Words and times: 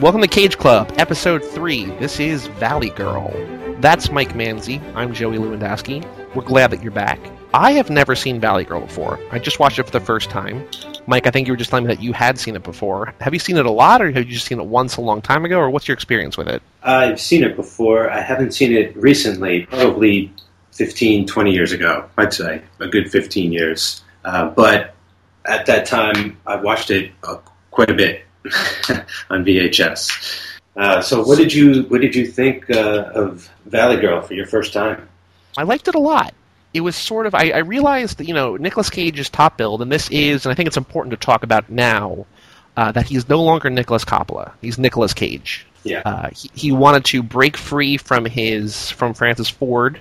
Welcome 0.00 0.22
to 0.22 0.28
Cage 0.28 0.56
Club, 0.56 0.90
Episode 0.96 1.44
3. 1.44 1.84
This 1.98 2.18
is 2.18 2.46
Valley 2.46 2.88
Girl. 2.88 3.30
That's 3.80 4.10
Mike 4.10 4.32
Manzi. 4.32 4.80
I'm 4.94 5.12
Joey 5.12 5.36
Lewandowski. 5.36 6.02
We're 6.34 6.42
glad 6.42 6.70
that 6.70 6.82
you're 6.82 6.90
back. 6.90 7.20
I 7.52 7.72
have 7.72 7.90
never 7.90 8.14
seen 8.16 8.40
Valley 8.40 8.64
Girl 8.64 8.80
before. 8.80 9.20
I 9.30 9.38
just 9.38 9.58
watched 9.58 9.78
it 9.78 9.82
for 9.82 9.90
the 9.90 10.00
first 10.00 10.30
time. 10.30 10.66
Mike, 11.06 11.26
I 11.26 11.30
think 11.30 11.46
you 11.46 11.52
were 11.52 11.58
just 11.58 11.68
telling 11.68 11.84
me 11.84 11.94
that 11.94 12.02
you 12.02 12.14
had 12.14 12.38
seen 12.38 12.56
it 12.56 12.62
before. 12.62 13.12
Have 13.20 13.34
you 13.34 13.38
seen 13.38 13.58
it 13.58 13.66
a 13.66 13.70
lot, 13.70 14.00
or 14.00 14.10
have 14.10 14.24
you 14.24 14.32
just 14.32 14.46
seen 14.46 14.58
it 14.58 14.64
once 14.64 14.96
a 14.96 15.02
long 15.02 15.20
time 15.20 15.44
ago, 15.44 15.58
or 15.58 15.68
what's 15.68 15.86
your 15.86 15.96
experience 15.96 16.38
with 16.38 16.48
it? 16.48 16.62
I've 16.82 17.20
seen 17.20 17.44
it 17.44 17.54
before. 17.54 18.08
I 18.08 18.22
haven't 18.22 18.52
seen 18.52 18.72
it 18.72 18.96
recently, 18.96 19.66
probably 19.66 20.32
15, 20.72 21.26
20 21.26 21.52
years 21.52 21.72
ago, 21.72 22.08
I'd 22.16 22.32
say. 22.32 22.62
A 22.78 22.88
good 22.88 23.10
15 23.10 23.52
years. 23.52 24.02
Uh, 24.24 24.48
but 24.48 24.94
at 25.44 25.66
that 25.66 25.84
time, 25.84 26.38
I 26.46 26.56
watched 26.56 26.90
it 26.90 27.12
uh, 27.22 27.36
quite 27.70 27.90
a 27.90 27.94
bit 27.94 28.24
on 29.30 29.44
VHS. 29.44 30.46
Uh, 30.76 31.00
so, 31.00 31.22
what 31.22 31.36
did 31.36 31.52
you 31.52 31.82
what 31.84 32.00
did 32.00 32.14
you 32.14 32.26
think 32.26 32.70
uh, 32.70 33.10
of 33.14 33.50
Valley 33.66 34.00
Girl 34.00 34.22
for 34.22 34.34
your 34.34 34.46
first 34.46 34.72
time? 34.72 35.08
I 35.56 35.64
liked 35.64 35.88
it 35.88 35.94
a 35.94 35.98
lot. 35.98 36.34
It 36.72 36.80
was 36.80 36.94
sort 36.94 37.26
of 37.26 37.34
I, 37.34 37.50
I 37.50 37.58
realized 37.58 38.18
that 38.18 38.28
you 38.28 38.34
know 38.34 38.56
Nicolas 38.56 38.88
Cage 38.88 39.18
is 39.18 39.28
top 39.28 39.58
billed, 39.58 39.82
and 39.82 39.90
this 39.90 40.08
is, 40.10 40.46
and 40.46 40.52
I 40.52 40.54
think 40.54 40.68
it's 40.68 40.76
important 40.76 41.10
to 41.10 41.16
talk 41.16 41.42
about 41.42 41.68
now 41.68 42.26
uh, 42.76 42.92
that 42.92 43.06
he's 43.06 43.28
no 43.28 43.42
longer 43.42 43.68
Nicolas 43.68 44.04
Coppola. 44.04 44.52
He's 44.60 44.78
Nicolas 44.78 45.12
Cage. 45.12 45.66
Yeah. 45.82 46.02
Uh, 46.04 46.30
he, 46.34 46.50
he 46.54 46.72
wanted 46.72 47.04
to 47.06 47.22
break 47.22 47.56
free 47.56 47.96
from 47.96 48.24
his 48.24 48.90
from 48.90 49.14
Francis 49.14 49.48
Ford. 49.48 50.00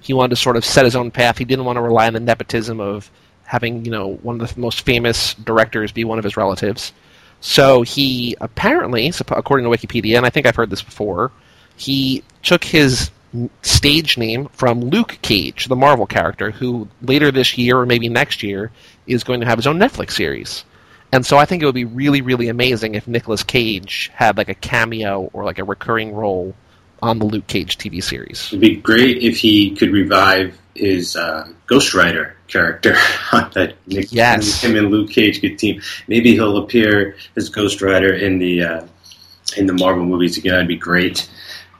He 0.00 0.12
wanted 0.12 0.30
to 0.30 0.36
sort 0.36 0.56
of 0.56 0.64
set 0.64 0.84
his 0.84 0.96
own 0.96 1.10
path. 1.10 1.38
He 1.38 1.44
didn't 1.44 1.64
want 1.64 1.76
to 1.76 1.80
rely 1.80 2.06
on 2.06 2.12
the 2.12 2.20
nepotism 2.20 2.80
of 2.80 3.10
having 3.44 3.84
you 3.84 3.90
know 3.90 4.14
one 4.22 4.40
of 4.40 4.54
the 4.54 4.60
most 4.60 4.82
famous 4.82 5.34
directors 5.34 5.90
be 5.92 6.04
one 6.04 6.18
of 6.18 6.24
his 6.24 6.36
relatives. 6.36 6.92
So 7.42 7.82
he 7.82 8.36
apparently, 8.40 9.12
according 9.28 9.70
to 9.70 9.76
Wikipedia, 9.76 10.16
and 10.16 10.24
I 10.24 10.30
think 10.30 10.46
I've 10.46 10.56
heard 10.56 10.70
this 10.70 10.80
before, 10.80 11.32
he 11.76 12.22
took 12.42 12.62
his 12.62 13.10
stage 13.62 14.16
name 14.16 14.46
from 14.52 14.80
Luke 14.80 15.18
Cage, 15.22 15.66
the 15.66 15.74
Marvel 15.74 16.06
character, 16.06 16.52
who 16.52 16.88
later 17.02 17.32
this 17.32 17.58
year 17.58 17.78
or 17.78 17.86
maybe 17.86 18.08
next 18.08 18.44
year 18.44 18.70
is 19.08 19.24
going 19.24 19.40
to 19.40 19.46
have 19.46 19.58
his 19.58 19.66
own 19.66 19.78
Netflix 19.78 20.12
series. 20.12 20.64
And 21.10 21.26
so 21.26 21.36
I 21.36 21.44
think 21.44 21.62
it 21.62 21.66
would 21.66 21.74
be 21.74 21.84
really, 21.84 22.22
really 22.22 22.48
amazing 22.48 22.94
if 22.94 23.08
Nicolas 23.08 23.42
Cage 23.42 24.12
had 24.14 24.36
like 24.36 24.48
a 24.48 24.54
cameo 24.54 25.28
or 25.32 25.44
like 25.44 25.58
a 25.58 25.64
recurring 25.64 26.14
role 26.14 26.54
on 27.02 27.18
the 27.18 27.24
Luke 27.24 27.48
Cage 27.48 27.76
TV 27.76 28.00
series. 28.02 28.46
It'd 28.48 28.60
be 28.60 28.76
great 28.76 29.18
if 29.18 29.36
he 29.38 29.74
could 29.74 29.90
revive 29.90 30.56
his 30.74 31.16
uh, 31.16 31.48
Ghost 31.66 31.94
Rider 31.94 32.36
character 32.48 32.92
that 33.32 33.74
Nick, 33.86 34.12
Yes. 34.12 34.62
him 34.62 34.76
and 34.76 34.90
Luke 34.90 35.10
Cage 35.10 35.40
could 35.40 35.58
team. 35.58 35.80
Maybe 36.08 36.32
he'll 36.32 36.56
appear 36.58 37.16
as 37.36 37.48
Ghost 37.48 37.82
Rider 37.82 38.12
in 38.14 38.38
the 38.38 38.62
uh, 38.62 38.86
in 39.56 39.66
the 39.66 39.74
Marvel 39.74 40.04
movies 40.04 40.38
again. 40.38 40.52
That'd 40.52 40.68
be 40.68 40.76
great. 40.76 41.28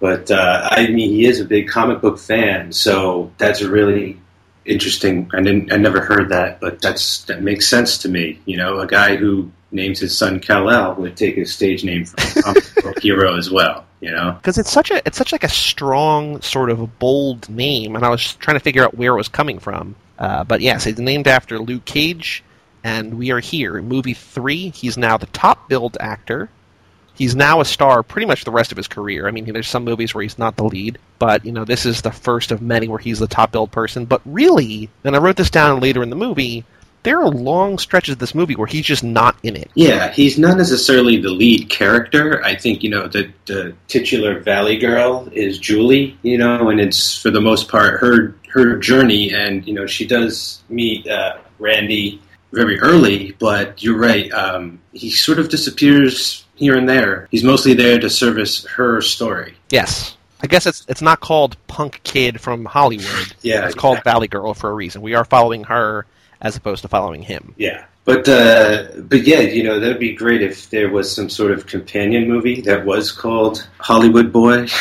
But 0.00 0.30
uh, 0.30 0.68
I 0.70 0.88
mean, 0.88 1.10
he 1.10 1.26
is 1.26 1.40
a 1.40 1.44
big 1.44 1.68
comic 1.68 2.00
book 2.00 2.18
fan, 2.18 2.72
so 2.72 3.30
that's 3.38 3.60
a 3.60 3.70
really 3.70 4.18
interesting. 4.64 5.30
I 5.32 5.42
didn't, 5.42 5.72
I 5.72 5.76
never 5.76 6.00
heard 6.00 6.28
that, 6.30 6.60
but 6.60 6.80
that's 6.82 7.22
that 7.24 7.42
makes 7.42 7.68
sense 7.68 7.98
to 7.98 8.08
me. 8.08 8.40
You 8.44 8.56
know, 8.56 8.80
a 8.80 8.86
guy 8.86 9.16
who 9.16 9.50
names 9.70 10.00
his 10.00 10.16
son 10.18 10.40
Kal 10.40 10.68
El 10.70 10.96
would 10.96 11.16
take 11.16 11.36
his 11.36 11.54
stage 11.54 11.84
name 11.84 12.04
from 12.04 12.18
a 12.40 12.42
comic 12.42 12.74
book 12.82 12.98
hero 13.00 13.36
as 13.36 13.50
well. 13.50 13.86
You 14.02 14.10
know. 14.10 14.32
because 14.32 14.58
it's 14.58 14.72
such 14.72 14.90
a 14.90 15.00
it's 15.06 15.16
such 15.16 15.30
like 15.30 15.44
a 15.44 15.48
strong 15.48 16.40
sort 16.42 16.70
of 16.70 16.98
bold 16.98 17.48
name, 17.48 17.94
and 17.94 18.04
I 18.04 18.08
was 18.08 18.34
trying 18.34 18.56
to 18.56 18.60
figure 18.60 18.82
out 18.82 18.96
where 18.96 19.12
it 19.14 19.16
was 19.16 19.28
coming 19.28 19.60
from. 19.60 19.94
Uh, 20.18 20.42
but 20.42 20.60
yes, 20.60 20.86
it's 20.86 20.98
named 20.98 21.28
after 21.28 21.60
Luke 21.60 21.84
Cage, 21.84 22.42
and 22.82 23.14
we 23.14 23.30
are 23.30 23.38
here. 23.38 23.78
in 23.78 23.86
Movie 23.86 24.14
three, 24.14 24.70
he's 24.70 24.98
now 24.98 25.16
the 25.16 25.26
top 25.26 25.68
billed 25.68 25.96
actor. 26.00 26.50
He's 27.14 27.36
now 27.36 27.60
a 27.60 27.64
star 27.64 28.02
pretty 28.02 28.26
much 28.26 28.44
the 28.44 28.50
rest 28.50 28.72
of 28.72 28.76
his 28.76 28.88
career. 28.88 29.28
I 29.28 29.30
mean, 29.30 29.44
there's 29.44 29.68
some 29.68 29.84
movies 29.84 30.14
where 30.14 30.22
he's 30.22 30.38
not 30.38 30.56
the 30.56 30.64
lead, 30.64 30.98
but 31.20 31.44
you 31.44 31.52
know, 31.52 31.64
this 31.64 31.86
is 31.86 32.02
the 32.02 32.10
first 32.10 32.50
of 32.50 32.60
many 32.60 32.88
where 32.88 32.98
he's 32.98 33.20
the 33.20 33.28
top 33.28 33.52
billed 33.52 33.70
person. 33.70 34.04
But 34.06 34.22
really, 34.24 34.90
and 35.04 35.14
I 35.14 35.20
wrote 35.20 35.36
this 35.36 35.50
down 35.50 35.78
later 35.78 36.02
in 36.02 36.10
the 36.10 36.16
movie, 36.16 36.64
there 37.02 37.20
are 37.20 37.28
long 37.28 37.78
stretches 37.78 38.12
of 38.12 38.18
this 38.18 38.34
movie 38.34 38.54
where 38.54 38.66
he's 38.66 38.86
just 38.86 39.02
not 39.02 39.36
in 39.42 39.56
it. 39.56 39.70
Yeah, 39.74 40.10
he's 40.12 40.38
not 40.38 40.56
necessarily 40.56 41.20
the 41.20 41.30
lead 41.30 41.68
character. 41.68 42.44
I 42.44 42.54
think 42.54 42.82
you 42.82 42.90
know 42.90 43.08
the 43.08 43.32
the 43.46 43.74
titular 43.88 44.40
Valley 44.40 44.78
Girl 44.78 45.28
is 45.32 45.58
Julie. 45.58 46.16
You 46.22 46.38
know, 46.38 46.70
and 46.70 46.80
it's 46.80 47.20
for 47.20 47.30
the 47.30 47.40
most 47.40 47.68
part 47.68 48.00
her 48.00 48.34
her 48.52 48.76
journey, 48.78 49.32
and 49.32 49.66
you 49.66 49.74
know 49.74 49.86
she 49.86 50.06
does 50.06 50.62
meet 50.68 51.06
uh, 51.06 51.38
Randy 51.58 52.20
very 52.52 52.78
early. 52.80 53.32
But 53.38 53.82
you're 53.82 53.98
right, 53.98 54.30
um, 54.32 54.80
he 54.92 55.10
sort 55.10 55.38
of 55.38 55.48
disappears 55.48 56.44
here 56.54 56.76
and 56.76 56.88
there. 56.88 57.28
He's 57.30 57.44
mostly 57.44 57.74
there 57.74 57.98
to 57.98 58.08
service 58.08 58.64
her 58.66 59.00
story. 59.00 59.54
Yes. 59.70 60.16
I 60.44 60.48
guess 60.48 60.66
it's 60.66 60.84
it's 60.88 61.02
not 61.02 61.20
called 61.20 61.56
Punk 61.68 62.00
Kid 62.02 62.40
from 62.40 62.64
Hollywood. 62.64 63.32
Yeah, 63.42 63.64
It's 63.66 63.76
called 63.76 64.02
Valley 64.02 64.26
Girl 64.26 64.54
for 64.54 64.70
a 64.70 64.72
reason. 64.72 65.00
We 65.00 65.14
are 65.14 65.24
following 65.24 65.62
her 65.64 66.04
as 66.42 66.56
opposed 66.56 66.82
to 66.82 66.88
following 66.88 67.22
him. 67.22 67.54
Yeah. 67.56 67.86
But 68.04 68.28
uh, 68.28 68.88
but 68.98 69.22
yeah, 69.22 69.40
you 69.40 69.62
know 69.62 69.78
that'd 69.78 70.00
be 70.00 70.12
great 70.12 70.42
if 70.42 70.70
there 70.70 70.90
was 70.90 71.14
some 71.14 71.30
sort 71.30 71.52
of 71.52 71.66
companion 71.66 72.28
movie 72.28 72.60
that 72.62 72.84
was 72.84 73.12
called 73.12 73.66
Hollywood 73.78 74.32
Boy. 74.32 74.68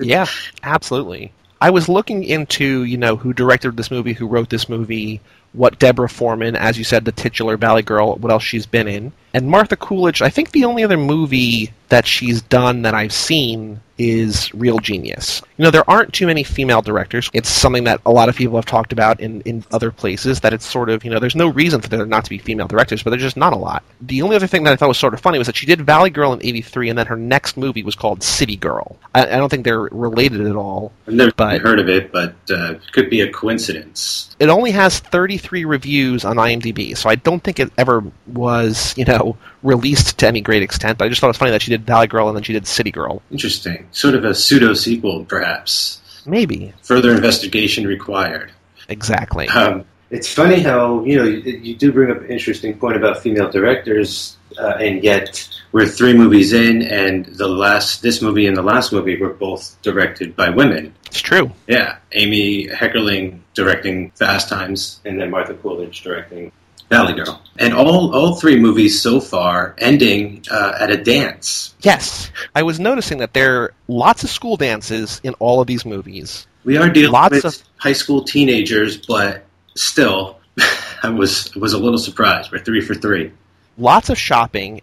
Yeah, 0.00 0.24
absolutely. 0.62 1.34
I 1.60 1.68
was 1.68 1.86
looking 1.86 2.24
into, 2.24 2.84
you 2.84 2.96
know, 2.96 3.16
who 3.16 3.34
directed 3.34 3.76
this 3.76 3.90
movie, 3.90 4.14
who 4.14 4.26
wrote 4.26 4.48
this 4.48 4.70
movie, 4.70 5.20
what 5.52 5.78
Deborah 5.78 6.08
Foreman, 6.08 6.56
as 6.56 6.78
you 6.78 6.84
said, 6.84 7.04
the 7.04 7.12
titular 7.12 7.58
Valley 7.58 7.82
Girl, 7.82 8.16
what 8.16 8.32
else 8.32 8.42
she's 8.42 8.64
been 8.64 8.88
in. 8.88 9.12
And 9.32 9.48
Martha 9.48 9.76
Coolidge, 9.76 10.22
I 10.22 10.28
think 10.30 10.50
the 10.50 10.64
only 10.64 10.82
other 10.84 10.96
movie 10.96 11.72
that 11.88 12.06
she's 12.06 12.40
done 12.42 12.82
that 12.82 12.94
I've 12.94 13.12
seen 13.12 13.80
is 13.98 14.52
Real 14.54 14.78
Genius. 14.78 15.42
You 15.58 15.64
know, 15.64 15.70
there 15.70 15.88
aren't 15.90 16.14
too 16.14 16.26
many 16.26 16.42
female 16.44 16.80
directors. 16.82 17.28
It's 17.34 17.48
something 17.50 17.84
that 17.84 18.00
a 18.06 18.10
lot 18.12 18.28
of 18.28 18.36
people 18.36 18.56
have 18.56 18.64
talked 18.64 18.92
about 18.92 19.20
in, 19.20 19.40
in 19.42 19.62
other 19.72 19.90
places, 19.90 20.40
that 20.40 20.54
it's 20.54 20.64
sort 20.64 20.88
of, 20.88 21.04
you 21.04 21.10
know, 21.10 21.18
there's 21.18 21.34
no 21.36 21.48
reason 21.48 21.80
for 21.80 21.88
there 21.88 22.06
not 22.06 22.24
to 22.24 22.30
be 22.30 22.38
female 22.38 22.68
directors, 22.68 23.02
but 23.02 23.10
there's 23.10 23.22
just 23.22 23.36
not 23.36 23.52
a 23.52 23.56
lot. 23.56 23.82
The 24.00 24.22
only 24.22 24.36
other 24.36 24.46
thing 24.46 24.62
that 24.64 24.72
I 24.72 24.76
thought 24.76 24.88
was 24.88 24.98
sort 24.98 25.12
of 25.14 25.20
funny 25.20 25.36
was 25.36 25.48
that 25.48 25.56
she 25.56 25.66
did 25.66 25.82
Valley 25.82 26.10
Girl 26.10 26.32
in 26.32 26.40
83, 26.42 26.88
and 26.90 26.98
then 26.98 27.06
her 27.06 27.16
next 27.16 27.56
movie 27.56 27.82
was 27.82 27.94
called 27.96 28.22
City 28.22 28.56
Girl. 28.56 28.96
I, 29.14 29.24
I 29.26 29.36
don't 29.36 29.48
think 29.50 29.64
they're 29.64 29.80
related 29.80 30.46
at 30.46 30.56
all. 30.56 30.92
I've 31.08 31.14
never 31.14 31.32
But- 31.36 31.60
heard 31.60 31.80
of 31.80 31.88
it, 31.88 32.10
but 32.12 32.34
uh, 32.50 32.74
it 32.74 32.92
could 32.92 33.10
be 33.10 33.20
a 33.20 33.30
coincidence. 33.30 34.34
it 34.38 34.48
only 34.48 34.70
has 34.70 35.00
33 35.00 35.64
reviews 35.64 36.24
on 36.24 36.36
IMDb, 36.36 36.96
so 36.96 37.10
I 37.10 37.16
don't 37.16 37.42
think 37.42 37.58
it 37.60 37.70
ever 37.76 38.02
was, 38.28 38.94
you 38.96 39.04
know, 39.04 39.19
released 39.62 40.18
to 40.18 40.26
any 40.26 40.40
great 40.40 40.62
extent. 40.62 40.98
But 40.98 41.06
I 41.06 41.08
just 41.08 41.20
thought 41.20 41.28
it 41.28 41.30
was 41.30 41.36
funny 41.38 41.50
that 41.52 41.62
she 41.62 41.70
did 41.70 41.86
Valley 41.86 42.06
Girl 42.06 42.28
and 42.28 42.36
then 42.36 42.42
she 42.42 42.52
did 42.52 42.66
City 42.66 42.90
Girl. 42.90 43.22
Interesting. 43.30 43.86
Sort 43.92 44.14
of 44.14 44.24
a 44.24 44.34
pseudo 44.34 44.74
sequel, 44.74 45.24
perhaps. 45.24 46.00
Maybe. 46.26 46.72
Further 46.82 47.12
investigation 47.12 47.86
required. 47.86 48.52
Exactly. 48.88 49.48
Um, 49.48 49.84
it's 50.10 50.32
funny 50.32 50.60
how 50.60 51.04
you 51.04 51.16
know 51.16 51.24
you, 51.24 51.52
you 51.58 51.76
do 51.76 51.92
bring 51.92 52.10
up 52.10 52.18
an 52.18 52.30
interesting 52.30 52.76
point 52.76 52.96
about 52.96 53.18
female 53.18 53.48
directors, 53.48 54.36
uh, 54.58 54.74
and 54.80 55.04
yet 55.04 55.48
we're 55.72 55.86
three 55.86 56.12
movies 56.12 56.52
in, 56.52 56.82
and 56.82 57.26
the 57.26 57.46
last 57.46 58.02
this 58.02 58.20
movie 58.20 58.46
and 58.46 58.56
the 58.56 58.62
last 58.62 58.92
movie 58.92 59.16
were 59.16 59.32
both 59.32 59.80
directed 59.82 60.34
by 60.34 60.50
women. 60.50 60.92
It's 61.06 61.20
true. 61.20 61.52
Yeah, 61.68 61.98
Amy 62.12 62.66
Heckerling 62.66 63.40
directing 63.54 64.10
Fast 64.12 64.48
Times, 64.48 65.00
and 65.04 65.20
then 65.20 65.30
Martha 65.30 65.54
Coolidge 65.54 66.02
directing 66.02 66.50
Valley 66.90 67.14
Girl, 67.14 67.40
and 67.58 67.72
all 67.72 68.12
all 68.14 68.34
three 68.34 68.58
movies 68.58 69.00
so 69.00 69.20
far 69.20 69.74
ending 69.78 70.44
uh, 70.50 70.74
at 70.80 70.90
a 70.90 70.96
dance. 71.02 71.74
Yes. 71.82 72.30
I 72.54 72.62
was 72.64 72.80
noticing 72.80 73.18
that 73.18 73.32
there 73.32 73.62
are 73.62 73.74
lots 73.88 74.24
of 74.24 74.30
school 74.30 74.56
dances 74.56 75.20
in 75.22 75.34
all 75.34 75.60
of 75.60 75.68
these 75.68 75.84
movies. 75.86 76.46
We 76.64 76.76
are 76.76 76.90
dealing 76.90 77.12
Lots 77.12 77.32
with 77.36 77.44
of- 77.44 77.62
high 77.76 77.92
school 77.94 78.24
teenagers, 78.24 78.96
but 78.98 79.44
still, 79.76 80.40
I 81.02 81.08
was 81.10 81.54
was 81.54 81.72
a 81.72 81.78
little 81.78 81.98
surprised. 81.98 82.50
We're 82.50 82.58
three 82.58 82.80
for 82.80 82.94
three. 82.94 83.32
Lots 83.78 84.10
of 84.10 84.18
shopping. 84.18 84.82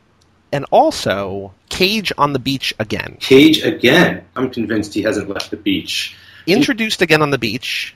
And 0.54 0.66
also, 0.72 1.54
Cage 1.68 2.14
on 2.18 2.32
the 2.32 2.40
beach 2.40 2.74
again. 2.80 3.18
Cage 3.20 3.62
again. 3.64 4.24
I'm 4.38 4.50
convinced 4.50 4.94
he 4.94 5.02
hasn't 5.02 5.28
left 5.28 5.52
the 5.52 5.58
beach. 5.58 6.16
Introduced 6.48 7.02
again 7.02 7.22
on 7.22 7.32
the 7.32 7.38
beach. 7.38 7.94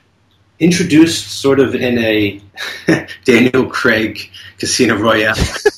Introduced 0.62 1.40
sort 1.40 1.58
of 1.58 1.74
in 1.74 1.98
a 1.98 2.40
Daniel 3.24 3.66
Craig 3.66 4.30
Casino 4.58 4.96
Royale 4.96 5.34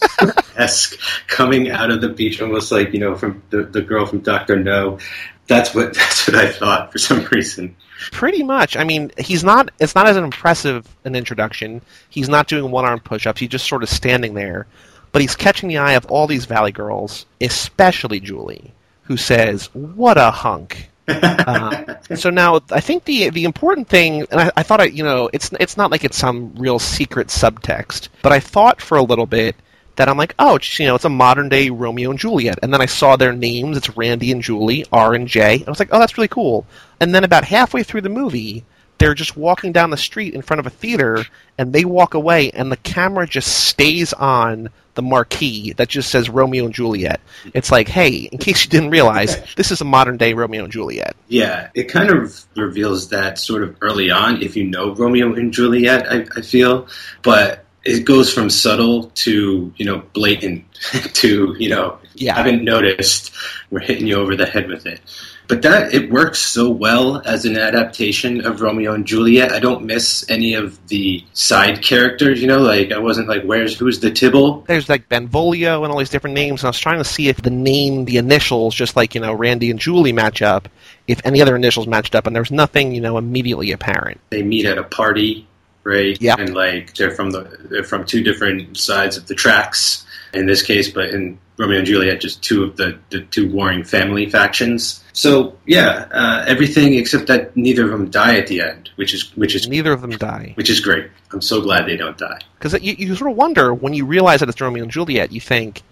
esque, 0.56 0.98
coming 1.26 1.70
out 1.70 1.90
of 1.90 2.02
the 2.02 2.10
beach, 2.10 2.42
almost 2.42 2.70
like 2.70 2.92
you 2.92 3.00
know 3.00 3.14
from 3.14 3.42
the, 3.48 3.62
the 3.62 3.81
girl 3.81 4.04
from 4.04 4.19
Doctor 4.19 4.56
No. 4.56 4.98
That's 5.46 5.75
what 5.75 5.94
that's 5.94 6.28
what 6.28 6.36
I 6.36 6.52
thought 6.52 6.92
for 6.92 6.98
some 6.98 7.25
reason. 7.32 7.76
Pretty 8.12 8.42
much. 8.42 8.76
I 8.76 8.84
mean, 8.84 9.10
he's 9.16 9.42
not. 9.42 9.70
It's 9.81 9.94
not 9.94 10.06
as 10.06 10.19
impressive 10.19 10.86
an 11.04 11.14
introduction. 11.14 11.81
He's 12.10 12.28
not 12.28 12.46
doing 12.46 12.70
one-arm 12.70 13.00
push-ups. 13.00 13.40
He's 13.40 13.48
just 13.48 13.66
sort 13.66 13.82
of 13.82 13.88
standing 13.88 14.34
there, 14.34 14.66
but 15.12 15.22
he's 15.22 15.34
catching 15.34 15.70
the 15.70 15.78
eye 15.78 15.94
of 15.94 16.04
all 16.06 16.26
these 16.26 16.44
Valley 16.44 16.72
girls, 16.72 17.25
especially 17.40 18.20
Julie, 18.20 18.75
who 19.04 19.16
says, 19.16 19.70
"What 19.72 20.19
a 20.19 20.31
hunk." 20.31 20.90
Uh, 21.08 21.94
so 22.14 22.30
now, 22.30 22.60
I 22.70 22.80
think 22.80 23.04
the 23.04 23.30
the 23.30 23.44
important 23.44 23.88
thing, 23.88 24.26
and 24.30 24.40
I, 24.40 24.52
I 24.56 24.62
thought, 24.62 24.80
I, 24.80 24.84
you 24.84 25.04
know, 25.04 25.30
it's 25.32 25.52
it's 25.60 25.76
not 25.76 25.90
like 25.90 26.04
it's 26.04 26.16
some 26.16 26.54
real 26.56 26.78
secret 26.78 27.28
subtext, 27.28 28.08
but 28.22 28.32
I 28.32 28.40
thought 28.40 28.80
for 28.80 28.96
a 28.96 29.02
little 29.02 29.26
bit 29.26 29.56
that 29.96 30.08
I'm 30.08 30.16
like, 30.16 30.34
oh, 30.38 30.58
you 30.76 30.86
know, 30.86 30.94
it's 30.94 31.04
a 31.04 31.10
modern 31.10 31.48
day 31.48 31.70
Romeo 31.70 32.10
and 32.10 32.18
Juliet. 32.18 32.58
And 32.62 32.72
then 32.72 32.80
I 32.80 32.86
saw 32.86 33.16
their 33.16 33.32
names. 33.32 33.76
It's 33.76 33.96
Randy 33.96 34.32
and 34.32 34.42
Julie, 34.42 34.84
R 34.92 35.14
and 35.14 35.28
J. 35.28 35.54
And 35.56 35.68
I 35.68 35.70
was 35.70 35.78
like, 35.78 35.90
oh, 35.92 35.98
that's 35.98 36.18
really 36.18 36.28
cool. 36.28 36.66
And 37.00 37.14
then 37.14 37.24
about 37.24 37.44
halfway 37.44 37.82
through 37.82 38.00
the 38.00 38.08
movie, 38.08 38.64
they're 38.98 39.14
just 39.14 39.36
walking 39.36 39.72
down 39.72 39.90
the 39.90 39.96
street 39.96 40.34
in 40.34 40.42
front 40.42 40.60
of 40.60 40.66
a 40.66 40.70
theater, 40.70 41.24
and 41.58 41.72
they 41.72 41.84
walk 41.84 42.14
away, 42.14 42.50
and 42.50 42.70
the 42.70 42.76
camera 42.78 43.26
just 43.26 43.66
stays 43.66 44.12
on 44.12 44.70
the 44.94 45.02
marquee 45.02 45.73
that 45.75 45.88
just 45.88 46.11
says 46.11 46.29
Romeo 46.31 46.64
and 46.67 46.75
Juliet. 46.75 47.20
It's 47.52 47.70
like, 47.70 47.88
hey, 47.88 48.29
in 48.31 48.38
case 48.38 48.64
you 48.64 48.70
didn't 48.70 48.91
realize, 48.91 49.37
this 49.56 49.70
is 49.70 49.81
a 49.81 49.85
modern 49.85 50.17
day 50.17 50.35
Romeo 50.35 50.64
and 50.64 50.73
Juliet. 50.73 51.17
Yeah, 51.29 51.69
it 51.75 51.85
kind 51.85 52.11
of 52.11 52.44
reveals 52.56 53.08
that 53.11 53.38
sort 53.38 53.62
of 53.62 53.76
early 53.81 54.11
on 54.11 54.43
if 54.43 54.56
you 54.56 54.64
know 54.64 54.94
Romeo 54.94 55.35
and 55.35 55.52
Juliet, 55.52 56.11
I, 56.11 56.26
I 56.37 56.41
feel. 56.43 56.87
But 57.23 57.64
it 57.85 58.05
goes 58.05 58.32
from 58.32 58.49
subtle 58.49 59.11
to, 59.14 59.73
you 59.76 59.85
know, 59.85 60.02
blatant 60.14 60.64
to, 61.14 61.55
you 61.58 61.69
know, 61.69 61.99
Yeah. 62.14 62.35
I 62.35 62.37
haven't 62.38 62.64
noticed. 62.64 63.32
We're 63.70 63.81
hitting 63.81 64.06
you 64.06 64.17
over 64.17 64.37
the 64.37 64.46
head 64.46 64.69
with 64.69 64.87
it. 64.87 65.00
But 65.46 65.62
that 65.62 65.93
it 65.93 66.11
works 66.11 66.38
so 66.38 66.70
well 66.70 67.20
as 67.25 67.44
an 67.44 67.56
adaptation 67.56 68.46
of 68.46 68.62
Romeo 68.62 68.94
and 68.94 69.06
Juliet. 69.06 69.52
I 69.52 69.58
don't 69.61 69.85
miss 69.85 70.25
any 70.31 70.55
of 70.55 70.88
the 70.88 71.23
side 71.35 71.82
characters, 71.82 72.41
you 72.41 72.49
know, 72.49 72.61
like 72.61 72.93
I 72.93 72.99
wasn't 72.99 73.29
like 73.29 73.43
where's 73.43 73.79
who's 73.79 74.00
the 74.00 74.11
Tibble? 74.11 74.62
There's 74.62 74.88
like 74.88 75.08
Benvolio 75.08 75.85
and 75.85 75.93
all 75.93 75.99
these 75.99 76.11
different 76.11 76.35
names, 76.35 76.62
and 76.62 76.69
I 76.69 76.70
was 76.70 76.79
trying 76.79 76.99
to 76.99 77.05
see 77.05 77.29
if 77.29 77.43
the 77.43 77.50
name, 77.50 78.06
the 78.06 78.17
initials, 78.17 78.75
just 78.75 78.96
like, 78.96 79.14
you 79.14 79.20
know, 79.20 79.35
Randy 79.35 79.70
and 79.70 79.79
Julie 79.79 80.12
match 80.12 80.41
up, 80.41 80.69
if 81.06 81.20
any 81.26 81.43
other 81.43 81.56
initials 81.56 81.87
matched 81.87 82.14
up, 82.14 82.26
and 82.26 82.35
there's 82.35 82.50
nothing, 82.50 82.94
you 82.94 83.02
know, 83.02 83.19
immediately 83.19 83.73
apparent. 83.73 84.20
They 84.31 84.43
meet 84.43 84.64
at 84.64 84.79
a 84.79 84.85
party, 84.85 85.46
right? 85.82 86.17
Yeah. 86.20 86.37
And 86.38 86.55
like 86.55 86.94
they're 86.94 87.11
from 87.11 87.31
the 87.31 87.58
they're 87.64 87.85
from 87.85 88.06
two 88.06 88.23
different 88.23 88.79
sides 88.79 89.19
of 89.19 89.26
the 89.26 89.35
tracks 89.35 90.06
in 90.32 90.46
this 90.46 90.62
case, 90.62 90.88
but 90.88 91.11
in 91.11 91.38
Romeo 91.56 91.78
and 91.78 91.86
Juliet, 91.86 92.20
just 92.20 92.42
two 92.42 92.64
of 92.64 92.76
the, 92.76 92.98
the 93.10 93.20
two 93.22 93.48
warring 93.50 93.84
family 93.84 94.28
factions. 94.28 95.04
So 95.12 95.56
yeah, 95.66 96.08
uh, 96.10 96.44
everything 96.48 96.94
except 96.94 97.28
that 97.28 97.56
neither 97.56 97.84
of 97.84 97.90
them 97.90 98.10
die 98.10 98.36
at 98.38 98.48
the 98.48 98.60
end, 98.60 98.90
which 98.96 99.14
is 99.14 99.34
which 99.36 99.54
is 99.54 99.68
Neither 99.68 99.92
of 99.92 100.00
them 100.00 100.10
die. 100.12 100.52
which 100.56 100.68
is 100.70 100.80
great. 100.80 101.08
I'm 101.32 101.40
so 101.40 101.60
glad 101.60 101.86
they 101.86 101.96
don't 101.96 102.18
die. 102.18 102.40
Because 102.58 102.80
you, 102.82 102.94
you 102.98 103.14
sort 103.14 103.30
of 103.30 103.36
wonder, 103.36 103.72
when 103.72 103.94
you 103.94 104.04
realize 104.04 104.40
that 104.40 104.48
it's 104.48 104.60
Romeo 104.60 104.82
and 104.82 104.90
Juliet, 104.92 105.30
you 105.32 105.40
think, 105.40 105.82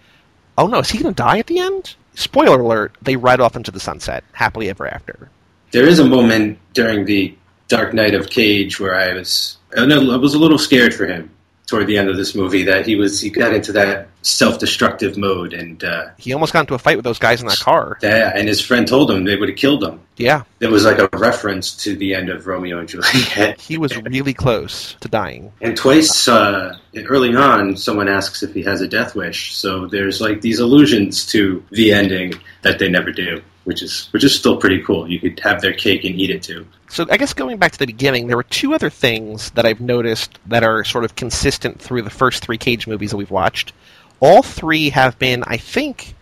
oh 0.58 0.66
no, 0.66 0.80
is 0.80 0.90
he 0.90 0.98
going 0.98 1.14
to 1.14 1.22
die 1.22 1.38
at 1.38 1.46
the 1.46 1.58
end? 1.60 1.94
Spoiler 2.14 2.60
alert, 2.60 2.96
they 3.00 3.16
ride 3.16 3.40
off 3.40 3.54
into 3.56 3.70
the 3.70 3.80
sunset, 3.80 4.24
happily 4.32 4.68
ever 4.68 4.86
after. 4.86 5.30
There 5.70 5.86
is 5.86 5.98
a 6.00 6.04
moment 6.04 6.58
during 6.74 7.04
the 7.06 7.34
Dark 7.68 7.94
Knight 7.94 8.14
of 8.14 8.28
Cage 8.28 8.78
where 8.80 8.94
I 8.94 9.14
was 9.14 9.56
I 9.76 9.86
know- 9.86 10.12
I 10.12 10.16
was 10.16 10.34
a 10.34 10.38
little 10.38 10.58
scared 10.58 10.92
for 10.92 11.06
him 11.06 11.30
toward 11.66 11.86
the 11.86 11.96
end 11.96 12.08
of 12.08 12.16
this 12.16 12.34
movie 12.34 12.64
that 12.64 12.86
he 12.86 12.96
was 12.96 13.20
he 13.20 13.30
got 13.30 13.54
into 13.54 13.72
that 13.72 14.08
self-destructive 14.22 15.16
mode 15.16 15.52
and 15.52 15.82
uh, 15.84 16.08
He 16.18 16.32
almost 16.32 16.52
got 16.52 16.60
into 16.60 16.74
a 16.74 16.78
fight 16.78 16.96
with 16.96 17.04
those 17.04 17.18
guys 17.18 17.40
in 17.40 17.46
that 17.48 17.58
car. 17.58 17.98
that, 18.02 18.36
and 18.36 18.46
his 18.48 18.60
friend 18.60 18.86
told 18.86 19.10
him 19.10 19.24
they 19.24 19.36
would 19.36 19.48
have 19.48 19.58
killed 19.58 19.82
him. 19.82 20.00
Yeah, 20.16 20.42
It 20.60 20.70
was 20.70 20.84
like 20.84 20.98
a 20.98 21.08
reference 21.16 21.74
to 21.84 21.96
the 21.96 22.14
end 22.14 22.28
of 22.28 22.46
Romeo 22.46 22.78
and 22.78 22.88
Juliet. 22.88 23.60
he 23.60 23.78
was 23.78 23.96
really 24.02 24.34
close 24.34 24.94
to 25.00 25.08
dying. 25.08 25.52
And 25.60 25.76
twice, 25.76 26.28
uh, 26.28 26.76
early 26.94 27.34
on, 27.34 27.76
someone 27.76 28.08
asks 28.08 28.42
if 28.42 28.52
he 28.54 28.62
has 28.62 28.80
a 28.80 28.88
death 28.88 29.14
wish. 29.16 29.54
So 29.56 29.86
there's 29.86 30.20
like 30.20 30.40
these 30.40 30.58
allusions 30.60 31.26
to 31.26 31.64
the 31.70 31.92
ending 31.92 32.34
that 32.62 32.78
they 32.78 32.88
never 32.88 33.10
do, 33.10 33.42
which 33.64 33.82
is 33.82 34.08
which 34.12 34.24
is 34.24 34.34
still 34.34 34.56
pretty 34.56 34.82
cool. 34.82 35.08
You 35.10 35.18
could 35.20 35.38
have 35.40 35.60
their 35.60 35.72
cake 35.72 36.04
and 36.04 36.14
eat 36.18 36.30
it 36.30 36.42
too. 36.42 36.66
So 36.88 37.06
I 37.10 37.16
guess 37.16 37.32
going 37.32 37.56
back 37.56 37.72
to 37.72 37.78
the 37.78 37.86
beginning, 37.86 38.26
there 38.26 38.36
were 38.36 38.42
two 38.44 38.74
other 38.74 38.90
things 38.90 39.50
that 39.52 39.64
I've 39.64 39.80
noticed 39.80 40.38
that 40.46 40.62
are 40.62 40.84
sort 40.84 41.04
of 41.04 41.16
consistent 41.16 41.80
through 41.80 42.02
the 42.02 42.10
first 42.10 42.42
three 42.44 42.58
Cage 42.58 42.86
movies 42.86 43.10
that 43.10 43.16
we've 43.16 43.30
watched. 43.30 43.72
All 44.20 44.42
three 44.42 44.90
have 44.90 45.18
been, 45.18 45.42
I 45.46 45.56
think, 45.56 46.14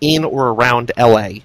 in 0.00 0.24
or 0.24 0.48
around 0.50 0.92
L.A. 0.96 1.42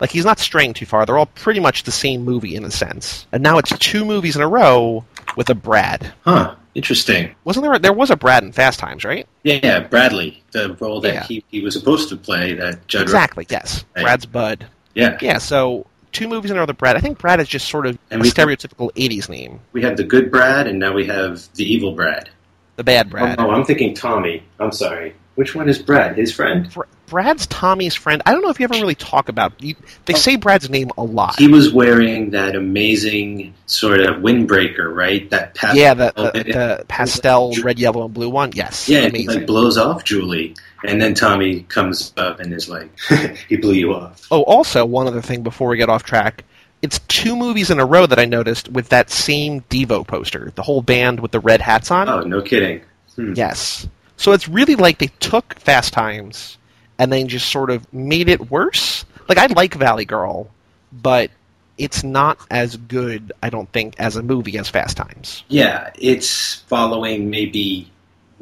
Like 0.00 0.10
he's 0.10 0.24
not 0.24 0.38
straying 0.38 0.74
too 0.74 0.86
far. 0.86 1.04
They're 1.06 1.18
all 1.18 1.26
pretty 1.26 1.60
much 1.60 1.82
the 1.84 1.92
same 1.92 2.24
movie 2.24 2.56
in 2.56 2.64
a 2.64 2.70
sense. 2.70 3.26
And 3.32 3.42
now 3.42 3.58
it's 3.58 3.76
two 3.78 4.04
movies 4.04 4.34
in 4.34 4.42
a 4.42 4.48
row 4.48 5.04
with 5.36 5.48
a 5.50 5.54
Brad. 5.54 6.12
Huh? 6.24 6.54
Interesting. 6.74 7.34
Wasn't 7.44 7.62
there? 7.64 7.78
There 7.78 7.92
was 7.92 8.10
a 8.10 8.16
Brad 8.16 8.42
in 8.42 8.50
Fast 8.50 8.78
Times, 8.80 9.04
right? 9.04 9.26
Yeah, 9.44 9.60
yeah, 9.62 9.80
Bradley, 9.80 10.42
the 10.52 10.74
role 10.80 11.00
that 11.02 11.12
Yeah. 11.14 11.22
he, 11.24 11.44
he 11.50 11.60
was 11.60 11.74
supposed 11.74 12.08
to 12.08 12.16
play, 12.16 12.54
that 12.54 12.88
Judd. 12.88 13.02
Exactly. 13.02 13.46
Yes, 13.50 13.84
Right. 13.94 14.02
Brad's 14.02 14.26
Bud. 14.26 14.66
Yeah, 14.94 15.18
Yeah. 15.20 15.38
So 15.38 15.86
two 16.12 16.28
movies 16.28 16.50
in 16.50 16.56
a 16.56 16.60
row 16.60 16.66
with 16.66 16.78
Brad. 16.78 16.96
I 16.96 17.00
think 17.00 17.18
Brad 17.18 17.40
is 17.40 17.48
just 17.48 17.68
sort 17.68 17.86
of 17.86 17.98
And 18.10 18.22
a 18.22 18.24
stereotypical 18.24 18.92
'80s 18.92 19.28
name. 19.28 19.60
we 19.72 19.82
have 19.82 19.96
the 19.96 20.04
good 20.04 20.30
Brad, 20.30 20.66
and 20.66 20.78
now 20.78 20.92
we 20.92 21.06
have 21.06 21.48
the 21.54 21.64
evil 21.64 21.92
Brad. 21.92 22.30
The 22.76 22.84
bad 22.84 23.06
oh, 23.06 23.10
Brad. 23.10 23.40
Oh, 23.40 23.50
I'm 23.50 23.64
thinking 23.64 23.94
Tommy. 23.94 24.42
I'm 24.58 24.72
sorry. 24.72 25.14
Which 25.34 25.54
one 25.54 25.68
is 25.68 25.78
Brad? 25.78 26.16
His 26.16 26.32
friend? 26.32 26.72
Br- 26.72 26.82
Brad's 27.06 27.46
Tommy's 27.46 27.94
friend. 27.94 28.22
I 28.24 28.32
don't 28.32 28.40
know 28.42 28.48
if 28.48 28.58
you 28.58 28.64
ever 28.64 28.72
really 28.72 28.94
talk 28.94 29.28
about. 29.28 29.62
You, 29.62 29.74
they 30.06 30.14
say 30.14 30.36
Brad's 30.36 30.70
name 30.70 30.90
a 30.96 31.04
lot. 31.04 31.38
He 31.38 31.46
was 31.46 31.70
wearing 31.70 32.30
that 32.30 32.56
amazing 32.56 33.52
sort 33.66 34.00
of 34.00 34.22
windbreaker, 34.22 34.94
right? 34.94 35.28
That 35.28 35.50
oh, 35.50 35.58
pastel. 35.58 35.78
yeah, 35.78 35.92
the, 35.92 36.12
the, 36.16 36.44
the 36.44 36.84
pastel 36.88 37.52
red, 37.62 37.78
yellow, 37.78 38.06
and 38.06 38.14
blue 38.14 38.30
one. 38.30 38.52
Yes, 38.54 38.88
Yeah, 38.88 39.00
and 39.00 39.14
he 39.14 39.28
like 39.28 39.46
blows 39.46 39.76
off 39.76 40.04
Julie, 40.04 40.54
and 40.84 41.00
then 41.00 41.14
Tommy 41.14 41.62
comes 41.62 42.12
up 42.16 42.40
and 42.40 42.52
is 42.52 42.68
like, 42.68 42.90
"He 43.48 43.56
blew 43.56 43.74
you 43.74 43.94
off." 43.94 44.26
oh, 44.30 44.42
also 44.42 44.84
one 44.84 45.06
other 45.06 45.22
thing 45.22 45.42
before 45.42 45.68
we 45.68 45.76
get 45.76 45.88
off 45.88 46.02
track. 46.02 46.44
It's 46.82 46.98
two 47.06 47.36
movies 47.36 47.70
in 47.70 47.78
a 47.78 47.86
row 47.86 48.06
that 48.06 48.18
I 48.18 48.24
noticed 48.24 48.68
with 48.68 48.88
that 48.88 49.08
same 49.08 49.60
Devo 49.70 50.04
poster. 50.04 50.52
The 50.56 50.62
whole 50.62 50.82
band 50.82 51.20
with 51.20 51.30
the 51.30 51.38
red 51.38 51.60
hats 51.60 51.92
on. 51.92 52.08
Oh, 52.08 52.22
no 52.22 52.42
kidding. 52.42 52.82
Hmm. 53.14 53.34
Yes. 53.36 53.86
So 54.16 54.32
it's 54.32 54.48
really 54.48 54.74
like 54.74 54.98
they 54.98 55.10
took 55.20 55.58
Fast 55.60 55.92
Times 55.92 56.58
and 56.98 57.12
then 57.12 57.28
just 57.28 57.50
sort 57.50 57.70
of 57.70 57.92
made 57.92 58.28
it 58.28 58.50
worse. 58.50 59.04
Like 59.28 59.38
I 59.38 59.46
like 59.46 59.74
Valley 59.74 60.04
Girl, 60.04 60.50
but 60.92 61.30
it's 61.78 62.02
not 62.02 62.38
as 62.50 62.76
good, 62.76 63.32
I 63.42 63.50
don't 63.50 63.70
think, 63.72 63.94
as 63.98 64.16
a 64.16 64.22
movie 64.22 64.58
as 64.58 64.68
Fast 64.68 64.96
Times. 64.96 65.44
Yeah, 65.48 65.90
it's 65.94 66.56
following 66.66 67.30
maybe 67.30 67.90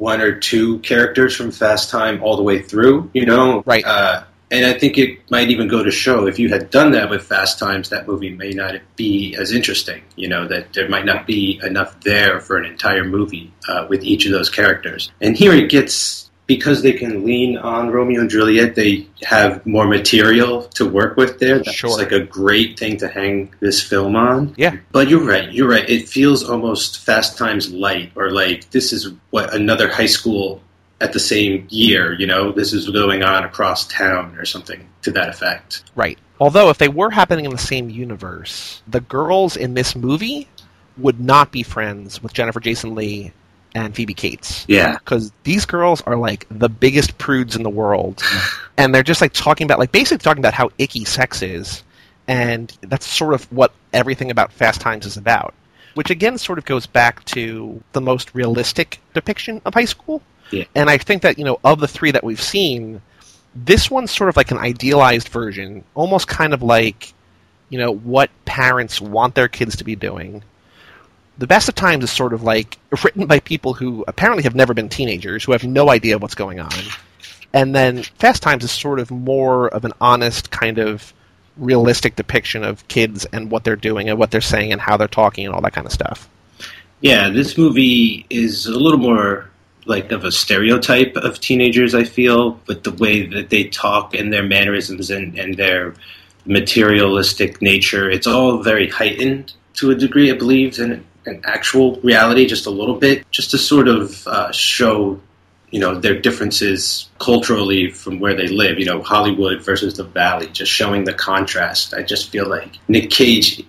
one 0.01 0.19
or 0.19 0.33
two 0.33 0.79
characters 0.79 1.35
from 1.35 1.51
Fast 1.51 1.91
Time 1.91 2.23
all 2.23 2.35
the 2.35 2.41
way 2.41 2.59
through. 2.59 3.11
You 3.13 3.27
know, 3.27 3.61
Right. 3.67 3.85
Uh, 3.85 4.23
and 4.49 4.65
I 4.65 4.73
think 4.73 4.97
it 4.97 5.19
might 5.29 5.49
even 5.49 5.69
go 5.69 5.81
to 5.83 5.91
show 5.91 6.27
if 6.27 6.39
you 6.39 6.49
had 6.49 6.71
done 6.71 6.91
that 6.91 7.09
with 7.09 7.23
Fast 7.23 7.59
Times, 7.59 7.89
that 7.89 8.07
movie 8.07 8.31
may 8.31 8.49
not 8.49 8.75
be 8.95 9.35
as 9.35 9.53
interesting. 9.53 10.01
You 10.15 10.27
know, 10.27 10.47
that 10.47 10.73
there 10.73 10.89
might 10.89 11.05
not 11.05 11.27
be 11.27 11.61
enough 11.63 12.01
there 12.01 12.41
for 12.41 12.57
an 12.57 12.65
entire 12.65 13.05
movie 13.05 13.53
uh, 13.69 13.85
with 13.87 14.03
each 14.03 14.25
of 14.25 14.31
those 14.31 14.49
characters. 14.49 15.11
And 15.21 15.37
here 15.37 15.53
it 15.53 15.69
gets 15.69 16.30
because 16.55 16.81
they 16.81 16.91
can 16.91 17.23
lean 17.25 17.57
on 17.57 17.91
Romeo 17.91 18.19
and 18.19 18.29
Juliet, 18.29 18.75
they 18.75 19.07
have 19.23 19.65
more 19.65 19.87
material 19.87 20.63
to 20.75 20.85
work 20.85 21.15
with 21.15 21.39
there. 21.39 21.59
That's 21.59 21.71
Sure. 21.71 21.97
like 21.97 22.11
a 22.11 22.19
great 22.19 22.77
thing 22.77 22.97
to 22.97 23.07
hang 23.07 23.53
this 23.61 23.81
film 23.81 24.17
on. 24.17 24.53
Yeah. 24.57 24.75
But 24.91 25.07
you're 25.07 25.23
right. 25.23 25.49
You're 25.49 25.69
right. 25.69 25.89
It 25.89 26.09
feels 26.09 26.43
almost 26.43 26.99
Fast 27.05 27.37
Times 27.37 27.71
light, 27.71 28.11
or 28.15 28.31
like 28.31 28.69
this 28.71 28.91
is 28.91 29.13
what 29.29 29.53
another 29.53 29.87
high 29.89 30.07
school 30.17 30.61
at 30.99 31.13
the 31.13 31.19
same 31.21 31.67
year. 31.69 32.13
You 32.19 32.27
know, 32.27 32.51
this 32.51 32.73
is 32.73 32.89
going 32.89 33.23
on 33.23 33.45
across 33.45 33.87
town 33.87 34.35
or 34.37 34.43
something 34.43 34.85
to 35.03 35.11
that 35.11 35.29
effect. 35.29 35.83
Right. 35.95 36.19
Although 36.39 36.69
if 36.69 36.77
they 36.79 36.89
were 36.89 37.11
happening 37.11 37.45
in 37.45 37.51
the 37.51 37.57
same 37.57 37.89
universe, 37.89 38.81
the 38.87 38.99
girls 38.99 39.55
in 39.55 39.73
this 39.73 39.95
movie 39.95 40.49
would 40.97 41.21
not 41.21 41.51
be 41.53 41.63
friends 41.63 42.21
with 42.21 42.33
Jennifer 42.33 42.59
Jason 42.59 42.93
Leigh 42.93 43.31
and 43.75 43.95
Phoebe 43.95 44.13
Cates. 44.13 44.65
Yeah. 44.67 44.97
because 44.97 45.31
these 45.43 45.65
girls 45.65 46.01
are 46.01 46.15
like 46.15 46.45
the 46.49 46.69
biggest 46.69 47.17
prudes 47.17 47.55
in 47.55 47.63
the 47.63 47.69
world, 47.69 48.21
and 48.77 48.93
they're 48.93 49.03
just 49.03 49.21
like 49.21 49.33
talking 49.33 49.65
about 49.65 49.79
like 49.79 49.91
basically 49.91 50.23
talking 50.23 50.41
about 50.41 50.53
how 50.53 50.69
icky 50.77 51.05
sex 51.05 51.41
is, 51.41 51.83
and 52.27 52.75
that's 52.81 53.07
sort 53.07 53.33
of 53.33 53.51
what 53.51 53.73
everything 53.93 54.31
about 54.31 54.51
Fast 54.51 54.81
Times 54.81 55.05
is 55.05 55.17
about. 55.17 55.53
Which 55.93 56.09
again 56.09 56.37
sort 56.37 56.57
of 56.57 56.65
goes 56.65 56.85
back 56.85 57.23
to 57.25 57.83
the 57.91 58.01
most 58.01 58.33
realistic 58.33 59.01
depiction 59.13 59.61
of 59.65 59.73
high 59.73 59.85
school. 59.85 60.21
Yeah. 60.49 60.63
And 60.73 60.89
I 60.89 60.97
think 60.97 61.21
that 61.23 61.37
you 61.37 61.43
know 61.43 61.59
of 61.63 61.79
the 61.79 61.87
three 61.87 62.11
that 62.11 62.23
we've 62.23 62.41
seen, 62.41 63.01
this 63.55 63.91
one's 63.91 64.11
sort 64.11 64.29
of 64.29 64.37
like 64.37 64.51
an 64.51 64.57
idealized 64.57 65.29
version, 65.29 65.83
almost 65.93 66.27
kind 66.27 66.53
of 66.53 66.63
like 66.63 67.13
you 67.69 67.77
know 67.77 67.91
what 67.91 68.29
parents 68.45 69.01
want 69.01 69.35
their 69.35 69.47
kids 69.47 69.77
to 69.77 69.83
be 69.83 69.95
doing 69.95 70.43
the 71.37 71.47
best 71.47 71.69
of 71.69 71.75
times 71.75 72.03
is 72.03 72.11
sort 72.11 72.33
of 72.33 72.43
like 72.43 72.77
written 73.03 73.25
by 73.25 73.39
people 73.39 73.73
who 73.73 74.03
apparently 74.07 74.43
have 74.43 74.55
never 74.55 74.73
been 74.73 74.89
teenagers 74.89 75.43
who 75.43 75.51
have 75.51 75.63
no 75.63 75.89
idea 75.89 76.17
what's 76.17 76.35
going 76.35 76.59
on. 76.59 76.71
And 77.53 77.75
then 77.75 78.03
fast 78.03 78.43
times 78.43 78.63
is 78.63 78.71
sort 78.71 78.99
of 78.99 79.11
more 79.11 79.67
of 79.69 79.85
an 79.85 79.93
honest 79.99 80.51
kind 80.51 80.77
of 80.77 81.13
realistic 81.57 82.15
depiction 82.15 82.63
of 82.63 82.87
kids 82.87 83.25
and 83.25 83.51
what 83.51 83.63
they're 83.63 83.75
doing 83.75 84.09
and 84.09 84.17
what 84.17 84.31
they're 84.31 84.41
saying 84.41 84.71
and 84.71 84.79
how 84.79 84.97
they're 84.97 85.07
talking 85.07 85.45
and 85.45 85.53
all 85.53 85.61
that 85.61 85.73
kind 85.73 85.85
of 85.85 85.93
stuff. 85.93 86.29
Yeah, 87.01 87.29
this 87.29 87.57
movie 87.57 88.25
is 88.29 88.67
a 88.67 88.77
little 88.79 88.99
more 88.99 89.49
like 89.85 90.11
of 90.11 90.23
a 90.23 90.31
stereotype 90.31 91.15
of 91.17 91.39
teenagers, 91.39 91.95
I 91.95 92.03
feel, 92.03 92.59
with 92.67 92.83
the 92.83 92.91
way 92.91 93.25
that 93.25 93.49
they 93.49 93.65
talk 93.65 94.13
and 94.13 94.31
their 94.31 94.43
mannerisms 94.43 95.09
and, 95.09 95.37
and 95.37 95.57
their 95.57 95.95
materialistic 96.45 97.61
nature, 97.61 98.09
it's 98.09 98.27
all 98.27 98.61
very 98.61 98.89
heightened 98.89 99.53
to 99.73 99.91
a 99.91 99.95
degree, 99.95 100.31
I 100.31 100.35
believe, 100.35 100.77
in 100.79 101.03
an 101.25 101.41
actual 101.43 101.99
reality, 102.01 102.45
just 102.45 102.65
a 102.65 102.71
little 102.71 102.95
bit, 102.95 103.29
just 103.31 103.51
to 103.51 103.57
sort 103.57 103.87
of 103.87 104.27
uh, 104.27 104.51
show 104.51 105.19
you 105.71 105.79
know 105.79 105.95
their 105.95 106.19
differences 106.19 107.09
culturally 107.17 107.89
from 107.89 108.19
where 108.19 108.35
they 108.35 108.47
live. 108.47 108.77
You 108.77 108.85
know, 108.85 109.01
Hollywood 109.01 109.63
versus 109.63 109.95
the 109.95 110.03
Valley, 110.03 110.47
just 110.47 110.71
showing 110.71 111.05
the 111.05 111.13
contrast. 111.13 111.93
I 111.93 112.03
just 112.03 112.29
feel 112.29 112.47
like 112.47 112.77
Nick 112.89 113.09
Cage, 113.09 113.63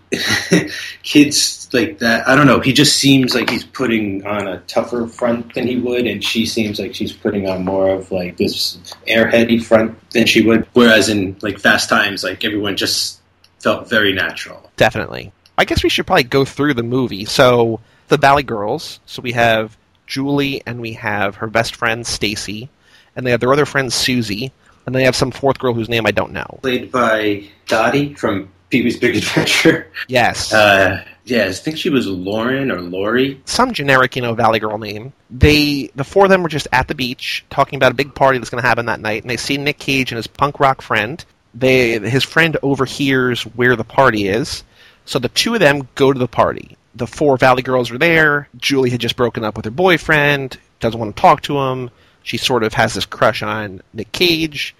kids 1.02 1.68
like 1.73 1.99
that. 2.00 2.28
I 2.28 2.35
don't 2.35 2.47
know. 2.47 2.61
He 2.61 2.73
just 2.73 2.97
seems 2.97 3.35
like 3.35 3.49
he's 3.49 3.64
putting 3.64 4.26
on 4.26 4.49
a 4.49 4.59
tougher 4.61 5.06
front 5.06 5.54
than 5.54 5.66
he 5.66 5.76
would, 5.76 6.06
and 6.06 6.23
she 6.23 6.44
seems 6.44 6.78
like 6.78 6.94
she's 6.94 7.12
putting 7.12 7.49
on 7.49 7.64
more 7.64 7.90
of 7.90 8.11
like 8.11 8.37
this 8.37 8.76
airheady 9.09 9.62
front 9.62 10.11
than 10.11 10.26
she 10.26 10.42
would. 10.42 10.66
Whereas 10.73 11.09
in 11.09 11.37
like 11.40 11.61
Fast 11.61 11.88
Times, 11.88 12.25
like 12.25 12.44
everyone 12.44 12.76
just 12.76 13.21
felt 13.61 13.88
very 13.88 14.12
natural. 14.12 14.71
Definitely. 14.76 15.32
I 15.59 15.64
guess 15.64 15.82
we 15.82 15.88
should 15.88 16.06
probably 16.06 16.25
go 16.25 16.44
through 16.44 16.75
the 16.75 16.82
movie. 16.82 17.25
So 17.25 17.80
the 18.09 18.16
Valley 18.16 18.42
Girls. 18.42 19.00
So 19.06 19.23
we 19.23 19.32
have 19.32 19.76
Julie 20.06 20.62
and 20.66 20.80
we 20.80 20.92
have 20.94 21.37
her 21.37 21.47
best 21.47 21.76
friend 21.76 22.06
Stacy, 22.06 22.68
and 23.16 23.26
they 23.26 23.30
have 23.30 23.40
their 23.40 23.52
other 23.52 23.66
friend 23.66 23.92
Susie, 23.92 24.52
and 24.85 24.94
they 24.94 25.04
have 25.04 25.16
some 25.16 25.30
fourth 25.30 25.59
girl 25.59 25.75
whose 25.75 25.88
name 25.88 26.06
I 26.06 26.11
don't 26.11 26.32
know. 26.32 26.59
Played 26.62 26.92
by 26.92 27.44
Dottie 27.66 28.14
from 28.14 28.50
Pee 28.68 28.82
Wee's 28.82 28.99
Big 28.99 29.16
Adventure. 29.16 29.90
Yes. 30.09 30.52
Uh, 30.52 31.04
yeah, 31.25 31.44
I 31.44 31.52
think 31.52 31.78
she 31.78 31.88
was 31.88 32.06
Lauren 32.06 32.71
or 32.71 32.80
Lori. 32.80 33.40
Some 33.44 33.73
generic, 33.73 34.16
you 34.16 34.23
know, 34.23 34.35
Valley 34.35 34.59
Girl 34.59 34.76
name. 34.76 35.12
They, 35.30 35.90
the 35.94 36.04
four 36.04 36.25
of 36.25 36.30
them 36.30 36.42
were 36.42 36.49
just 36.49 36.68
at 36.73 36.88
the 36.88 36.94
beach 36.94 37.44
talking 37.49 37.76
about 37.76 37.92
a 37.92 37.94
big 37.94 38.14
party 38.14 38.38
that's 38.38 38.50
going 38.50 38.61
to 38.61 38.68
happen 38.68 38.87
that 38.87 39.00
night, 39.00 39.23
and 39.23 39.30
they 39.30 39.37
see 39.37 39.56
Nick 39.56 39.78
Cage 39.78 40.11
and 40.11 40.16
his 40.16 40.26
punk 40.26 40.59
rock 40.59 40.82
friend. 40.82 41.25
They, 41.54 41.99
his 41.99 42.25
friend 42.25 42.56
overhears 42.62 43.42
where 43.42 43.76
the 43.76 43.85
party 43.85 44.26
is, 44.26 44.64
so 45.04 45.18
the 45.18 45.28
two 45.28 45.54
of 45.54 45.61
them 45.61 45.88
go 45.94 46.12
to 46.12 46.18
the 46.18 46.28
party. 46.28 46.76
The 46.94 47.06
four 47.06 47.37
Valley 47.37 47.62
girls 47.62 47.90
are 47.90 47.99
there. 47.99 48.49
Julie 48.56 48.90
had 48.90 49.00
just 49.00 49.16
broken 49.16 49.44
up 49.44 49.56
with 49.56 49.64
her 49.64 49.71
boyfriend, 49.71 50.59
doesn't 50.80 50.99
want 50.99 51.16
to 51.16 51.21
talk 51.21 51.42
to 51.42 51.59
him. 51.59 51.90
She 52.23 52.37
sort 52.37 52.62
of 52.62 52.75
has 52.75 52.94
this 52.94 53.06
crush 53.06 53.42
on 53.42 53.82
Nick 53.92 54.12
Cage. 54.12 54.75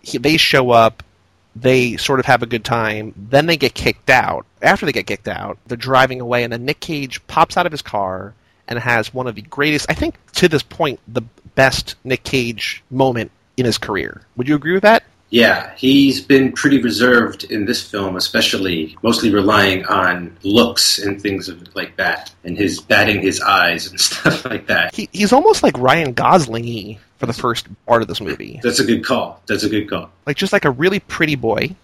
He, 0.00 0.18
they 0.18 0.36
show 0.36 0.70
up. 0.70 1.02
They 1.54 1.96
sort 1.96 2.20
of 2.20 2.26
have 2.26 2.42
a 2.42 2.46
good 2.46 2.64
time. 2.64 3.14
Then 3.16 3.46
they 3.46 3.56
get 3.56 3.74
kicked 3.74 4.10
out. 4.10 4.46
After 4.62 4.86
they 4.86 4.92
get 4.92 5.06
kicked 5.06 5.28
out, 5.28 5.58
they're 5.66 5.76
driving 5.76 6.20
away, 6.20 6.44
and 6.44 6.52
then 6.52 6.64
Nick 6.64 6.80
Cage 6.80 7.24
pops 7.26 7.56
out 7.56 7.66
of 7.66 7.72
his 7.72 7.82
car 7.82 8.34
and 8.66 8.78
has 8.78 9.12
one 9.12 9.26
of 9.26 9.34
the 9.34 9.42
greatest, 9.42 9.86
I 9.88 9.94
think 9.94 10.14
to 10.32 10.48
this 10.48 10.62
point, 10.62 11.00
the 11.08 11.22
best 11.54 11.96
Nick 12.04 12.22
Cage 12.22 12.82
moment 12.90 13.30
in 13.56 13.64
his 13.64 13.78
career. 13.78 14.22
Would 14.36 14.48
you 14.48 14.54
agree 14.54 14.74
with 14.74 14.82
that? 14.82 15.04
Yeah, 15.30 15.74
he's 15.76 16.20
been 16.20 16.52
pretty 16.52 16.80
reserved 16.82 17.44
in 17.44 17.66
this 17.66 17.82
film, 17.82 18.16
especially 18.16 18.96
mostly 19.02 19.30
relying 19.30 19.84
on 19.86 20.36
looks 20.42 20.98
and 20.98 21.20
things 21.20 21.48
of, 21.48 21.74
like 21.74 21.96
that, 21.96 22.32
and 22.44 22.56
his 22.56 22.80
batting 22.80 23.20
his 23.20 23.40
eyes 23.40 23.90
and 23.90 24.00
stuff 24.00 24.44
like 24.44 24.66
that. 24.68 24.94
He, 24.94 25.08
he's 25.12 25.32
almost 25.32 25.62
like 25.62 25.76
Ryan 25.78 26.12
Gosling 26.12 26.98
for 27.18 27.26
the 27.26 27.32
first 27.32 27.66
part 27.86 28.00
of 28.00 28.08
this 28.08 28.20
movie. 28.20 28.60
That's 28.62 28.80
a 28.80 28.84
good 28.84 29.04
call. 29.04 29.42
That's 29.46 29.64
a 29.64 29.68
good 29.68 29.90
call. 29.90 30.10
Like 30.26 30.36
just 30.36 30.52
like 30.52 30.64
a 30.64 30.70
really 30.70 31.00
pretty 31.00 31.34
boy 31.34 31.74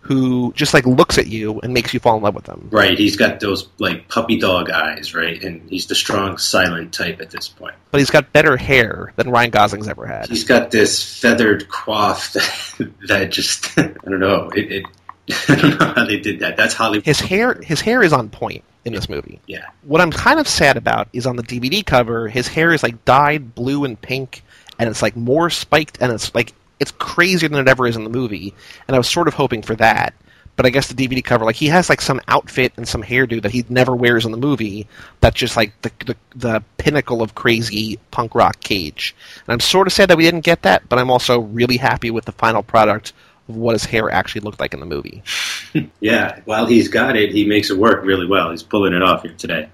who 0.00 0.52
just 0.54 0.72
like 0.72 0.86
looks 0.86 1.18
at 1.18 1.26
you 1.26 1.60
and 1.60 1.74
makes 1.74 1.92
you 1.92 2.00
fall 2.00 2.16
in 2.16 2.22
love 2.22 2.34
with 2.34 2.44
them. 2.44 2.68
Right. 2.72 2.98
He's 2.98 3.16
got 3.16 3.40
those 3.40 3.68
like 3.78 4.08
puppy 4.08 4.38
dog 4.38 4.70
eyes, 4.70 5.14
right? 5.14 5.42
And 5.42 5.68
he's 5.68 5.86
the 5.86 5.94
strong, 5.94 6.38
silent 6.38 6.92
type 6.92 7.20
at 7.20 7.30
this 7.30 7.48
point. 7.48 7.74
But 7.90 8.00
he's 8.00 8.10
got 8.10 8.32
better 8.32 8.56
hair 8.56 9.12
than 9.16 9.30
Ryan 9.30 9.50
Gosling's 9.50 9.88
ever 9.88 10.06
had. 10.06 10.28
He's 10.28 10.44
got 10.44 10.70
this 10.70 11.20
feathered 11.20 11.68
coif 11.68 12.32
that, 12.32 12.92
that 13.08 13.30
just 13.30 13.78
I 13.78 13.92
don't 14.04 14.20
know. 14.20 14.50
It, 14.50 14.72
it 14.72 14.86
I 15.48 15.54
don't 15.54 15.78
know 15.78 15.92
how 15.94 16.04
they 16.04 16.18
did 16.18 16.40
that. 16.40 16.56
That's 16.56 16.74
Hollywood. 16.74 17.04
His 17.04 17.20
hair 17.20 17.60
his 17.62 17.80
hair 17.80 18.02
is 18.02 18.12
on 18.12 18.30
point 18.30 18.64
in 18.86 18.94
this 18.94 19.08
movie. 19.08 19.40
Yeah. 19.46 19.66
What 19.82 20.00
I'm 20.00 20.10
kind 20.10 20.40
of 20.40 20.48
sad 20.48 20.78
about 20.78 21.08
is 21.12 21.26
on 21.26 21.36
the 21.36 21.42
DVD 21.42 21.84
cover, 21.84 22.26
his 22.28 22.48
hair 22.48 22.72
is 22.72 22.82
like 22.82 23.04
dyed 23.04 23.54
blue 23.54 23.84
and 23.84 24.00
pink 24.00 24.42
and 24.78 24.88
it's 24.88 25.02
like 25.02 25.14
more 25.14 25.50
spiked 25.50 25.98
and 26.00 26.10
it's 26.10 26.34
like 26.34 26.54
it's 26.80 26.90
crazier 26.92 27.48
than 27.48 27.60
it 27.60 27.68
ever 27.68 27.86
is 27.86 27.96
in 27.96 28.04
the 28.04 28.10
movie, 28.10 28.54
and 28.88 28.94
I 28.94 28.98
was 28.98 29.08
sort 29.08 29.28
of 29.28 29.34
hoping 29.34 29.62
for 29.62 29.76
that. 29.76 30.14
But 30.56 30.66
I 30.66 30.70
guess 30.70 30.88
the 30.88 30.94
DVD 30.94 31.24
cover, 31.24 31.44
like 31.44 31.56
he 31.56 31.68
has 31.68 31.88
like 31.88 32.02
some 32.02 32.20
outfit 32.28 32.72
and 32.76 32.86
some 32.86 33.02
hairdo 33.02 33.40
that 33.40 33.52
he 33.52 33.64
never 33.68 33.94
wears 33.96 34.26
in 34.26 34.32
the 34.32 34.36
movie. 34.36 34.86
That's 35.20 35.36
just 35.36 35.56
like 35.56 35.72
the, 35.82 35.92
the 36.04 36.16
the 36.34 36.64
pinnacle 36.76 37.22
of 37.22 37.34
crazy 37.34 37.98
punk 38.10 38.34
rock 38.34 38.60
Cage. 38.60 39.14
And 39.46 39.54
I'm 39.54 39.60
sort 39.60 39.86
of 39.86 39.92
sad 39.92 40.10
that 40.10 40.18
we 40.18 40.24
didn't 40.24 40.40
get 40.40 40.62
that, 40.62 40.88
but 40.88 40.98
I'm 40.98 41.10
also 41.10 41.40
really 41.40 41.76
happy 41.78 42.10
with 42.10 42.24
the 42.24 42.32
final 42.32 42.62
product 42.62 43.12
of 43.48 43.56
what 43.56 43.72
his 43.72 43.84
hair 43.84 44.10
actually 44.10 44.42
looked 44.42 44.60
like 44.60 44.74
in 44.74 44.80
the 44.80 44.86
movie. 44.86 45.22
yeah, 46.00 46.40
while 46.44 46.66
he's 46.66 46.88
got 46.88 47.16
it, 47.16 47.30
he 47.30 47.46
makes 47.46 47.70
it 47.70 47.78
work 47.78 48.04
really 48.04 48.26
well. 48.26 48.50
He's 48.50 48.62
pulling 48.62 48.92
it 48.92 49.02
off 49.02 49.22
here 49.22 49.34
today. 49.38 49.68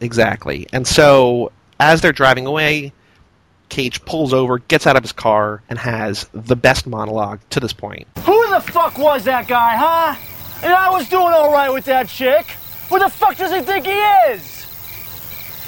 Exactly. 0.00 0.66
And 0.72 0.86
so 0.86 1.52
as 1.78 2.00
they're 2.00 2.12
driving 2.12 2.46
away, 2.46 2.92
Cage 3.68 4.04
pulls 4.04 4.32
over, 4.32 4.58
gets 4.58 4.86
out 4.86 4.96
of 4.96 5.02
his 5.02 5.12
car, 5.12 5.62
and 5.68 5.78
has 5.78 6.28
the 6.32 6.56
best 6.56 6.86
monologue 6.86 7.40
to 7.50 7.60
this 7.60 7.72
point. 7.72 8.06
Who 8.20 8.50
the 8.50 8.60
fuck 8.60 8.98
was 8.98 9.24
that 9.24 9.48
guy, 9.48 9.76
huh? 9.76 10.14
And 10.62 10.72
I 10.72 10.90
was 10.90 11.08
doing 11.08 11.32
all 11.32 11.52
right 11.52 11.70
with 11.70 11.84
that 11.86 12.08
chick. 12.08 12.46
Who 12.88 12.98
the 12.98 13.08
fuck 13.08 13.36
does 13.36 13.52
he 13.52 13.60
think 13.60 13.86
he 13.86 13.92
is? 14.32 14.66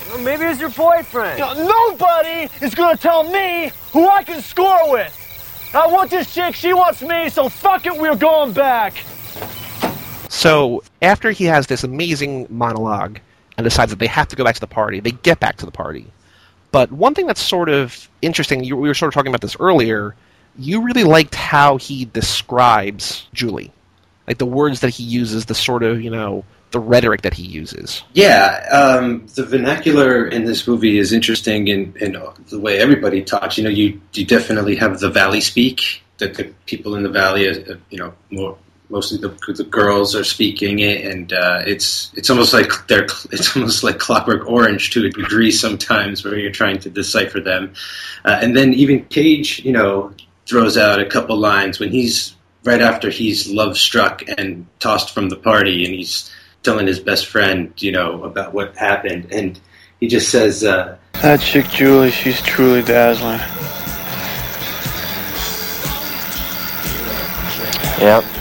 Well, 0.09 0.19
maybe 0.19 0.45
it's 0.45 0.61
your 0.61 0.71
boyfriend. 0.71 1.38
You 1.38 1.45
know, 1.45 1.67
nobody 1.67 2.49
is 2.65 2.75
gonna 2.75 2.97
tell 2.97 3.25
me 3.25 3.73
who 3.93 4.07
I 4.09 4.23
can 4.23 4.41
score 4.41 4.93
with. 4.93 5.12
I 5.75 5.87
want 5.88 6.11
this 6.11 6.33
chick, 6.33 6.55
she 6.55 6.73
wants 6.73 7.03
me, 7.03 7.29
so 7.29 7.49
fuck 7.49 7.87
it, 7.87 7.97
we're 7.97 8.17
going 8.17 8.53
back. 8.53 9.05
So 10.29 10.83
after 11.03 11.33
he 11.33 11.45
has 11.45 11.67
this 11.67 11.83
amazing 11.83 12.47
monologue 12.50 13.19
and 13.57 13.65
decides 13.65 13.91
that 13.91 13.99
they 13.99 14.07
have 14.07 14.29
to 14.29 14.37
go 14.37 14.45
back 14.45 14.55
to 14.55 14.61
the 14.61 14.67
party, 14.67 15.00
they 15.00 15.11
get 15.11 15.41
back 15.41 15.57
to 15.57 15.67
the 15.67 15.73
party. 15.73 16.07
But 16.76 16.92
one 16.92 17.14
thing 17.14 17.26
that's 17.26 17.40
sort 17.40 17.71
of 17.71 18.06
interesting, 18.21 18.62
you, 18.62 18.76
we 18.76 18.87
were 18.87 18.92
sort 18.92 19.09
of 19.09 19.14
talking 19.14 19.30
about 19.30 19.40
this 19.40 19.56
earlier. 19.59 20.14
You 20.59 20.83
really 20.83 21.04
liked 21.04 21.35
how 21.35 21.78
he 21.78 22.04
describes 22.04 23.26
Julie, 23.33 23.73
like 24.28 24.37
the 24.37 24.45
words 24.45 24.80
that 24.80 24.90
he 24.90 25.02
uses, 25.02 25.47
the 25.47 25.54
sort 25.54 25.83
of 25.83 26.02
you 26.02 26.11
know 26.11 26.45
the 26.73 26.78
rhetoric 26.78 27.23
that 27.23 27.33
he 27.33 27.45
uses. 27.45 28.02
Yeah, 28.12 28.66
um, 28.71 29.26
the 29.37 29.45
vernacular 29.45 30.26
in 30.26 30.45
this 30.45 30.68
movie 30.68 30.99
is 30.99 31.14
interesting 31.14 31.68
in, 31.68 31.95
in 31.99 32.14
the 32.50 32.61
way 32.61 32.76
everybody 32.76 33.23
talks. 33.23 33.56
You 33.56 33.64
know, 33.64 33.71
you 33.71 33.99
you 34.12 34.26
definitely 34.26 34.76
have 34.76 35.00
the 35.00 35.09
valley 35.09 35.40
speak 35.40 36.02
that 36.18 36.35
the 36.35 36.52
people 36.66 36.95
in 36.95 37.04
the 37.04 37.09
valley, 37.09 37.49
uh, 37.49 37.76
you 37.88 37.97
know, 37.97 38.12
more 38.30 38.59
mostly 38.88 39.19
the, 39.19 39.28
the 39.52 39.64
girls 39.64 40.14
are 40.14 40.25
speaking 40.25 40.78
it, 40.81 41.05
and 41.05 41.33
uh, 41.33 41.62
it's 41.66 42.12
it's 42.14 42.31
almost 42.31 42.52
like 42.52 42.71
they're 42.88 43.07
it's 43.33 43.57
almost 43.57 43.83
like 43.83 43.99
Clockwork 43.99 44.49
Orange 44.49 44.90
to 44.90 45.07
a 45.07 45.11
degree 45.11 45.50
sometimes, 45.50 46.25
where 46.25 46.38
you're 46.38 46.52
trying 46.52 46.78
to 46.81 46.90
decipher 46.90 47.40
them. 47.40 47.75
Uh, 48.25 48.38
and 48.40 48.57
then 48.57 48.73
even 48.75 49.05
Cage, 49.07 49.64
you 49.64 49.73
know, 49.73 50.12
throws 50.47 50.76
out 50.76 51.00
a 51.00 51.07
couple 51.07 51.37
lines 51.37 51.81
when 51.81 51.90
he's 51.90 52.35
right 52.64 52.81
after 52.81 53.11
he's 53.11 53.49
love 53.49 53.76
struck 53.76 54.23
and 54.38 54.66
tossed 54.81 55.12
from 55.12 55.28
the 55.28 55.37
party, 55.37 55.85
and 55.85 55.95
he's 55.95 56.31
telling 56.62 56.87
his 56.87 57.00
best 57.00 57.26
friend, 57.26 57.73
you 57.78 57.93
know, 57.93 58.25
about 58.25 58.52
what 58.52 58.76
happened, 58.76 59.33
and 59.33 59.61
he 60.00 60.09
just 60.09 60.31
says, 60.31 60.64
uh, 60.64 60.97
"That 61.14 61.40
chick 61.40 61.69
Julie, 61.69 62.11
she's 62.11 62.40
truly 62.43 62.83
dazzling." 62.83 63.40
Yep 67.99 68.36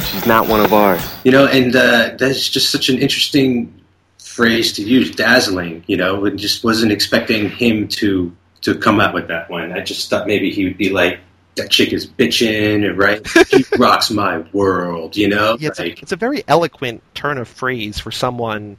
she's 0.00 0.26
not 0.26 0.48
one 0.48 0.60
of 0.60 0.72
ours. 0.72 1.02
You 1.24 1.32
know, 1.32 1.46
and 1.46 1.74
uh, 1.74 2.16
that's 2.18 2.48
just 2.48 2.70
such 2.70 2.88
an 2.88 2.98
interesting 2.98 3.72
phrase 4.18 4.72
to 4.74 4.82
use, 4.82 5.10
dazzling. 5.14 5.84
You 5.86 5.96
know, 5.96 6.24
and 6.24 6.38
just 6.38 6.64
wasn't 6.64 6.92
expecting 6.92 7.50
him 7.50 7.88
to 7.88 8.34
to 8.62 8.76
come 8.76 9.00
out 9.00 9.14
with 9.14 9.28
that 9.28 9.50
one. 9.50 9.72
I 9.72 9.80
just 9.80 10.08
thought 10.08 10.26
maybe 10.26 10.50
he 10.50 10.64
would 10.64 10.78
be 10.78 10.90
like, 10.90 11.20
"That 11.56 11.70
chick 11.70 11.92
is 11.92 12.06
bitching," 12.06 12.96
right? 12.96 13.26
She 13.48 13.64
rocks 13.78 14.10
my 14.10 14.38
world. 14.52 15.16
You 15.16 15.28
know, 15.28 15.56
yeah, 15.60 15.68
it's, 15.68 15.78
like, 15.78 15.98
a, 15.98 16.02
it's 16.02 16.12
a 16.12 16.16
very 16.16 16.44
eloquent 16.48 17.02
turn 17.14 17.38
of 17.38 17.48
phrase 17.48 17.98
for 17.98 18.10
someone 18.10 18.76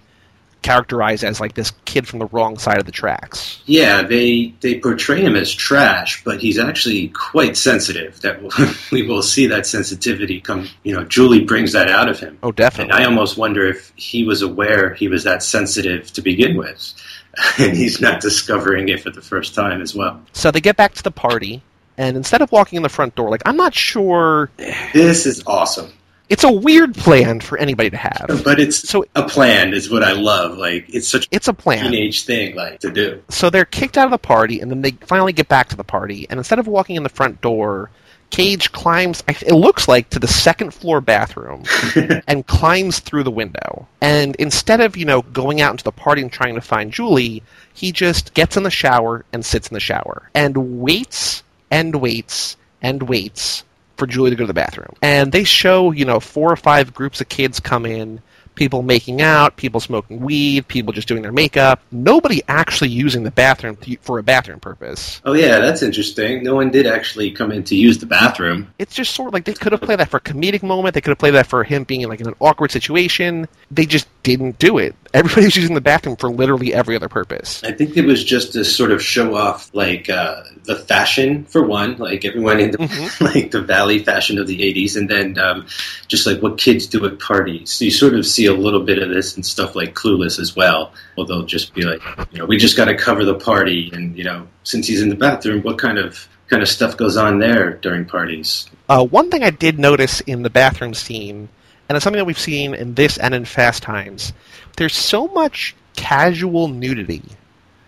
characterized 0.64 1.24
as 1.24 1.40
like 1.40 1.54
this 1.54 1.72
kid 1.86 2.08
from 2.08 2.20
the 2.20 2.26
wrong 2.28 2.58
side 2.58 2.80
of 2.80 2.86
the 2.86 2.92
tracks. 2.92 3.62
Yeah, 3.66 4.02
they 4.02 4.54
they 4.62 4.80
portray 4.80 5.22
him 5.22 5.36
as 5.36 5.54
trash, 5.54 6.24
but 6.24 6.40
he's 6.40 6.58
actually 6.58 7.10
quite 7.10 7.56
sensitive. 7.56 8.20
That 8.22 8.42
we 8.92 9.04
will 9.04 9.22
see 9.22 9.48
that 9.48 9.68
sensitivity 9.68 10.42
come. 10.42 10.68
You 10.84 10.96
know, 10.96 11.04
Julie 11.04 11.44
brings 11.44 11.74
that 11.74 11.90
out 11.90 12.10
of 12.10 12.20
him. 12.20 12.40
Oh, 12.42 12.52
definitely. 12.52 12.94
And 12.94 13.04
I 13.04 13.06
almost 13.06 13.38
wonder 13.38 13.68
if 13.68 13.92
he 13.96 14.24
was 14.24 14.42
aware 14.42 14.94
he 14.96 15.08
was 15.08 15.24
that 15.26 15.44
sensitive 15.44 16.12
to 16.14 16.22
begin 16.22 16.58
with, 16.58 16.94
and 17.60 17.78
he's 17.78 18.02
not 18.02 18.22
discovering 18.22 18.90
it 18.90 19.02
for 19.02 19.12
the 19.12 19.22
first 19.22 19.54
time 19.54 19.82
as 19.82 19.94
well. 19.94 20.22
So 20.34 20.50
they 20.50 20.62
get 20.62 20.78
back 20.78 20.94
to 20.96 21.04
the 21.04 21.12
party. 21.12 21.62
And 21.96 22.18
instead 22.18 22.42
of 22.42 22.52
walking 22.52 22.78
in 22.78 22.82
the 22.82 22.90
front 22.90 23.14
door, 23.14 23.30
like 23.30 23.44
I'm 23.46 23.56
not 23.56 23.76
sure. 23.76 24.50
This 24.94 25.28
is 25.28 25.44
awesome 25.46 25.94
it's 26.34 26.44
a 26.44 26.52
weird 26.52 26.96
plan 26.96 27.40
for 27.40 27.60
anybody 27.60 27.92
to 27.92 27.98
have. 27.98 28.42
But 28.44 28.60
it's 28.60 28.90
so 28.90 29.06
a 29.14 29.30
plan 29.30 29.72
is 29.72 29.92
what 29.92 30.04
I 30.04 30.14
love. 30.14 30.58
Like 30.58 30.90
it's 30.90 31.08
such 31.08 31.28
it's 31.30 31.48
a 31.48 31.54
plan 31.54 31.92
teenage 31.92 32.26
thing 32.26 32.56
like 32.56 32.80
to 32.80 32.90
do. 32.90 33.22
So 33.30 33.52
they're 33.52 33.66
kicked 33.66 34.00
out 34.00 34.06
of 34.06 34.12
the 34.12 34.18
party, 34.18 34.60
and 34.60 34.72
then 34.72 34.82
they 34.82 34.92
finally 34.92 35.32
get 35.32 35.48
back 35.48 35.70
to 35.70 35.76
the 35.76 35.84
party. 35.84 36.26
And 36.32 36.40
instead 36.40 36.58
of 36.58 36.66
walking 36.66 36.96
in 36.96 37.04
the 37.04 37.10
front 37.10 37.40
door, 37.42 37.92
Cage 38.32 38.72
climbs, 38.72 39.24
it 39.28 39.54
looks 39.54 39.88
like, 39.88 40.10
to 40.10 40.18
the 40.18 40.28
second 40.28 40.74
floor 40.74 41.02
bathroom 41.02 41.66
and 42.28 42.48
climbs 42.48 42.98
through 42.98 43.22
the 43.22 43.30
window. 43.30 43.88
And 44.02 44.36
instead 44.38 44.82
of, 44.82 44.98
you 44.98 45.06
know, 45.06 45.22
going 45.22 45.62
out 45.62 45.70
into 45.70 45.84
the 45.84 45.92
party 45.92 46.24
and 46.24 46.32
trying 46.32 46.56
to 46.56 46.62
find 46.62 46.92
Julie, 46.92 47.44
he 47.76 47.92
just 47.92 48.34
gets 48.34 48.58
in 48.58 48.64
the 48.64 48.72
shower 48.72 49.24
and 49.32 49.46
sits 49.46 49.68
in 49.68 49.76
the 49.76 49.80
shower 49.80 50.32
and 50.34 50.82
waits 50.82 51.44
and 51.70 51.94
waits 51.94 52.58
and 52.82 53.04
waits 53.04 53.64
for 53.98 54.08
Julie 54.08 54.32
to 54.32 54.36
go 54.36 54.44
to 54.44 54.48
the 54.48 54.54
bathroom. 54.54 54.94
And 55.02 55.32
they 55.32 55.44
show, 55.44 55.92
you 55.92 56.06
know, 56.06 56.20
four 56.20 56.52
or 56.52 56.56
five 56.56 56.94
groups 56.94 57.22
of 57.22 57.30
kids 57.30 57.60
come 57.60 57.86
in, 57.86 58.22
people 58.56 58.82
making 58.82 59.22
out, 59.22 59.56
people 59.58 59.80
smoking 59.80 60.20
weed, 60.20 60.68
people 60.68 60.94
just 60.94 61.08
doing 61.08 61.22
their 61.22 61.32
makeup. 61.32 61.82
Nobody 61.92 62.42
actually 62.48 62.90
using 62.90 63.24
the 63.24 63.32
bathroom 63.32 63.76
to, 63.78 63.98
for 64.02 64.20
a 64.20 64.24
bathroom 64.24 64.60
purpose. 64.60 65.22
Oh 65.26 65.34
yeah, 65.34 65.60
that's 65.60 65.82
interesting. 65.82 66.44
No 66.44 66.56
one 66.56 66.72
did 66.72 66.86
actually 66.86 67.32
come 67.32 67.52
in 67.52 67.64
to 67.66 67.76
use 67.76 67.98
the 67.98 68.06
bathroom. 68.06 68.72
It's 68.80 68.96
just 68.96 69.14
sort 69.14 69.28
of 69.28 69.34
like 69.34 69.46
they 69.46 69.54
could 69.54 69.72
have 69.72 69.82
played 69.82 70.00
that 70.00 70.10
for 70.10 70.18
a 70.18 70.22
comedic 70.22 70.64
moment. 70.64 70.94
They 70.94 71.02
could 71.02 71.12
have 71.12 71.20
played 71.20 71.36
that 71.36 71.48
for 71.48 71.64
him 71.64 71.84
being 71.84 72.02
in 72.02 72.10
like 72.10 72.22
in 72.22 72.28
an 72.28 72.36
awkward 72.40 72.72
situation. 72.72 73.48
They 73.72 73.86
just 73.86 74.08
didn't 74.24 74.60
do 74.60 74.78
it. 74.78 74.96
Everybody's 75.14 75.56
using 75.56 75.76
the 75.76 75.82
bathroom 75.82 76.16
for 76.16 76.30
literally 76.32 76.74
every 76.74 76.96
other 76.96 77.08
purpose. 77.08 77.64
I 77.64 77.72
think 77.72 77.96
it 77.96 78.06
was 78.06 78.24
just 78.24 78.54
to 78.54 78.66
sort 78.66 78.92
of 78.92 79.00
show 79.04 79.36
off, 79.36 79.70
like 79.74 80.10
uh, 80.10 80.42
the 80.64 80.76
fashion 80.76 81.46
for 81.46 81.64
one, 81.64 81.98
like 81.98 82.26
everyone 82.26 82.60
in 82.60 82.72
the 82.72 82.80
Mhm. 82.80 83.22
like 83.36 83.52
the 83.52 83.62
valley 83.62 84.00
fashion 84.00 84.40
of 84.40 84.48
the 84.48 84.60
'80s, 84.60 84.96
and 84.98 85.08
then 85.08 85.38
um, 85.38 85.68
just 86.08 86.26
like 86.26 86.42
what 86.42 86.58
kids 86.58 86.88
do 86.88 87.06
at 87.06 87.20
parties. 87.20 87.72
So 87.72 87.86
you 87.86 87.92
sort 87.92 88.16
of 88.16 88.26
see 88.26 88.48
a 88.48 88.54
little 88.54 88.82
bit 88.82 88.98
of 88.98 89.10
this 89.10 89.36
and 89.36 89.46
stuff 89.46 89.76
like 89.76 89.94
Clueless 89.94 90.40
as 90.40 90.56
well. 90.56 90.94
Well, 91.16 91.28
they'll 91.28 91.44
just 91.46 91.76
be 91.76 91.84
like, 91.84 92.02
you 92.32 92.40
know, 92.40 92.46
we 92.46 92.58
just 92.58 92.76
got 92.76 92.86
to 92.86 92.96
cover 92.96 93.24
the 93.24 93.36
party, 93.36 93.92
and 93.94 94.18
you 94.18 94.24
know, 94.24 94.48
since 94.64 94.88
he's 94.88 95.02
in 95.04 95.10
the 95.10 95.16
bathroom, 95.16 95.62
what 95.62 95.78
kind 95.78 96.00
of 96.00 96.28
kind 96.48 96.64
of 96.64 96.68
stuff 96.68 96.98
goes 96.98 97.18
on 97.18 97.38
there 97.38 97.74
during 97.78 98.06
parties? 98.06 98.68
Uh, 98.90 99.06
one 99.06 99.30
thing 99.30 99.44
I 99.44 99.52
did 99.52 99.78
notice 99.78 100.22
in 100.22 100.42
the 100.42 100.50
bathroom 100.50 100.94
scene, 100.96 101.50
and 101.88 101.96
it's 101.96 102.04
something 102.04 102.18
that 102.20 102.26
we've 102.26 102.40
seen 102.40 102.74
in 102.74 102.96
this 102.96 103.18
and 103.20 103.34
in 103.36 103.46
Fast 103.46 103.84
Times, 103.84 104.34
there's 104.78 104.96
so 104.96 105.28
much 105.30 105.76
casual 105.96 106.68
nudity 106.68 107.24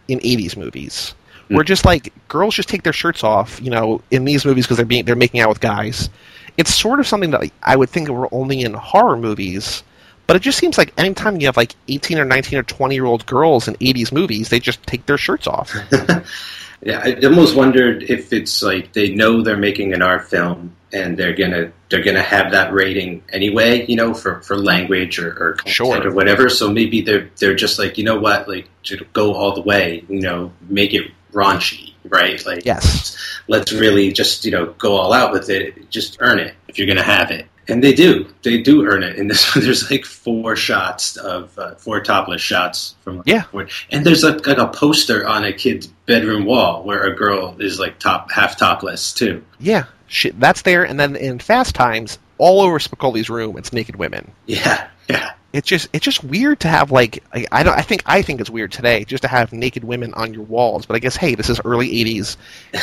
in 0.07 0.19
80s 0.19 0.57
movies. 0.57 1.13
Hmm. 1.47 1.55
Where 1.55 1.63
just 1.63 1.85
like 1.85 2.13
girls 2.27 2.55
just 2.55 2.69
take 2.69 2.83
their 2.83 2.93
shirts 2.93 3.23
off, 3.23 3.61
you 3.61 3.69
know, 3.69 4.01
in 4.11 4.25
these 4.25 4.45
movies 4.45 4.65
because 4.65 4.77
they're 4.77 4.85
being 4.85 5.05
they're 5.05 5.15
making 5.15 5.41
out 5.41 5.49
with 5.49 5.59
guys. 5.59 6.09
It's 6.57 6.73
sort 6.73 6.99
of 6.99 7.07
something 7.07 7.31
that 7.31 7.41
like, 7.41 7.53
I 7.63 7.75
would 7.75 7.89
think 7.89 8.07
were 8.07 8.33
only 8.33 8.61
in 8.61 8.73
horror 8.73 9.17
movies, 9.17 9.83
but 10.25 10.35
it 10.35 10.41
just 10.41 10.57
seems 10.57 10.77
like 10.77 10.93
anytime 10.97 11.39
you 11.39 11.47
have 11.47 11.57
like 11.57 11.75
18 11.87 12.17
or 12.17 12.25
19 12.25 12.59
or 12.59 12.63
20 12.63 12.95
year 12.95 13.05
old 13.05 13.25
girls 13.25 13.67
in 13.67 13.75
80s 13.75 14.11
movies, 14.11 14.49
they 14.49 14.59
just 14.59 14.81
take 14.83 15.05
their 15.05 15.17
shirts 15.17 15.47
off. 15.47 15.73
Yeah, 16.85 17.01
I 17.03 17.15
almost 17.25 17.55
wondered 17.55 18.03
if 18.03 18.31
it's 18.31 18.61
like 18.61 18.93
they 18.93 19.15
know 19.15 19.41
they're 19.41 19.57
making 19.57 19.93
an 19.95 20.03
art 20.03 20.29
film 20.29 20.75
and 20.93 21.17
they're 21.17 21.33
gonna 21.33 21.71
they're 21.89 22.03
gonna 22.03 22.21
have 22.21 22.51
that 22.51 22.73
rating 22.73 23.23
anyway, 23.33 23.87
you 23.87 23.95
know, 23.95 24.13
for, 24.13 24.41
for 24.43 24.55
language 24.55 25.17
or, 25.17 25.29
or 25.31 25.53
content 25.53 25.75
Sure. 25.75 26.07
or 26.07 26.11
whatever. 26.13 26.47
So 26.47 26.71
maybe 26.71 27.01
they're 27.01 27.31
they're 27.39 27.55
just 27.55 27.79
like, 27.79 27.97
you 27.97 28.03
know 28.03 28.19
what, 28.19 28.47
like 28.47 28.69
to 28.83 29.03
go 29.13 29.33
all 29.33 29.55
the 29.55 29.61
way, 29.61 30.05
you 30.07 30.21
know, 30.21 30.53
make 30.69 30.93
it 30.93 31.11
raunchy, 31.33 31.93
right? 32.05 32.45
Like 32.45 32.65
yes. 32.65 33.17
let's 33.47 33.73
really 33.73 34.11
just 34.11 34.45
you 34.45 34.51
know 34.51 34.67
go 34.77 34.95
all 34.95 35.11
out 35.11 35.33
with 35.33 35.49
it. 35.49 35.89
Just 35.89 36.17
earn 36.19 36.37
it 36.37 36.53
if 36.67 36.77
you're 36.77 36.87
gonna 36.87 37.01
have 37.01 37.31
it, 37.31 37.47
and 37.67 37.83
they 37.83 37.93
do. 37.93 38.27
They 38.43 38.61
do 38.61 38.85
earn 38.85 39.03
it. 39.03 39.15
In 39.17 39.27
this 39.27 39.55
one, 39.55 39.63
there's 39.65 39.89
like 39.91 40.05
four 40.05 40.55
shots 40.55 41.17
of 41.17 41.57
uh, 41.57 41.75
four 41.75 42.01
topless 42.01 42.41
shots 42.41 42.95
from 43.03 43.23
Yeah. 43.25 43.43
and 43.91 44.05
there's 44.05 44.23
like, 44.23 44.45
like 44.45 44.57
a 44.57 44.67
poster 44.67 45.27
on 45.27 45.43
a 45.45 45.53
kid's 45.53 45.87
bedroom 46.05 46.45
wall 46.45 46.83
where 46.83 47.03
a 47.03 47.15
girl 47.15 47.55
is 47.59 47.79
like 47.79 47.99
top 47.99 48.31
half 48.31 48.57
topless 48.57 49.13
too. 49.13 49.43
Yeah, 49.59 49.85
shit, 50.07 50.39
that's 50.39 50.61
there. 50.63 50.83
And 50.83 50.99
then 50.99 51.15
in 51.15 51.39
Fast 51.39 51.75
Times, 51.75 52.19
all 52.37 52.61
over 52.61 52.79
Spicoli's 52.79 53.29
room, 53.29 53.57
it's 53.57 53.71
naked 53.73 53.95
women. 53.95 54.31
Yeah, 54.45 54.87
yeah. 55.09 55.31
It's 55.55 55.67
just 55.67 55.87
it's 55.93 56.03
just 56.03 56.21
weird 56.21 56.59
to 56.61 56.67
have 56.67 56.91
like 56.91 57.23
I, 57.33 57.45
I 57.49 57.63
don't 57.63 57.77
I 57.77 57.81
think 57.81 58.03
I 58.05 58.21
think 58.21 58.41
it's 58.41 58.49
weird 58.49 58.73
today 58.73 59.05
just 59.05 59.23
to 59.23 59.29
have 59.29 59.53
naked 59.53 59.85
women 59.85 60.13
on 60.13 60.33
your 60.33 60.43
walls. 60.43 60.85
But 60.85 60.97
I 60.97 60.99
guess 60.99 61.15
hey, 61.15 61.35
this 61.35 61.49
is 61.49 61.61
early 61.63 61.87
'80s. 61.87 62.35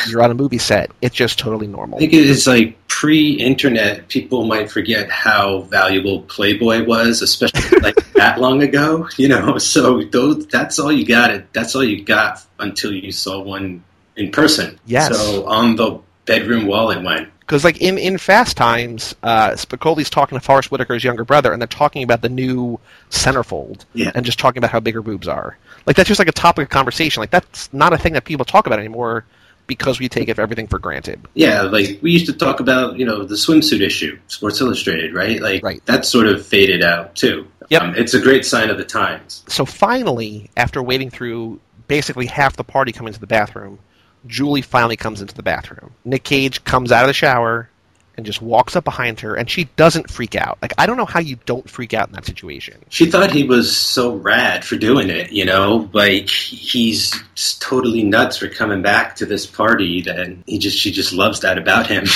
You're 0.09 0.23
on 0.23 0.31
a 0.31 0.33
movie 0.33 0.57
set. 0.57 0.89
It's 0.99 1.15
just 1.15 1.37
totally 1.37 1.67
normal. 1.67 1.97
I 1.97 1.99
think 1.99 2.13
it 2.13 2.25
is 2.25 2.47
like 2.47 2.75
pre-internet. 2.87 4.07
People 4.07 4.45
might 4.45 4.71
forget 4.71 5.11
how 5.11 5.61
valuable 5.61 6.23
Playboy 6.23 6.83
was, 6.85 7.21
especially 7.21 7.79
like 7.81 7.95
that 8.13 8.39
long 8.41 8.63
ago. 8.63 9.07
You 9.17 9.27
know, 9.27 9.59
so 9.59 10.03
those 10.05 10.47
that's 10.47 10.79
all 10.79 10.91
you 10.91 11.05
got. 11.05 11.29
It 11.29 11.53
that's 11.53 11.75
all 11.75 11.83
you 11.83 12.03
got 12.03 12.43
until 12.57 12.91
you 12.91 13.11
saw 13.11 13.39
one 13.39 13.83
in 14.15 14.31
person. 14.31 14.79
Yes. 14.87 15.15
So 15.15 15.45
on 15.45 15.75
the 15.75 15.99
bedroom 16.25 16.65
wall 16.65 16.89
it 16.91 17.03
went. 17.03 17.29
Because 17.45 17.63
like 17.63 17.81
in 17.81 17.97
in 17.97 18.17
Fast 18.17 18.55
Times, 18.55 19.13
uh, 19.23 19.51
Spicoli's 19.51 20.09
talking 20.09 20.37
to 20.37 20.43
Forest 20.43 20.69
Whitaker's 20.71 21.03
younger 21.03 21.25
brother, 21.25 21.51
and 21.51 21.61
they're 21.61 21.67
talking 21.67 22.01
about 22.03 22.21
the 22.21 22.29
new 22.29 22.79
centerfold, 23.09 23.85
Yeah. 23.93 24.11
and 24.15 24.25
just 24.25 24.39
talking 24.39 24.59
about 24.59 24.71
how 24.71 24.79
bigger 24.79 25.01
boobs 25.01 25.27
are. 25.27 25.57
Like 25.85 25.95
that's 25.95 26.07
just 26.07 26.19
like 26.19 26.27
a 26.29 26.33
topic 26.33 26.63
of 26.63 26.69
conversation. 26.69 27.21
Like 27.21 27.31
that's 27.31 27.71
not 27.73 27.91
a 27.93 27.97
thing 27.97 28.13
that 28.13 28.23
people 28.25 28.45
talk 28.45 28.65
about 28.65 28.79
anymore 28.79 29.25
because 29.67 29.99
we 29.99 30.09
take 30.09 30.27
everything 30.29 30.67
for 30.67 30.79
granted. 30.79 31.19
Yeah, 31.35 31.61
like 31.63 31.99
we 32.01 32.11
used 32.11 32.25
to 32.25 32.33
talk 32.33 32.59
about, 32.59 32.97
you 32.99 33.05
know, 33.05 33.23
the 33.23 33.35
swimsuit 33.35 33.81
issue, 33.81 34.17
Sports 34.27 34.59
Illustrated, 34.59 35.13
right? 35.13 35.41
Like 35.41 35.63
Right. 35.63 35.85
that 35.85 36.05
sort 36.05 36.27
of 36.27 36.45
faded 36.45 36.83
out 36.83 37.15
too. 37.15 37.47
Yep. 37.69 37.81
Um, 37.81 37.95
it's 37.95 38.13
a 38.13 38.19
great 38.19 38.45
sign 38.45 38.69
of 38.69 38.77
the 38.77 38.83
times. 38.83 39.43
So 39.47 39.65
finally, 39.65 40.49
after 40.57 40.83
waiting 40.83 41.09
through 41.09 41.59
basically 41.87 42.25
half 42.25 42.55
the 42.57 42.63
party 42.65 42.91
coming 42.91 43.13
to 43.13 43.19
the 43.19 43.27
bathroom, 43.27 43.79
Julie 44.27 44.61
finally 44.61 44.95
comes 44.95 45.21
into 45.21 45.35
the 45.35 45.43
bathroom. 45.43 45.91
Nick 46.05 46.23
Cage 46.23 46.63
comes 46.63 46.91
out 46.91 47.03
of 47.03 47.07
the 47.07 47.13
shower 47.13 47.69
and 48.15 48.27
just 48.27 48.43
walks 48.43 48.75
up 48.75 48.83
behind 48.83 49.19
her, 49.21 49.33
and 49.33 49.49
she 49.49 49.63
doesn't 49.75 50.07
freak 50.07 50.35
out. 50.35 50.59
Like 50.61 50.73
I 50.77 50.85
don't 50.85 50.97
know 50.97 51.05
how 51.05 51.19
you 51.19 51.35
don't 51.47 51.67
freak 51.67 51.95
out 51.95 52.09
in 52.09 52.13
that 52.13 52.25
situation. 52.27 52.75
She 52.89 53.07
thought 53.07 53.31
he 53.31 53.43
was 53.43 53.75
so 53.75 54.15
rad 54.17 54.63
for 54.63 54.75
doing 54.77 55.09
it, 55.09 55.31
you 55.31 55.45
know, 55.45 55.89
like 55.93 56.29
he's 56.29 57.11
totally 57.59 58.03
nuts 58.03 58.37
for 58.37 58.47
coming 58.49 58.83
back 58.83 59.15
to 59.15 59.25
this 59.25 59.47
party 59.47 60.01
that 60.03 60.31
he 60.45 60.59
just 60.59 60.77
she 60.77 60.91
just 60.91 61.11
loves 61.11 61.39
that 61.39 61.57
about 61.57 61.87
him. 61.87 62.05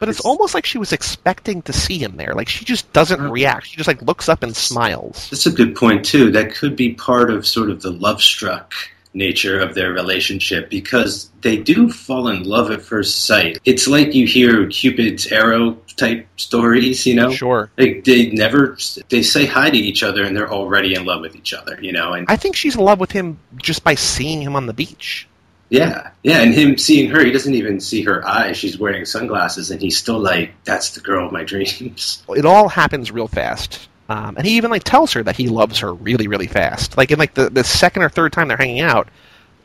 But 0.00 0.08
it's 0.08 0.18
almost 0.20 0.52
like 0.52 0.66
she 0.66 0.78
was 0.78 0.92
expecting 0.92 1.62
to 1.62 1.72
see 1.72 1.96
him 1.96 2.16
there. 2.16 2.34
Like 2.34 2.48
she 2.48 2.64
just 2.64 2.92
doesn't 2.92 3.20
Uh-huh. 3.20 3.30
react. 3.30 3.68
She 3.68 3.76
just 3.76 3.86
like 3.86 4.02
looks 4.02 4.28
up 4.28 4.42
and 4.42 4.56
smiles. 4.56 5.30
That's 5.30 5.46
a 5.46 5.52
good 5.52 5.76
point 5.76 6.04
too. 6.04 6.32
That 6.32 6.52
could 6.52 6.74
be 6.74 6.94
part 6.94 7.30
of 7.30 7.46
sort 7.46 7.70
of 7.70 7.80
the 7.82 7.92
love 7.92 8.20
struck 8.20 8.74
nature 9.18 9.60
of 9.60 9.74
their 9.74 9.92
relationship 9.92 10.70
because 10.70 11.30
they 11.42 11.56
do 11.58 11.90
fall 11.90 12.28
in 12.28 12.44
love 12.44 12.70
at 12.70 12.80
first 12.80 13.26
sight. 13.26 13.58
It's 13.66 13.86
like 13.86 14.14
you 14.14 14.26
hear 14.26 14.66
Cupid's 14.68 15.26
arrow 15.26 15.72
type 15.96 16.26
stories, 16.36 17.04
you 17.06 17.14
know? 17.14 17.30
Sure. 17.30 17.70
Like 17.76 18.04
they 18.04 18.30
never 18.30 18.78
they 19.10 19.22
say 19.22 19.44
hi 19.46 19.68
to 19.68 19.76
each 19.76 20.02
other 20.02 20.22
and 20.24 20.34
they're 20.36 20.50
already 20.50 20.94
in 20.94 21.04
love 21.04 21.20
with 21.20 21.36
each 21.36 21.52
other, 21.52 21.78
you 21.82 21.92
know? 21.92 22.14
And 22.14 22.24
I 22.28 22.36
think 22.36 22.56
she's 22.56 22.76
in 22.76 22.82
love 22.84 23.00
with 23.00 23.12
him 23.12 23.38
just 23.56 23.84
by 23.84 23.94
seeing 23.96 24.40
him 24.40 24.56
on 24.56 24.66
the 24.66 24.72
beach. 24.72 25.28
yeah. 25.70 26.10
Yeah, 26.22 26.40
and 26.42 26.54
him 26.54 26.78
seeing 26.78 27.10
her, 27.10 27.24
he 27.24 27.30
doesn't 27.30 27.54
even 27.54 27.80
see 27.80 28.02
her 28.02 28.26
eyes. 28.26 28.56
She's 28.56 28.78
wearing 28.78 29.04
sunglasses 29.04 29.70
and 29.70 29.80
he's 29.82 29.98
still 29.98 30.18
like, 30.18 30.52
That's 30.64 30.90
the 30.92 31.00
girl 31.00 31.26
of 31.26 31.32
my 31.32 31.44
dreams. 31.44 32.22
it 32.30 32.46
all 32.46 32.68
happens 32.68 33.10
real 33.10 33.28
fast. 33.28 33.88
Um, 34.08 34.36
and 34.38 34.46
he 34.46 34.56
even 34.56 34.70
like 34.70 34.84
tells 34.84 35.12
her 35.12 35.22
that 35.22 35.36
he 35.36 35.48
loves 35.48 35.78
her 35.80 35.92
really, 35.92 36.28
really 36.28 36.46
fast. 36.46 36.96
Like 36.96 37.10
in 37.10 37.18
like 37.18 37.34
the, 37.34 37.50
the 37.50 37.64
second 37.64 38.02
or 38.02 38.08
third 38.08 38.32
time 38.32 38.48
they're 38.48 38.56
hanging 38.56 38.80
out, 38.80 39.08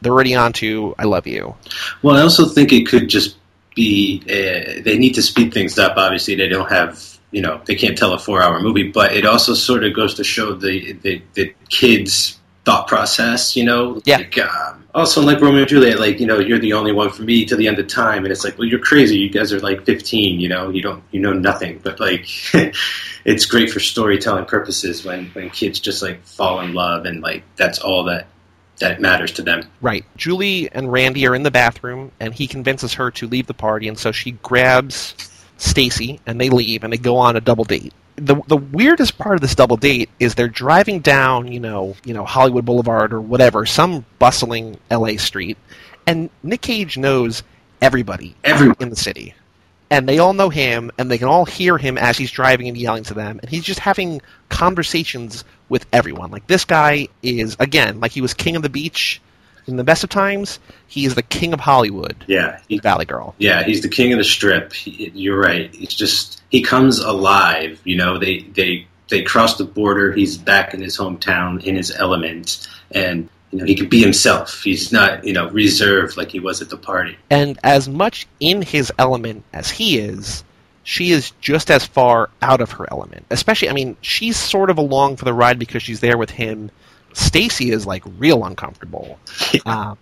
they're 0.01 0.11
already 0.11 0.35
on 0.35 0.51
to 0.53 0.93
"I 0.99 1.05
love 1.05 1.25
you." 1.27 1.55
Well, 2.01 2.17
I 2.17 2.21
also 2.21 2.45
think 2.45 2.73
it 2.73 2.87
could 2.87 3.07
just 3.07 3.37
be 3.75 4.21
uh, 4.25 4.81
they 4.83 4.97
need 4.97 5.13
to 5.15 5.21
speed 5.21 5.53
things 5.53 5.79
up. 5.79 5.97
Obviously, 5.97 6.35
they 6.35 6.49
don't 6.49 6.69
have 6.69 7.17
you 7.31 7.41
know 7.41 7.61
they 7.65 7.75
can't 7.75 7.97
tell 7.97 8.13
a 8.13 8.19
four-hour 8.19 8.59
movie, 8.61 8.91
but 8.91 9.13
it 9.13 9.25
also 9.25 9.53
sort 9.53 9.83
of 9.85 9.93
goes 9.93 10.13
to 10.15 10.23
show 10.23 10.53
the 10.53 10.93
the, 10.93 11.21
the 11.35 11.53
kids' 11.69 12.37
thought 12.65 12.87
process. 12.87 13.55
You 13.55 13.63
know, 13.63 14.01
Yeah. 14.03 14.17
Like, 14.17 14.37
um, 14.39 14.83
also, 14.93 15.21
like 15.21 15.41
Romeo 15.41 15.61
and 15.61 15.69
Juliet, 15.69 15.99
like 15.99 16.19
you 16.19 16.27
know, 16.27 16.39
you're 16.39 16.59
the 16.59 16.73
only 16.73 16.91
one 16.91 17.09
for 17.09 17.23
me 17.23 17.45
to 17.45 17.55
the 17.55 17.67
end 17.69 17.79
of 17.79 17.87
time, 17.87 18.25
and 18.25 18.31
it's 18.31 18.43
like, 18.43 18.57
well, 18.57 18.67
you're 18.67 18.79
crazy. 18.79 19.17
You 19.17 19.29
guys 19.29 19.53
are 19.53 19.59
like 19.61 19.85
15. 19.85 20.39
You 20.41 20.49
know, 20.49 20.69
you 20.69 20.81
don't 20.81 21.01
you 21.11 21.21
know 21.21 21.33
nothing, 21.33 21.79
but 21.81 21.99
like. 22.01 22.27
It's 23.25 23.45
great 23.45 23.71
for 23.71 23.79
storytelling 23.79 24.45
purposes 24.45 25.05
when, 25.05 25.27
when 25.27 25.49
kids 25.49 25.79
just 25.79 26.01
like 26.01 26.23
fall 26.23 26.59
in 26.61 26.73
love 26.73 27.05
and 27.05 27.21
like 27.21 27.43
that's 27.55 27.79
all 27.79 28.03
that 28.05 28.27
that 28.79 28.99
matters 28.99 29.31
to 29.33 29.41
them. 29.41 29.63
Right. 29.81 30.05
Julie 30.17 30.69
and 30.71 30.91
Randy 30.91 31.25
are 31.27 31.35
in 31.35 31.43
the 31.43 31.51
bathroom, 31.51 32.11
and 32.19 32.33
he 32.33 32.47
convinces 32.47 32.93
her 32.95 33.11
to 33.11 33.27
leave 33.27 33.47
the 33.47 33.53
party, 33.53 33.87
and 33.87 33.97
so 33.97 34.11
she 34.11 34.31
grabs 34.31 35.15
Stacy, 35.57 36.19
and 36.25 36.41
they 36.41 36.49
leave, 36.49 36.83
and 36.83 36.91
they 36.91 36.97
go 36.97 37.17
on 37.17 37.35
a 37.35 37.41
double 37.41 37.63
date. 37.63 37.93
The 38.15 38.35
the 38.47 38.57
weirdest 38.57 39.17
part 39.17 39.35
of 39.35 39.41
this 39.41 39.55
double 39.55 39.77
date 39.77 40.09
is 40.19 40.35
they're 40.35 40.47
driving 40.47 40.99
down, 40.99 41.51
you 41.51 41.59
know, 41.59 41.95
you 42.03 42.13
know 42.13 42.25
Hollywood 42.25 42.65
Boulevard 42.65 43.13
or 43.13 43.21
whatever, 43.21 43.65
some 43.65 44.05
bustling 44.19 44.77
L.A. 44.89 45.17
street, 45.17 45.57
and 46.05 46.29
Nick 46.43 46.61
Cage 46.61 46.97
knows 46.97 47.43
everybody 47.81 48.35
Everyone. 48.43 48.75
in 48.79 48.89
the 48.89 48.95
city. 48.95 49.33
And 49.89 50.09
they 50.09 50.17
all 50.17 50.33
know 50.33 50.49
him, 50.49 50.91
and 50.97 51.11
they 51.11 51.17
can 51.19 51.27
all 51.27 51.45
hear 51.45 51.77
him 51.77 51.97
as 51.99 52.17
he's 52.17 52.31
driving 52.31 52.67
and 52.67 52.75
yelling 52.75 53.03
to 53.03 53.13
them. 53.13 53.39
And 53.41 53.49
he's 53.49 53.63
just 53.63 53.79
having 53.79 54.21
conversations 54.49 55.43
with 55.69 55.85
everyone. 55.93 56.31
Like 56.31 56.47
this 56.47 56.65
guy 56.65 57.07
is 57.21 57.55
again, 57.59 57.99
like 57.99 58.11
he 58.11 58.21
was 58.21 58.33
king 58.33 58.55
of 58.55 58.63
the 58.63 58.69
beach 58.69 59.21
In 59.67 59.77
the 59.77 59.83
best 59.83 60.03
of 60.03 60.09
times, 60.09 60.59
he 60.87 61.05
is 61.05 61.15
the 61.15 61.21
king 61.21 61.53
of 61.53 61.59
Hollywood. 61.59 62.15
Yeah, 62.27 62.59
he, 62.67 62.79
Valley 62.79 63.05
Girl. 63.05 63.33
yeah, 63.37 63.63
he's 63.63 63.81
the 63.81 63.87
king 63.89 64.11
of 64.11 64.17
the 64.17 64.23
strip. 64.23 64.73
He, 64.73 65.11
you're 65.13 65.39
right. 65.39 65.73
He's 65.73 65.93
just 65.93 66.41
he 66.49 66.61
comes 66.61 66.99
alive. 66.99 67.79
You 67.83 67.95
know, 67.95 68.17
they 68.17 68.39
they 68.39 68.87
they 69.09 69.21
cross 69.21 69.57
the 69.57 69.65
border. 69.65 70.11
He's 70.11 70.37
back 70.37 70.73
in 70.73 70.81
his 70.81 70.97
hometown, 70.97 71.63
in 71.63 71.75
his 71.75 71.91
element, 71.91 72.67
and 72.91 73.29
you 73.53 73.59
know 73.59 73.65
he 73.65 73.75
can 73.75 73.87
be 73.87 74.01
himself. 74.01 74.63
He's 74.63 74.91
not 74.91 75.23
you 75.23 75.31
know 75.31 75.49
reserved 75.51 76.17
like 76.17 76.31
he 76.31 76.39
was 76.39 76.61
at 76.61 76.69
the 76.69 76.77
party. 76.77 77.17
And 77.29 77.59
as 77.63 77.87
much 77.87 78.27
in 78.39 78.63
his 78.63 78.91
element 78.97 79.43
as 79.53 79.69
he 79.69 79.99
is, 79.99 80.43
she 80.83 81.11
is 81.11 81.31
just 81.39 81.69
as 81.69 81.85
far 81.85 82.31
out 82.41 82.61
of 82.61 82.71
her 82.71 82.87
element. 82.91 83.25
Especially, 83.29 83.69
I 83.69 83.73
mean, 83.73 83.95
she's 84.01 84.37
sort 84.37 84.69
of 84.71 84.77
along 84.79 85.17
for 85.17 85.25
the 85.25 85.33
ride 85.33 85.59
because 85.59 85.83
she's 85.83 85.99
there 85.99 86.17
with 86.17 86.31
him. 86.31 86.71
Stacy 87.13 87.69
is 87.69 87.85
like 87.85 88.03
real 88.17 88.43
uncomfortable. 88.43 89.19
Um, 89.65 89.97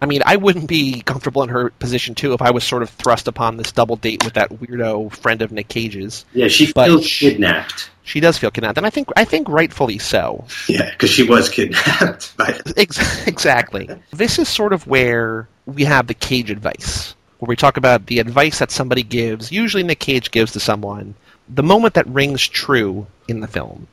I 0.00 0.06
mean, 0.06 0.22
I 0.24 0.36
wouldn't 0.36 0.68
be 0.68 1.02
comfortable 1.02 1.42
in 1.42 1.48
her 1.50 1.70
position 1.70 2.14
too 2.14 2.32
if 2.32 2.40
I 2.40 2.50
was 2.52 2.64
sort 2.64 2.82
of 2.82 2.90
thrust 2.90 3.28
upon 3.28 3.56
this 3.56 3.72
double 3.72 3.96
date 3.96 4.24
with 4.24 4.34
that 4.34 4.50
weirdo 4.50 5.14
friend 5.16 5.42
of 5.42 5.52
Nick 5.52 5.68
Cage's. 5.68 6.24
Yeah, 6.32 6.48
she 6.48 6.72
But 6.72 6.86
feels 6.86 7.06
kidnapped. 7.06 7.90
She 8.08 8.20
does 8.20 8.38
feel 8.38 8.50
kidnapped, 8.50 8.78
and 8.78 8.86
I 8.86 8.90
think 8.90 9.10
I 9.16 9.26
think 9.26 9.50
rightfully 9.50 9.98
so. 9.98 10.46
Yeah, 10.66 10.88
because 10.90 11.10
she 11.10 11.24
was 11.24 11.50
kidnapped. 11.50 12.34
By, 12.38 12.58
exactly. 12.74 13.90
This 14.12 14.38
is 14.38 14.48
sort 14.48 14.72
of 14.72 14.86
where 14.86 15.46
we 15.66 15.84
have 15.84 16.06
the 16.06 16.14
Cage 16.14 16.50
advice, 16.50 17.14
where 17.38 17.48
we 17.48 17.54
talk 17.54 17.76
about 17.76 18.06
the 18.06 18.18
advice 18.18 18.60
that 18.60 18.70
somebody 18.70 19.02
gives, 19.02 19.52
usually 19.52 19.82
Nick 19.82 19.98
Cage 20.00 20.30
gives 20.30 20.52
to 20.52 20.60
someone, 20.60 21.16
the 21.50 21.62
moment 21.62 21.92
that 21.94 22.06
rings 22.06 22.48
true 22.48 23.06
in 23.28 23.40
the 23.40 23.46
film. 23.46 23.86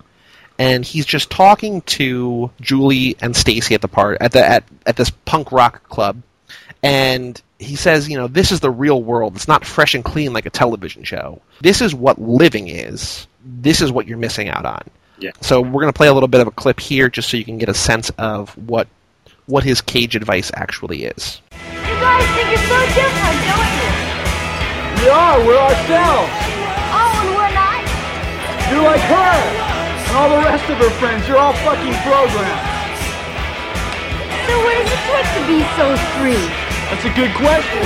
And 0.57 0.85
he's 0.85 1.05
just 1.05 1.29
talking 1.29 1.81
to 1.81 2.49
Julie 2.61 3.17
and 3.19 3.35
Stacy 3.35 3.75
at 3.75 3.81
the 3.81 3.89
part 3.89 4.21
at 4.21 4.31
the 4.31 4.45
at, 4.45 4.63
at 4.85 4.95
this 4.95 5.09
punk 5.09 5.51
rock 5.51 5.89
club, 5.89 6.21
and 6.81 7.41
he 7.59 7.75
says, 7.75 8.07
you 8.07 8.17
know, 8.17 8.27
this 8.27 8.53
is 8.53 8.61
the 8.61 8.71
real 8.71 9.03
world. 9.03 9.35
It's 9.35 9.49
not 9.49 9.65
fresh 9.65 9.93
and 9.93 10.05
clean 10.05 10.31
like 10.31 10.45
a 10.45 10.49
television 10.49 11.03
show. 11.03 11.41
This 11.59 11.81
is 11.81 11.93
what 11.93 12.21
living 12.21 12.69
is. 12.69 13.27
This 13.45 13.81
is 13.81 13.91
what 13.91 14.07
you're 14.07 14.17
missing 14.17 14.49
out 14.49 14.65
on. 14.65 14.81
Yeah. 15.19 15.31
So 15.41 15.61
we're 15.61 15.81
going 15.81 15.93
to 15.93 15.97
play 15.97 16.07
a 16.07 16.13
little 16.13 16.27
bit 16.27 16.41
of 16.41 16.47
a 16.47 16.51
clip 16.51 16.79
here, 16.79 17.07
just 17.09 17.29
so 17.29 17.37
you 17.37 17.45
can 17.45 17.57
get 17.57 17.69
a 17.69 17.73
sense 17.73 18.09
of 18.17 18.49
what 18.57 18.87
what 19.45 19.63
his 19.63 19.79
cage 19.79 20.15
advice 20.15 20.51
actually 20.55 21.05
is. 21.05 21.41
You 21.51 21.59
guys 22.01 22.25
think 22.33 22.49
you're 22.49 22.65
so 22.65 22.79
different, 22.97 23.37
don't 23.45 23.71
you? 23.77 25.03
We 25.05 25.09
are, 25.09 25.37
we're 25.45 25.61
ourselves. 25.61 26.33
Oh, 26.89 27.21
and 27.21 27.29
we're 27.37 27.53
not? 27.53 27.85
You're 28.73 28.81
like 28.83 29.01
her. 29.01 29.37
And 30.09 30.17
all 30.17 30.29
the 30.29 30.43
rest 30.43 30.67
of 30.69 30.77
her 30.77 30.89
friends, 30.97 31.27
you're 31.27 31.37
all 31.37 31.53
fucking 31.61 31.93
programmed. 32.01 32.73
So 34.49 34.53
what 34.65 34.75
is 34.81 34.89
it 34.89 35.01
take 35.05 35.29
to 35.37 35.41
be 35.45 35.61
so 35.77 35.95
free? 36.17 36.45
That's 36.89 37.05
a 37.05 37.13
good 37.13 37.33
question. 37.35 37.85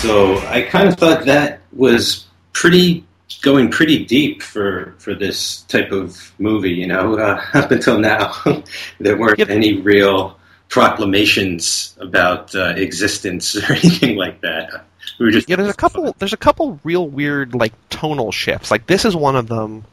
so 0.00 0.38
I 0.48 0.62
kind 0.62 0.88
of 0.88 0.96
thought 0.96 1.24
that 1.26 1.60
was 1.72 2.26
pretty 2.52 3.04
going 3.44 3.70
pretty 3.70 4.04
deep 4.04 4.42
for 4.42 4.94
for 4.98 5.14
this 5.14 5.60
type 5.62 5.92
of 5.92 6.32
movie. 6.40 6.72
You 6.72 6.88
know, 6.88 7.16
uh, 7.16 7.40
up 7.54 7.70
until 7.70 7.98
now, 7.98 8.32
there 8.98 9.16
weren't 9.16 9.38
Yep. 9.38 9.50
any 9.50 9.80
real 9.80 10.38
proclamations 10.68 11.96
about 12.00 12.54
uh, 12.54 12.74
existence 12.76 13.54
or 13.70 13.72
anything 13.74 14.16
like 14.16 14.40
that. 14.40 14.84
We 15.18 15.26
were 15.26 15.32
just 15.32 15.48
Yeah, 15.48 15.56
there's 15.56 15.68
a 15.70 15.74
couple. 15.74 16.14
There's 16.18 16.32
a 16.32 16.36
couple 16.38 16.80
real 16.84 17.06
weird 17.08 17.54
like 17.54 17.72
tonal 17.90 18.32
shifts. 18.32 18.70
Like 18.70 18.86
this 18.86 19.04
is 19.04 19.14
one 19.14 19.36
of 19.36 19.46
them. 19.48 19.84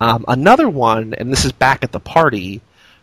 Um, 0.00 0.24
another 0.26 0.68
one, 0.68 1.14
and 1.14 1.32
this 1.32 1.44
is 1.44 1.52
back 1.52 1.84
at 1.84 1.92
the 1.92 2.00
party 2.00 2.60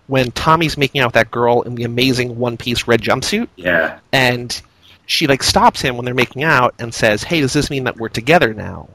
when 0.07 0.31
Tommy's 0.31 0.77
making 0.77 0.99
out 1.01 1.07
with 1.07 1.13
that 1.13 1.31
girl 1.31 1.61
in 1.61 1.75
the 1.75 1.83
amazing 1.83 2.37
one-piece 2.37 2.87
red 2.87 2.99
jumpsuit, 3.01 3.47
Yeah, 3.55 3.99
and 4.11 4.59
she 5.05 5.25
like 5.27 5.41
stops 5.43 5.79
him 5.81 5.95
when 5.95 6.03
they're 6.05 6.13
making 6.13 6.43
out 6.43 6.73
and 6.79 6.93
says, 6.93 7.23
"Hey, 7.23 7.39
does 7.41 7.53
this 7.53 7.69
mean 7.69 7.85
that 7.85 7.97
we're 7.97 8.09
together 8.09 8.53
now?" 8.53 8.89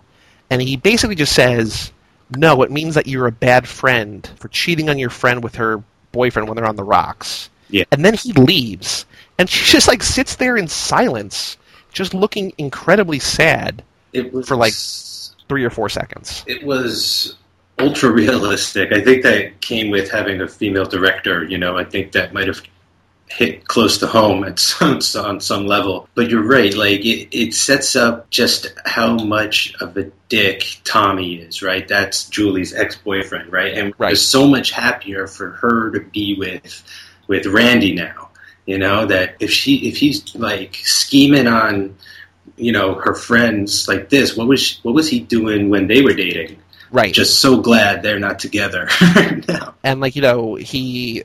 And 0.50 0.60
he 0.62 0.76
basically 0.76 1.14
just 1.16 1.32
says, 1.34 1.92
"No, 2.36 2.62
it 2.62 2.70
means 2.70 2.94
that 2.94 3.06
you're 3.06 3.26
a 3.26 3.32
bad 3.32 3.66
friend 3.66 4.28
for 4.38 4.48
cheating 4.48 4.88
on 4.90 4.98
your 4.98 5.10
friend 5.10 5.42
with 5.42 5.54
her 5.56 5.82
boyfriend 6.12 6.48
when 6.48 6.56
they're 6.56 6.66
on 6.66 6.76
the 6.76 6.84
rocks." 6.84 7.50
Yeah. 7.70 7.84
And 7.90 8.04
then 8.04 8.14
he 8.14 8.32
leaves, 8.32 9.06
and 9.38 9.48
she 9.48 9.64
just 9.72 9.88
like 9.88 10.02
sits 10.02 10.36
there 10.36 10.56
in 10.56 10.68
silence, 10.68 11.56
just 11.92 12.14
looking 12.14 12.52
incredibly 12.58 13.18
sad 13.18 13.82
it 14.12 14.32
was 14.32 14.46
For, 14.46 14.56
like, 14.56 14.74
three 15.48 15.64
or 15.64 15.70
four 15.70 15.88
seconds. 15.88 16.44
it 16.46 16.62
was 16.64 17.34
ultra 17.80 18.10
realistic. 18.10 18.92
I 18.92 19.00
think 19.00 19.22
that 19.24 19.60
came 19.60 19.90
with 19.90 20.08
having 20.10 20.40
a 20.40 20.46
female 20.48 20.84
director. 20.84 21.44
You 21.44 21.58
know, 21.58 21.76
I 21.76 21.84
think 21.84 22.12
that 22.12 22.32
might 22.32 22.46
have 22.46 22.62
hit 23.34 23.66
close 23.68 23.98
to 23.98 24.06
home 24.06 24.44
at 24.44 24.58
some 24.70 25.00
on 25.24 25.40
some 25.40 25.66
level. 25.66 26.08
But 26.14 26.30
you're 26.30 26.42
right. 26.46 26.74
Like 26.74 27.00
it, 27.04 27.28
it 27.36 27.54
sets 27.54 27.96
up 27.96 28.30
just 28.30 28.72
how 28.86 29.16
much 29.16 29.74
of 29.80 29.96
a 29.96 30.10
dick 30.28 30.80
Tommy 30.84 31.36
is. 31.36 31.62
Right. 31.62 31.86
That's 31.86 32.28
Julie's 32.28 32.74
ex 32.74 32.96
boyfriend. 32.96 33.52
Right. 33.52 33.74
And 33.74 33.92
Right. 33.98 34.16
so 34.16 34.46
much 34.46 34.70
happier 34.70 35.26
for 35.26 35.50
her 35.50 35.90
to 35.90 36.00
be 36.00 36.34
with 36.38 36.82
with 37.26 37.46
Randy 37.46 37.94
now. 37.94 38.30
You 38.66 38.78
know 38.78 39.04
that 39.06 39.36
if 39.40 39.50
she 39.50 39.88
if 39.88 39.96
he's 39.98 40.34
like 40.34 40.76
scheming 40.76 41.46
on 41.46 41.96
you 42.56 42.72
know 42.72 42.94
her 42.94 43.14
friends 43.14 43.88
like 43.88 44.08
this 44.10 44.36
what 44.36 44.46
was 44.46 44.78
what 44.84 44.94
was 44.94 45.08
he 45.08 45.18
doing 45.20 45.70
when 45.70 45.86
they 45.88 46.02
were 46.02 46.14
dating 46.14 46.56
Right. 46.92 47.12
just 47.12 47.40
so 47.40 47.60
glad 47.60 48.02
they're 48.02 48.20
not 48.20 48.38
together 48.38 48.88
now. 49.48 49.74
and 49.82 50.00
like 50.00 50.14
you 50.14 50.22
know 50.22 50.54
he 50.54 51.24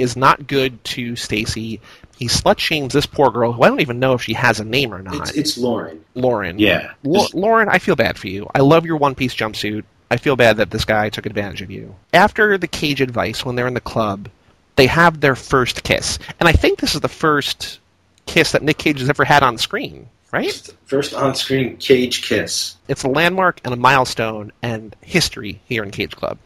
is 0.00 0.16
not 0.16 0.46
good 0.46 0.82
to 0.84 1.14
Stacy. 1.16 1.80
He 2.18 2.26
slut 2.26 2.58
shames 2.58 2.92
this 2.92 3.06
poor 3.06 3.30
girl 3.30 3.52
who 3.52 3.62
I 3.62 3.68
don't 3.68 3.80
even 3.80 3.98
know 3.98 4.14
if 4.14 4.22
she 4.22 4.34
has 4.34 4.60
a 4.60 4.64
name 4.64 4.92
or 4.92 5.02
not. 5.02 5.28
It's, 5.28 5.30
it's 5.32 5.58
Lauren. 5.58 6.04
Lauren. 6.14 6.58
Yeah. 6.58 6.92
Lo- 7.04 7.26
Lauren, 7.32 7.68
I 7.68 7.78
feel 7.78 7.96
bad 7.96 8.18
for 8.18 8.28
you. 8.28 8.48
I 8.54 8.60
love 8.60 8.84
your 8.84 8.96
one 8.96 9.14
piece 9.14 9.34
jumpsuit. 9.34 9.84
I 10.10 10.16
feel 10.16 10.36
bad 10.36 10.56
that 10.56 10.70
this 10.70 10.84
guy 10.84 11.08
took 11.08 11.24
advantage 11.24 11.62
of 11.62 11.70
you. 11.70 11.94
After 12.12 12.58
the 12.58 12.66
cage 12.66 13.00
advice, 13.00 13.44
when 13.44 13.54
they're 13.56 13.68
in 13.68 13.74
the 13.74 13.80
club, 13.80 14.28
they 14.76 14.86
have 14.86 15.20
their 15.20 15.36
first 15.36 15.82
kiss. 15.84 16.18
And 16.40 16.48
I 16.48 16.52
think 16.52 16.78
this 16.80 16.94
is 16.94 17.00
the 17.00 17.08
first 17.08 17.78
kiss 18.26 18.52
that 18.52 18.62
Nick 18.62 18.78
Cage 18.78 19.00
has 19.00 19.08
ever 19.08 19.24
had 19.24 19.42
on 19.42 19.58
screen, 19.58 20.08
right? 20.32 20.74
First 20.86 21.14
on-screen 21.14 21.76
cage 21.76 22.22
kiss. 22.22 22.76
It's 22.88 23.04
a 23.04 23.08
landmark 23.08 23.60
and 23.64 23.74
a 23.74 23.76
milestone 23.76 24.52
and 24.62 24.94
history 25.00 25.60
here 25.66 25.82
in 25.82 25.90
Cage 25.90 26.16
Club. 26.16 26.38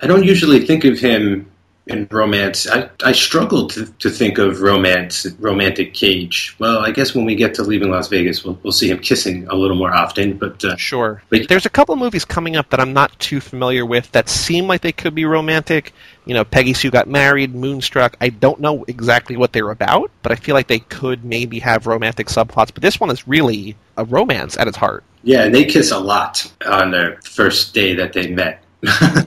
I 0.00 0.06
don't 0.06 0.24
usually 0.24 0.66
think 0.66 0.84
of 0.84 0.98
him 0.98 1.50
in 1.88 2.06
romance. 2.12 2.68
I, 2.70 2.88
I 3.04 3.10
struggle 3.12 3.66
to, 3.68 3.86
to 3.86 4.08
think 4.08 4.38
of 4.38 4.60
romance, 4.62 5.26
romantic 5.40 5.94
cage. 5.94 6.54
Well, 6.60 6.78
I 6.78 6.92
guess 6.92 7.12
when 7.14 7.24
we 7.24 7.34
get 7.34 7.54
to 7.54 7.62
Leaving 7.64 7.90
Las 7.90 8.06
Vegas, 8.08 8.44
we'll, 8.44 8.56
we'll 8.62 8.72
see 8.72 8.88
him 8.88 8.98
kissing 9.00 9.48
a 9.48 9.54
little 9.56 9.76
more 9.76 9.92
often. 9.92 10.36
But 10.38 10.64
uh, 10.64 10.76
Sure. 10.76 11.20
But- 11.28 11.48
There's 11.48 11.66
a 11.66 11.70
couple 11.70 11.96
movies 11.96 12.24
coming 12.24 12.54
up 12.56 12.70
that 12.70 12.78
I'm 12.78 12.92
not 12.92 13.18
too 13.18 13.40
familiar 13.40 13.84
with 13.84 14.10
that 14.12 14.28
seem 14.28 14.68
like 14.68 14.82
they 14.82 14.92
could 14.92 15.14
be 15.14 15.24
romantic. 15.24 15.92
You 16.24 16.34
know, 16.34 16.44
Peggy 16.44 16.72
Sue 16.72 16.90
Got 16.92 17.08
Married, 17.08 17.52
Moonstruck. 17.52 18.16
I 18.20 18.28
don't 18.28 18.60
know 18.60 18.84
exactly 18.86 19.36
what 19.36 19.52
they're 19.52 19.70
about, 19.72 20.12
but 20.22 20.30
I 20.30 20.36
feel 20.36 20.54
like 20.54 20.68
they 20.68 20.78
could 20.78 21.24
maybe 21.24 21.58
have 21.58 21.88
romantic 21.88 22.28
subplots. 22.28 22.72
But 22.72 22.82
this 22.82 23.00
one 23.00 23.10
is 23.10 23.26
really 23.26 23.76
a 23.96 24.04
romance 24.04 24.56
at 24.56 24.68
its 24.68 24.76
heart. 24.76 25.02
yeah, 25.24 25.42
and 25.44 25.52
they 25.54 25.64
kiss 25.64 25.90
a 25.90 25.98
lot 25.98 26.50
on 26.64 26.92
their 26.92 27.20
first 27.22 27.74
day 27.74 27.94
that 27.96 28.12
they 28.12 28.28
met. 28.28 28.62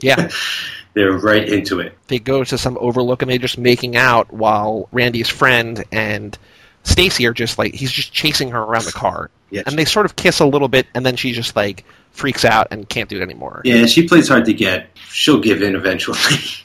Yeah. 0.02 0.30
They're 0.96 1.12
right 1.12 1.46
into 1.46 1.78
it. 1.78 1.92
They 2.06 2.18
go 2.18 2.42
to 2.42 2.56
some 2.56 2.78
overlook 2.80 3.20
and 3.20 3.30
they're 3.30 3.36
just 3.36 3.58
making 3.58 3.96
out 3.96 4.32
while 4.32 4.88
Randy's 4.92 5.28
friend 5.28 5.84
and 5.92 6.38
Stacy 6.84 7.26
are 7.26 7.34
just 7.34 7.58
like 7.58 7.74
he's 7.74 7.92
just 7.92 8.14
chasing 8.14 8.50
her 8.52 8.60
around 8.60 8.86
the 8.86 8.92
car. 8.92 9.30
Yeah. 9.50 9.62
And 9.66 9.78
they 9.78 9.84
sort 9.84 10.06
of 10.06 10.16
kiss 10.16 10.40
a 10.40 10.46
little 10.46 10.68
bit 10.68 10.86
and 10.94 11.04
then 11.04 11.16
she 11.16 11.32
just 11.32 11.54
like 11.54 11.84
freaks 12.12 12.46
out 12.46 12.68
and 12.70 12.88
can't 12.88 13.10
do 13.10 13.18
it 13.18 13.22
anymore. 13.22 13.60
Yeah, 13.62 13.84
she 13.84 14.08
plays 14.08 14.26
hard 14.26 14.46
to 14.46 14.54
get. 14.54 14.88
She'll 15.10 15.38
give 15.38 15.60
in 15.60 15.76
eventually. 15.76 16.16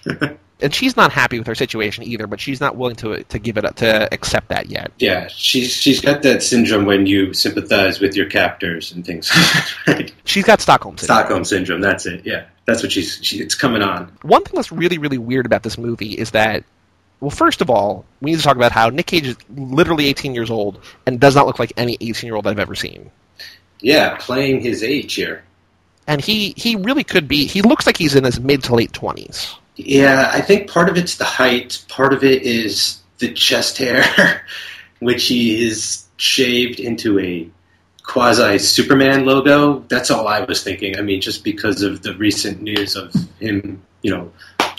and 0.61 0.73
she's 0.73 0.95
not 0.95 1.11
happy 1.11 1.37
with 1.37 1.47
her 1.47 1.55
situation 1.55 2.03
either, 2.03 2.27
but 2.27 2.39
she's 2.39 2.59
not 2.59 2.75
willing 2.75 2.95
to 2.97 3.23
to 3.23 3.39
give 3.39 3.57
it 3.57 3.65
up 3.65 3.75
to 3.77 4.13
accept 4.13 4.49
that 4.49 4.69
yet. 4.69 4.91
yeah, 4.97 5.27
she's 5.27 5.71
she's 5.71 6.01
got 6.01 6.21
that 6.23 6.43
syndrome 6.43 6.85
when 6.85 7.05
you 7.05 7.33
sympathize 7.33 7.99
with 7.99 8.15
your 8.15 8.27
captors 8.27 8.91
and 8.91 9.05
things. 9.05 9.31
right? 9.87 10.13
She's 10.25 10.43
got 10.43 10.61
Stockholm 10.61 10.97
syndrome. 10.97 11.17
Stockholm 11.17 11.45
syndrome. 11.45 11.81
That's 11.81 12.05
it. 12.05 12.25
Yeah, 12.25 12.45
that's 12.65 12.83
what 12.83 12.91
she's. 12.91 13.19
She, 13.21 13.39
it's 13.39 13.55
coming 13.55 13.81
on. 13.81 14.11
One 14.21 14.43
thing 14.43 14.55
that's 14.55 14.71
really 14.71 14.97
really 14.97 15.17
weird 15.17 15.45
about 15.45 15.63
this 15.63 15.77
movie 15.77 16.13
is 16.13 16.31
that 16.31 16.63
well, 17.21 17.29
first 17.29 17.61
of 17.61 17.69
all, 17.69 18.03
we 18.19 18.31
need 18.31 18.37
to 18.37 18.43
talk 18.43 18.55
about 18.55 18.71
how 18.71 18.89
Nick 18.89 19.05
Cage 19.05 19.27
is 19.27 19.37
literally 19.55 20.07
18 20.07 20.33
years 20.33 20.49
old 20.49 20.79
and 21.05 21.19
does 21.19 21.35
not 21.35 21.45
look 21.45 21.59
like 21.59 21.71
any 21.77 21.95
18 22.01 22.27
year 22.27 22.35
old 22.35 22.47
I've 22.47 22.59
ever 22.59 22.75
seen. 22.75 23.11
Yeah, 23.79 24.17
playing 24.19 24.61
his 24.61 24.83
age 24.83 25.13
here. 25.13 25.43
And 26.07 26.19
he 26.19 26.53
he 26.57 26.75
really 26.75 27.03
could 27.03 27.27
be. 27.27 27.45
He 27.45 27.61
looks 27.61 27.85
like 27.85 27.95
he's 27.95 28.15
in 28.15 28.23
his 28.23 28.39
mid 28.39 28.63
to 28.63 28.75
late 28.75 28.91
20s. 28.91 29.55
Yeah, 29.85 30.29
I 30.33 30.41
think 30.41 30.69
part 30.69 30.89
of 30.89 30.97
it's 30.97 31.17
the 31.17 31.25
height. 31.25 31.83
Part 31.87 32.13
of 32.13 32.23
it 32.23 32.43
is 32.43 32.99
the 33.19 33.31
chest 33.33 33.77
hair, 33.77 34.45
which 34.99 35.27
he 35.27 35.65
is 35.65 36.05
shaved 36.17 36.79
into 36.79 37.19
a 37.19 37.49
quasi 38.03 38.57
Superman 38.57 39.25
logo. 39.25 39.79
That's 39.87 40.11
all 40.11 40.27
I 40.27 40.41
was 40.41 40.63
thinking. 40.63 40.97
I 40.97 41.01
mean, 41.01 41.21
just 41.21 41.43
because 41.43 41.81
of 41.81 42.01
the 42.01 42.13
recent 42.15 42.61
news 42.61 42.95
of 42.95 43.13
him, 43.39 43.81
you 44.01 44.11
know, 44.11 44.31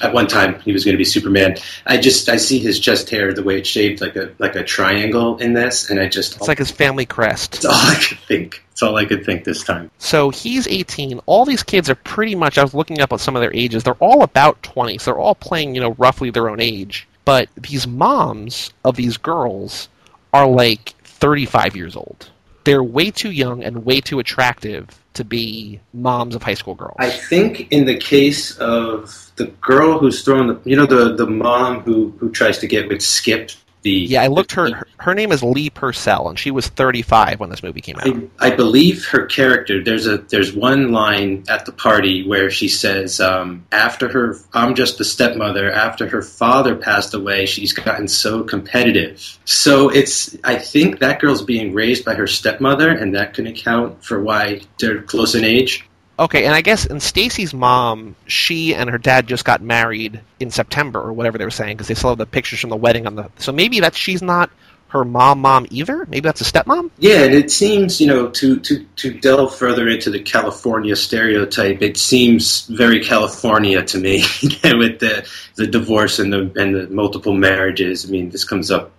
at 0.02 0.12
one 0.12 0.26
time 0.26 0.60
he 0.60 0.72
was 0.72 0.84
going 0.84 0.94
to 0.94 0.98
be 0.98 1.04
Superman. 1.04 1.56
I 1.86 1.96
just 1.96 2.28
I 2.28 2.36
see 2.36 2.58
his 2.58 2.78
chest 2.78 3.08
hair 3.08 3.32
the 3.32 3.42
way 3.42 3.58
it's 3.58 3.68
shaped 3.68 4.00
like 4.00 4.16
a 4.16 4.32
like 4.38 4.56
a 4.56 4.64
triangle 4.64 5.38
in 5.38 5.54
this, 5.54 5.88
and 5.88 6.00
I 6.00 6.08
just 6.08 6.36
It's 6.36 6.48
like 6.48 6.58
his 6.58 6.70
family 6.70 7.06
crest. 7.06 7.56
It's 7.56 7.64
all 7.64 7.72
I 7.72 7.94
could 7.94 8.18
think. 8.18 8.62
That's 8.70 8.82
all 8.82 8.96
I 8.96 9.04
could 9.04 9.24
think 9.24 9.44
this 9.44 9.62
time. 9.62 9.90
So 9.98 10.30
he's 10.30 10.66
18. 10.66 11.20
All 11.26 11.44
these 11.44 11.62
kids 11.62 11.88
are 11.88 11.94
pretty 11.94 12.34
much. 12.34 12.58
I 12.58 12.62
was 12.62 12.74
looking 12.74 13.00
up 13.00 13.12
at 13.12 13.20
some 13.20 13.36
of 13.36 13.42
their 13.42 13.54
ages. 13.54 13.84
They're 13.84 13.94
all 13.94 14.22
about 14.22 14.62
20. 14.62 14.98
So 14.98 15.10
they're 15.12 15.20
all 15.20 15.34
playing, 15.34 15.74
you 15.74 15.80
know, 15.80 15.92
roughly 15.92 16.30
their 16.30 16.48
own 16.48 16.60
age. 16.60 17.06
But 17.24 17.48
these 17.56 17.86
moms 17.86 18.72
of 18.84 18.96
these 18.96 19.16
girls 19.16 19.88
are 20.32 20.48
like 20.48 20.94
35 21.04 21.76
years 21.76 21.94
old. 21.94 22.30
They're 22.64 22.82
way 22.82 23.10
too 23.10 23.30
young 23.30 23.62
and 23.62 23.84
way 23.84 24.00
too 24.00 24.18
attractive 24.18 24.88
to 25.14 25.24
be 25.24 25.80
moms 25.92 26.34
of 26.34 26.42
high 26.42 26.54
school 26.54 26.74
girls. 26.74 26.96
I 26.98 27.10
think 27.10 27.70
in 27.70 27.84
the 27.84 27.96
case 27.96 28.56
of 28.58 29.30
the 29.36 29.46
girl 29.60 29.98
who's 29.98 30.22
throwing 30.22 30.48
the, 30.48 30.60
you 30.64 30.76
know, 30.76 30.86
the 30.86 31.14
the 31.14 31.26
mom 31.26 31.80
who 31.80 32.14
who 32.18 32.30
tries 32.30 32.58
to 32.58 32.66
get 32.66 32.88
with 32.88 33.02
Skip. 33.02 33.50
The 33.82 33.90
yeah, 33.90 34.22
I 34.22 34.28
looked 34.28 34.52
her. 34.52 34.72
her- 34.72 34.86
Her 34.98 35.14
name 35.14 35.32
is 35.32 35.42
Lee 35.42 35.68
Purcell, 35.70 36.28
and 36.28 36.38
she 36.38 36.52
was 36.52 36.68
35 36.68 37.40
when 37.40 37.50
this 37.50 37.62
movie 37.64 37.80
came 37.80 37.96
out. 37.98 38.06
I, 38.06 38.48
I 38.48 38.50
believe 38.54 39.04
her 39.08 39.26
character. 39.26 39.82
There's 39.82 40.06
a 40.06 40.18
there's 40.18 40.52
one 40.52 40.92
line 40.92 41.42
at 41.48 41.66
the 41.66 41.72
party 41.72 42.24
where 42.26 42.48
she 42.50 42.68
says, 42.68 43.18
um, 43.20 43.66
"After 43.72 44.08
her, 44.08 44.36
I'm 44.52 44.76
just 44.76 44.98
the 44.98 45.04
stepmother. 45.04 45.70
After 45.72 46.06
her 46.08 46.22
father 46.22 46.76
passed 46.76 47.14
away, 47.14 47.46
she's 47.46 47.72
gotten 47.72 48.06
so 48.06 48.44
competitive." 48.44 49.38
So 49.44 49.88
it's 49.88 50.36
I 50.44 50.54
think 50.56 51.00
that 51.00 51.20
girl's 51.20 51.42
being 51.42 51.74
raised 51.74 52.04
by 52.04 52.14
her 52.14 52.28
stepmother, 52.28 52.90
and 52.90 53.14
that 53.16 53.34
can 53.34 53.46
account 53.48 54.04
for 54.04 54.22
why 54.22 54.60
they're 54.78 55.02
close 55.02 55.34
in 55.34 55.44
age. 55.44 55.84
Okay, 56.22 56.44
and 56.44 56.54
I 56.54 56.60
guess 56.60 56.86
in 56.86 57.00
Stacy's 57.00 57.52
mom, 57.52 58.14
she 58.28 58.76
and 58.76 58.88
her 58.88 58.96
dad 58.96 59.26
just 59.26 59.44
got 59.44 59.60
married 59.60 60.20
in 60.38 60.52
September 60.52 61.00
or 61.00 61.12
whatever 61.12 61.36
they 61.36 61.44
were 61.44 61.50
saying 61.50 61.76
because 61.76 61.88
they 61.88 61.94
still 61.94 62.10
have 62.10 62.18
the 62.18 62.26
pictures 62.26 62.60
from 62.60 62.70
the 62.70 62.76
wedding 62.76 63.08
on 63.08 63.16
the. 63.16 63.28
So 63.38 63.50
maybe 63.50 63.80
that 63.80 63.96
she's 63.96 64.22
not 64.22 64.48
her 64.90 65.04
mom 65.04 65.40
mom 65.40 65.66
either. 65.70 66.06
Maybe 66.06 66.20
that's 66.20 66.40
a 66.40 66.44
stepmom. 66.44 66.92
Yeah, 66.98 67.24
and 67.24 67.34
it 67.34 67.50
seems 67.50 68.00
you 68.00 68.06
know 68.06 68.28
to 68.28 68.60
to 68.60 68.84
to 68.84 69.18
delve 69.18 69.56
further 69.56 69.88
into 69.88 70.10
the 70.10 70.20
California 70.20 70.94
stereotype, 70.94 71.82
it 71.82 71.96
seems 71.96 72.68
very 72.68 73.02
California 73.02 73.82
to 73.82 73.98
me 73.98 74.18
with 74.42 75.00
the 75.00 75.28
the 75.56 75.66
divorce 75.66 76.20
and 76.20 76.32
the 76.32 76.52
and 76.54 76.72
the 76.72 76.86
multiple 76.88 77.34
marriages. 77.34 78.06
I 78.06 78.10
mean, 78.12 78.30
this 78.30 78.44
comes 78.44 78.70
up 78.70 78.92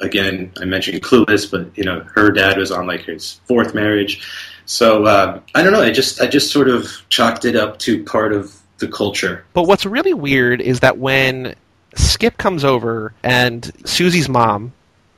again. 0.00 0.50
I 0.58 0.64
mentioned 0.64 1.02
Clueless, 1.02 1.50
but 1.50 1.76
you 1.76 1.84
know, 1.84 2.06
her 2.14 2.30
dad 2.30 2.56
was 2.56 2.70
on 2.70 2.86
like 2.86 3.02
his 3.02 3.34
fourth 3.44 3.74
marriage. 3.74 4.26
So 4.70 5.04
uh, 5.04 5.40
I 5.52 5.64
don't 5.64 5.72
know. 5.72 5.82
I 5.82 5.90
just 5.90 6.20
I 6.20 6.28
just 6.28 6.52
sort 6.52 6.68
of 6.68 6.88
chalked 7.08 7.44
it 7.44 7.56
up 7.56 7.80
to 7.80 8.04
part 8.04 8.32
of 8.32 8.56
the 8.78 8.86
culture. 8.86 9.44
But 9.52 9.64
what's 9.64 9.84
really 9.84 10.14
weird 10.14 10.60
is 10.60 10.78
that 10.78 10.96
when 10.96 11.56
Skip 11.96 12.38
comes 12.38 12.62
over 12.62 13.12
and 13.24 13.68
Susie's 13.84 14.28
mom, 14.28 14.72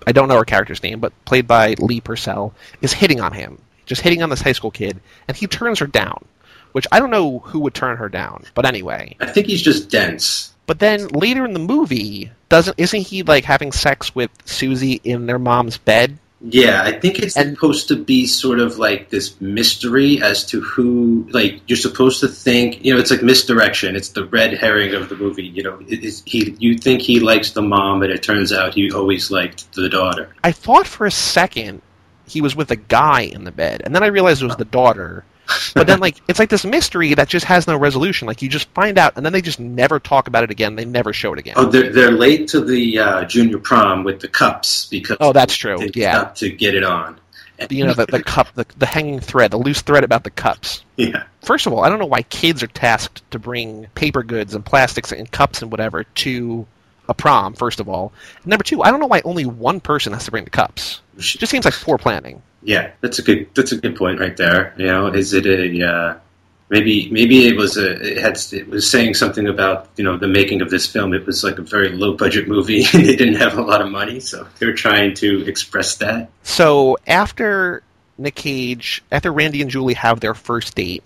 I 0.07 0.13
don't 0.13 0.29
know 0.29 0.39
her 0.39 0.47
character's 0.47 0.83
name, 0.83 1.01
but 1.01 1.13
played 1.27 1.47
by 1.47 1.75
Lee 1.79 2.01
Purcell, 2.01 2.55
is 2.81 2.95
hitting 2.95 3.21
on 3.21 3.35
him, 3.35 3.59
just 3.85 4.01
hitting 4.01 4.23
on 4.23 4.31
this 4.31 4.41
high 4.41 4.53
school 4.53 4.71
kid, 4.71 4.99
and 5.29 5.37
he 5.37 5.47
turns 5.47 5.81
her 5.81 5.87
down. 5.87 6.25
Which 6.73 6.87
I 6.91 6.99
don't 6.99 7.11
know 7.11 7.41
who 7.41 7.61
would 7.61 7.75
turn 7.75 7.99
her 7.99 8.09
down, 8.09 8.45
but 8.55 8.65
anyway. 8.65 9.17
I 9.21 9.27
think 9.27 9.49
he's 9.49 9.61
just 9.61 9.91
dense. 9.91 10.55
But 10.67 10.79
then 10.79 11.09
later 11.09 11.45
in 11.45 11.53
the 11.53 11.59
movie, 11.59 12.31
doesn't 12.49 12.79
isn't 12.79 13.07
he 13.07 13.23
like 13.23 13.45
having 13.45 13.71
sex 13.71 14.15
with 14.15 14.31
Susie 14.47 14.99
in 15.05 15.27
their 15.27 15.39
mom's 15.39 15.77
bed? 15.77 16.19
Yeah, 16.45 16.83
I 16.83 16.93
think 16.93 17.21
it's 17.21 17.37
And- 17.37 17.55
supposed 17.55 17.89
to 17.89 17.97
be 17.97 18.27
sort 18.27 18.59
of 18.59 18.79
like 18.79 19.11
this 19.11 19.41
mystery 19.41 20.21
as 20.21 20.45
to 20.47 20.61
who, 20.61 21.27
like, 21.31 21.61
you're 21.69 21.77
supposed 21.77 22.19
to 22.21 22.29
think, 22.29 22.85
you 22.85 22.93
know, 22.93 22.99
it's 22.99 23.11
like 23.13 23.23
misdirection. 23.23 23.95
It's 23.95 24.09
the 24.09 24.25
red 24.25 24.55
herring 24.55 24.93
of 24.95 25.09
the 25.09 25.15
movie. 25.17 25.47
You 25.47 25.63
know, 25.63 25.79
he, 26.27 26.55
you 26.59 26.79
think 26.79 27.01
he 27.03 27.21
likes 27.21 27.53
the 27.53 27.63
mom, 27.63 28.01
but 28.01 28.11
it 28.11 28.23
turns 28.25 28.53
out 28.53 28.75
he 28.75 28.91
always 28.91 29.31
liked 29.31 29.73
the 29.75 29.89
daughter. 29.89 30.31
I 30.43 30.51
thought 30.53 30.87
for 30.89 31.07
a 31.07 31.13
second 31.13 31.81
he 32.27 32.41
was 32.41 32.57
with 32.57 32.71
a 32.71 32.77
guy 32.77 33.23
in 33.23 33.45
the 33.45 33.53
bed, 33.53 33.83
and 33.85 33.95
then 33.95 34.03
I 34.03 34.07
realized 34.07 34.43
it 34.43 34.47
was 34.47 34.57
the 34.57 34.65
daughter. 34.65 35.25
But 35.75 35.87
then, 35.87 36.01
like, 36.01 36.17
it's 36.29 36.39
like 36.39 36.49
this 36.51 36.65
mystery 36.65 37.15
that 37.15 37.29
just 37.29 37.45
has 37.47 37.67
no 37.67 37.77
resolution. 37.77 38.27
Like, 38.27 38.43
you 38.43 38.49
just 38.49 38.69
find 38.71 38.97
out, 38.99 39.17
and 39.17 39.25
then 39.27 39.33
they 39.33 39.43
just 39.43 39.61
never 39.61 39.99
talk 40.01 40.29
about 40.29 40.45
it 40.45 40.51
again. 40.51 40.77
They 40.77 40.85
never 40.85 41.13
show 41.13 41.33
it 41.33 41.39
again. 41.39 41.55
Oh, 41.57 41.67
they're, 41.67 41.91
they're 41.91 42.11
late 42.11 42.49
to 42.49 42.61
the 42.61 42.99
uh, 42.99 43.25
junior 43.25 43.59
prom 43.59 44.05
with 44.05 44.21
the 44.21 44.29
cups 44.29 44.87
because 44.91 45.17
Oh, 45.21 45.33
that's 45.33 45.55
true. 45.57 45.77
they 45.79 45.91
Yeah. 45.95 46.25
to 46.37 46.49
get 46.51 46.75
it 46.75 46.85
on. 46.85 47.19
you 47.71 47.85
know, 47.87 47.93
the, 47.95 48.07
the 48.07 48.23
cup, 48.23 48.49
the, 48.55 48.67
the 48.79 48.87
hanging 48.87 49.21
thread, 49.21 49.51
the 49.51 49.57
loose 49.59 49.83
thread 49.83 50.05
about 50.05 50.25
the 50.25 50.31
cups. 50.31 50.85
Yeah. 50.97 51.25
First 51.43 51.67
of 51.67 51.73
all, 51.73 51.85
I 51.85 51.89
don't 51.89 51.99
know 51.99 52.07
why 52.07 52.23
kids 52.23 52.63
are 52.63 52.67
tasked 52.69 53.29
to 53.33 53.39
bring 53.39 53.87
paper 53.95 54.23
goods 54.23 54.55
and 54.55 54.65
plastics 54.65 55.13
and 55.13 55.31
cups 55.31 55.61
and 55.63 55.71
whatever 55.71 56.05
to 56.05 56.67
a 57.09 57.15
prom. 57.15 57.55
First 57.55 57.79
of 57.81 57.89
all, 57.89 58.13
number 58.45 58.65
two, 58.65 58.83
I 58.83 58.91
don't 58.91 59.01
know 59.01 59.07
why 59.07 59.21
only 59.25 59.45
one 59.45 59.81
person 59.81 60.13
has 60.13 60.25
to 60.25 60.31
bring 60.31 60.45
the 60.45 60.51
cups. 60.51 61.01
It 61.17 61.23
just 61.23 61.51
seems 61.51 61.65
like 61.65 61.75
poor 61.75 61.99
planning. 61.99 62.43
Yeah, 62.63 62.93
that's 63.01 63.19
a 63.19 63.23
good 63.23 63.49
that's 63.55 63.73
a 63.73 63.77
good 63.77 63.97
point 63.97 64.21
right 64.21 64.37
there. 64.37 64.75
You 64.77 64.87
know, 64.87 65.07
is 65.09 65.33
it 65.33 65.47
a 65.47 65.89
uh, 65.89 66.19
maybe 66.73 67.09
maybe 67.11 67.47
it 67.47 67.57
was 67.57 67.77
a 67.77 67.91
it 68.01 68.19
had 68.19 68.39
it 68.53 68.69
was 68.69 68.91
saying 68.91 69.15
something 69.15 69.47
about 69.47 69.89
you 69.97 70.03
know 70.03 70.17
the 70.17 70.27
making 70.27 70.63
of 70.63 70.71
this 70.71 70.87
film. 70.87 71.13
It 71.15 71.27
was 71.27 71.45
like 71.45 71.59
a 71.59 71.63
very 71.63 71.91
low 71.91 72.17
budget 72.17 72.49
movie 72.49 72.85
and 72.93 73.05
they 73.05 73.15
didn't 73.15 73.37
have 73.37 73.59
a 73.59 73.63
lot 73.63 73.81
of 73.81 73.91
money, 73.91 74.19
so 74.19 74.49
they 74.59 74.67
were 74.67 74.73
trying 74.73 75.15
to 75.17 75.47
express 75.47 75.97
that. 75.97 76.31
So 76.43 76.99
after 77.07 77.83
Nick 78.19 78.35
Cage, 78.35 79.05
after 79.13 79.33
Randy 79.33 79.63
and 79.63 79.71
Julie 79.71 79.95
have 79.95 80.21
their 80.21 80.35
first 80.35 80.75
date, 80.75 81.05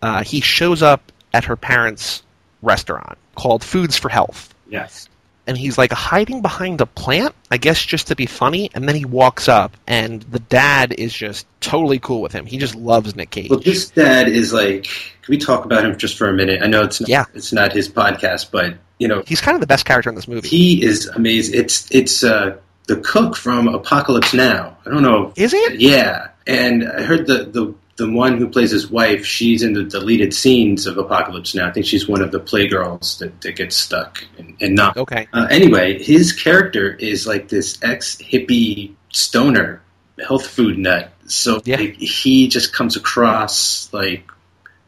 uh, 0.00 0.22
he 0.22 0.40
shows 0.40 0.82
up 0.82 1.12
at 1.34 1.44
her 1.44 1.56
parents' 1.56 2.22
restaurant 2.62 3.18
called 3.34 3.64
Foods 3.64 3.96
for 3.96 4.08
Health. 4.08 4.54
Yes. 4.68 5.08
And 5.50 5.58
he's 5.58 5.76
like 5.76 5.92
hiding 5.92 6.40
behind 6.40 6.80
a 6.80 6.86
plant, 6.86 7.34
I 7.50 7.56
guess 7.58 7.84
just 7.84 8.06
to 8.06 8.16
be 8.16 8.24
funny, 8.26 8.70
and 8.72 8.88
then 8.88 8.94
he 8.94 9.04
walks 9.04 9.48
up 9.48 9.76
and 9.86 10.22
the 10.22 10.38
dad 10.38 10.92
is 10.96 11.12
just 11.12 11.44
totally 11.60 11.98
cool 11.98 12.22
with 12.22 12.32
him. 12.32 12.46
He 12.46 12.56
just 12.56 12.74
loves 12.76 13.14
Nick 13.16 13.30
Cage. 13.30 13.50
Well, 13.50 13.58
this 13.60 13.90
dad 13.90 14.28
is 14.28 14.52
like. 14.52 14.84
Can 15.22 15.32
we 15.32 15.38
talk 15.38 15.64
about 15.66 15.84
him 15.84 15.98
just 15.98 16.16
for 16.16 16.28
a 16.28 16.32
minute? 16.32 16.62
I 16.62 16.66
know 16.66 16.82
it's 16.82 17.00
not, 17.00 17.08
Yeah. 17.10 17.24
it's 17.34 17.52
not 17.52 17.72
his 17.72 17.88
podcast, 17.88 18.50
but 18.50 18.76
you 18.98 19.06
know 19.08 19.22
He's 19.26 19.40
kind 19.40 19.54
of 19.54 19.60
the 19.60 19.66
best 19.66 19.84
character 19.84 20.08
in 20.08 20.16
this 20.16 20.26
movie. 20.28 20.48
he 20.48 20.82
is 20.82 21.06
amazing. 21.08 21.58
It's 21.60 21.90
it's 21.90 22.22
uh, 22.24 22.56
the 22.86 22.96
cook 22.96 23.36
from 23.36 23.68
Apocalypse 23.68 24.32
Now. 24.32 24.76
I 24.86 24.90
don't 24.90 25.02
know 25.02 25.32
Is 25.36 25.52
it? 25.52 25.80
Yeah, 25.80 26.28
and 26.46 26.88
I 26.88 27.02
heard 27.02 27.26
the 27.26 27.44
the 27.44 27.74
the 28.00 28.10
one 28.10 28.38
who 28.38 28.48
plays 28.48 28.70
his 28.70 28.90
wife. 28.90 29.24
She's 29.24 29.62
in 29.62 29.74
the 29.74 29.84
deleted 29.84 30.32
scenes 30.34 30.86
of 30.86 30.96
Apocalypse 30.98 31.54
Now. 31.54 31.68
I 31.68 31.70
think 31.72 31.84
she's 31.86 32.08
one 32.08 32.22
of 32.22 32.32
the 32.32 32.40
playgirls 32.40 33.18
that, 33.18 33.40
that 33.42 33.56
gets 33.56 33.76
stuck 33.76 34.24
and, 34.38 34.56
and 34.60 34.74
not. 34.74 34.96
Okay. 34.96 35.28
Uh, 35.32 35.46
anyway, 35.50 36.02
his 36.02 36.32
character 36.32 36.94
is 36.94 37.26
like 37.26 37.48
this 37.48 37.78
ex 37.82 38.16
hippie 38.16 38.94
stoner 39.10 39.82
health 40.26 40.46
food 40.46 40.78
nut. 40.78 41.12
So 41.26 41.60
Yeah. 41.64 41.76
like, 41.76 41.94
he 41.96 42.48
just 42.48 42.72
comes 42.72 42.96
across 42.96 43.92
like 43.92 44.30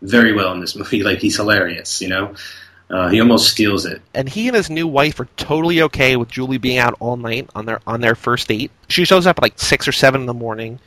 very 0.00 0.32
well 0.32 0.52
in 0.52 0.60
this 0.60 0.74
movie. 0.74 1.02
Like 1.04 1.18
he's 1.18 1.36
hilarious, 1.36 2.00
you 2.00 2.08
know. 2.08 2.34
Uh, 2.90 3.08
he 3.08 3.20
almost 3.20 3.50
steals 3.50 3.86
it. 3.86 4.02
And 4.14 4.28
he 4.28 4.48
and 4.48 4.56
his 4.56 4.68
new 4.68 4.86
wife 4.86 5.18
are 5.20 5.28
totally 5.36 5.80
okay 5.82 6.16
with 6.16 6.28
Julie 6.28 6.58
being 6.58 6.76
out 6.78 6.94
all 7.00 7.16
night 7.16 7.48
on 7.54 7.64
their 7.66 7.80
on 7.86 8.00
their 8.02 8.14
first 8.14 8.48
date. 8.48 8.70
She 8.88 9.04
shows 9.06 9.26
up 9.26 9.38
at 9.38 9.42
like 9.42 9.58
six 9.58 9.88
or 9.88 9.92
seven 9.92 10.20
in 10.22 10.26
the 10.26 10.34
morning, 10.34 10.78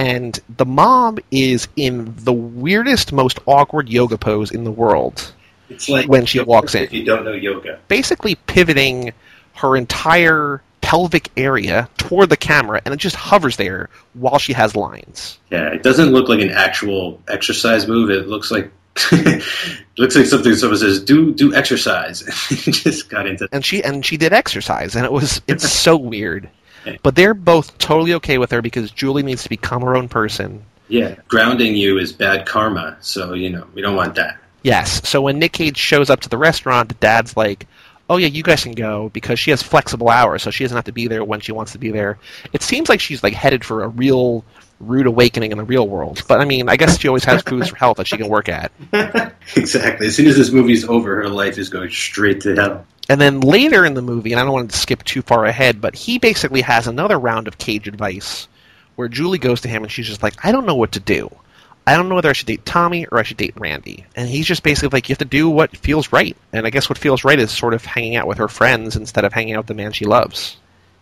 and 0.00 0.40
the 0.56 0.64
mom 0.64 1.18
is 1.30 1.68
in 1.76 2.14
the 2.16 2.32
weirdest, 2.32 3.12
most 3.12 3.38
awkward 3.46 3.90
yoga 3.90 4.16
pose 4.16 4.50
in 4.50 4.64
the 4.64 4.70
world. 4.70 5.32
It's 5.68 5.88
like 5.88 6.08
When 6.08 6.24
she 6.24 6.40
walks 6.40 6.74
in. 6.74 6.84
If 6.84 6.92
you 6.92 7.04
don't 7.04 7.24
know 7.24 7.32
yoga, 7.32 7.78
basically 7.88 8.34
pivoting 8.34 9.12
her 9.56 9.76
entire 9.76 10.62
pelvic 10.80 11.28
area 11.36 11.86
toward 11.98 12.30
the 12.30 12.36
camera 12.36 12.80
and 12.84 12.94
it 12.94 12.96
just 12.96 13.14
hovers 13.14 13.56
there 13.58 13.90
while 14.14 14.38
she 14.38 14.54
has 14.54 14.74
lines. 14.74 15.38
yeah, 15.50 15.68
it 15.68 15.82
doesn't 15.82 16.10
look 16.12 16.28
like 16.28 16.40
an 16.40 16.50
actual 16.50 17.20
exercise 17.28 17.86
move. 17.86 18.08
It 18.10 18.26
looks 18.26 18.50
like 18.50 18.72
it 19.12 19.44
looks 19.98 20.16
like 20.16 20.26
something 20.26 20.54
someone 20.54 20.78
says 20.78 21.02
do 21.04 21.32
do 21.34 21.54
exercise. 21.54 22.22
Just 22.48 23.10
got 23.10 23.26
into 23.26 23.46
And 23.52 23.62
she 23.64 23.84
and 23.84 24.04
she 24.04 24.16
did 24.16 24.32
exercise 24.32 24.96
and 24.96 25.04
it 25.04 25.12
was 25.12 25.42
it's 25.46 25.70
so 25.86 25.94
weird. 25.96 26.48
But 27.02 27.14
they're 27.14 27.34
both 27.34 27.76
totally 27.78 28.14
okay 28.14 28.38
with 28.38 28.50
her 28.52 28.62
because 28.62 28.90
Julie 28.90 29.22
needs 29.22 29.42
to 29.42 29.48
become 29.48 29.82
her 29.82 29.96
own 29.96 30.08
person. 30.08 30.64
yeah. 30.88 31.16
Grounding 31.28 31.74
you 31.74 31.98
is 31.98 32.12
bad 32.12 32.46
karma, 32.46 32.96
so 33.00 33.34
you 33.34 33.50
know 33.50 33.66
we 33.74 33.82
don't 33.82 33.96
want 33.96 34.14
that. 34.16 34.38
Yes. 34.62 35.08
So 35.08 35.22
when 35.22 35.38
Nick 35.38 35.52
Cage 35.52 35.78
shows 35.78 36.10
up 36.10 36.20
to 36.20 36.28
the 36.28 36.36
restaurant, 36.38 36.88
the 36.88 36.94
dad's 36.96 37.36
like, 37.36 37.66
"Oh 38.08 38.16
yeah, 38.18 38.26
you 38.26 38.42
guys 38.42 38.62
can 38.62 38.72
go 38.72 39.08
because 39.10 39.38
she 39.38 39.50
has 39.50 39.62
flexible 39.62 40.08
hours, 40.10 40.42
so 40.42 40.50
she 40.50 40.64
doesn't 40.64 40.76
have 40.76 40.84
to 40.84 40.92
be 40.92 41.06
there 41.08 41.24
when 41.24 41.40
she 41.40 41.52
wants 41.52 41.72
to 41.72 41.78
be 41.78 41.90
there." 41.90 42.18
It 42.52 42.62
seems 42.62 42.88
like 42.88 43.00
she's 43.00 43.22
like 43.22 43.34
headed 43.34 43.64
for 43.64 43.84
a 43.84 43.88
real 43.88 44.44
rude 44.80 45.06
awakening 45.06 45.52
in 45.52 45.58
the 45.58 45.64
real 45.64 45.86
world. 45.86 46.22
But 46.26 46.40
I 46.40 46.44
mean, 46.46 46.68
I 46.68 46.76
guess 46.76 46.98
she 46.98 47.06
always 47.08 47.24
has 47.24 47.42
foods 47.42 47.68
for 47.68 47.76
health 47.76 47.98
that 47.98 48.06
she 48.06 48.16
can 48.16 48.28
work 48.28 48.48
at. 48.48 48.72
exactly. 49.56 50.06
As 50.06 50.16
soon 50.16 50.26
as 50.26 50.36
this 50.36 50.50
movie's 50.50 50.84
over, 50.88 51.16
her 51.16 51.28
life 51.28 51.58
is 51.58 51.68
going 51.68 51.90
straight 51.90 52.40
to 52.42 52.54
hell. 52.54 52.86
And 53.10 53.20
then 53.20 53.40
later 53.40 53.84
in 53.84 53.94
the 53.94 54.02
movie, 54.02 54.30
and 54.30 54.38
I 54.38 54.44
don't 54.44 54.52
want 54.52 54.70
to 54.70 54.78
skip 54.78 55.02
too 55.02 55.20
far 55.20 55.44
ahead, 55.44 55.80
but 55.80 55.96
he 55.96 56.20
basically 56.20 56.60
has 56.60 56.86
another 56.86 57.18
round 57.18 57.48
of 57.48 57.58
Cage 57.58 57.88
advice 57.88 58.46
where 58.94 59.08
Julie 59.08 59.38
goes 59.38 59.62
to 59.62 59.68
him 59.68 59.82
and 59.82 59.90
she's 59.90 60.06
just 60.06 60.22
like, 60.22 60.34
I 60.44 60.52
don't 60.52 60.64
know 60.64 60.76
what 60.76 60.92
to 60.92 61.00
do. 61.00 61.28
I 61.88 61.96
don't 61.96 62.08
know 62.08 62.14
whether 62.14 62.30
I 62.30 62.34
should 62.34 62.46
date 62.46 62.64
Tommy 62.64 63.06
or 63.06 63.18
I 63.18 63.24
should 63.24 63.38
date 63.38 63.54
Randy. 63.58 64.06
And 64.14 64.28
he's 64.28 64.46
just 64.46 64.62
basically 64.62 64.96
like, 64.96 65.08
you 65.08 65.14
have 65.14 65.18
to 65.18 65.24
do 65.24 65.50
what 65.50 65.76
feels 65.76 66.12
right. 66.12 66.36
And 66.52 66.68
I 66.68 66.70
guess 66.70 66.88
what 66.88 66.98
feels 66.98 67.24
right 67.24 67.40
is 67.40 67.50
sort 67.50 67.74
of 67.74 67.84
hanging 67.84 68.14
out 68.14 68.28
with 68.28 68.38
her 68.38 68.46
friends 68.46 68.94
instead 68.94 69.24
of 69.24 69.32
hanging 69.32 69.54
out 69.54 69.64
with 69.64 69.66
the 69.66 69.74
man 69.74 69.90
she 69.90 70.04
loves. 70.04 70.56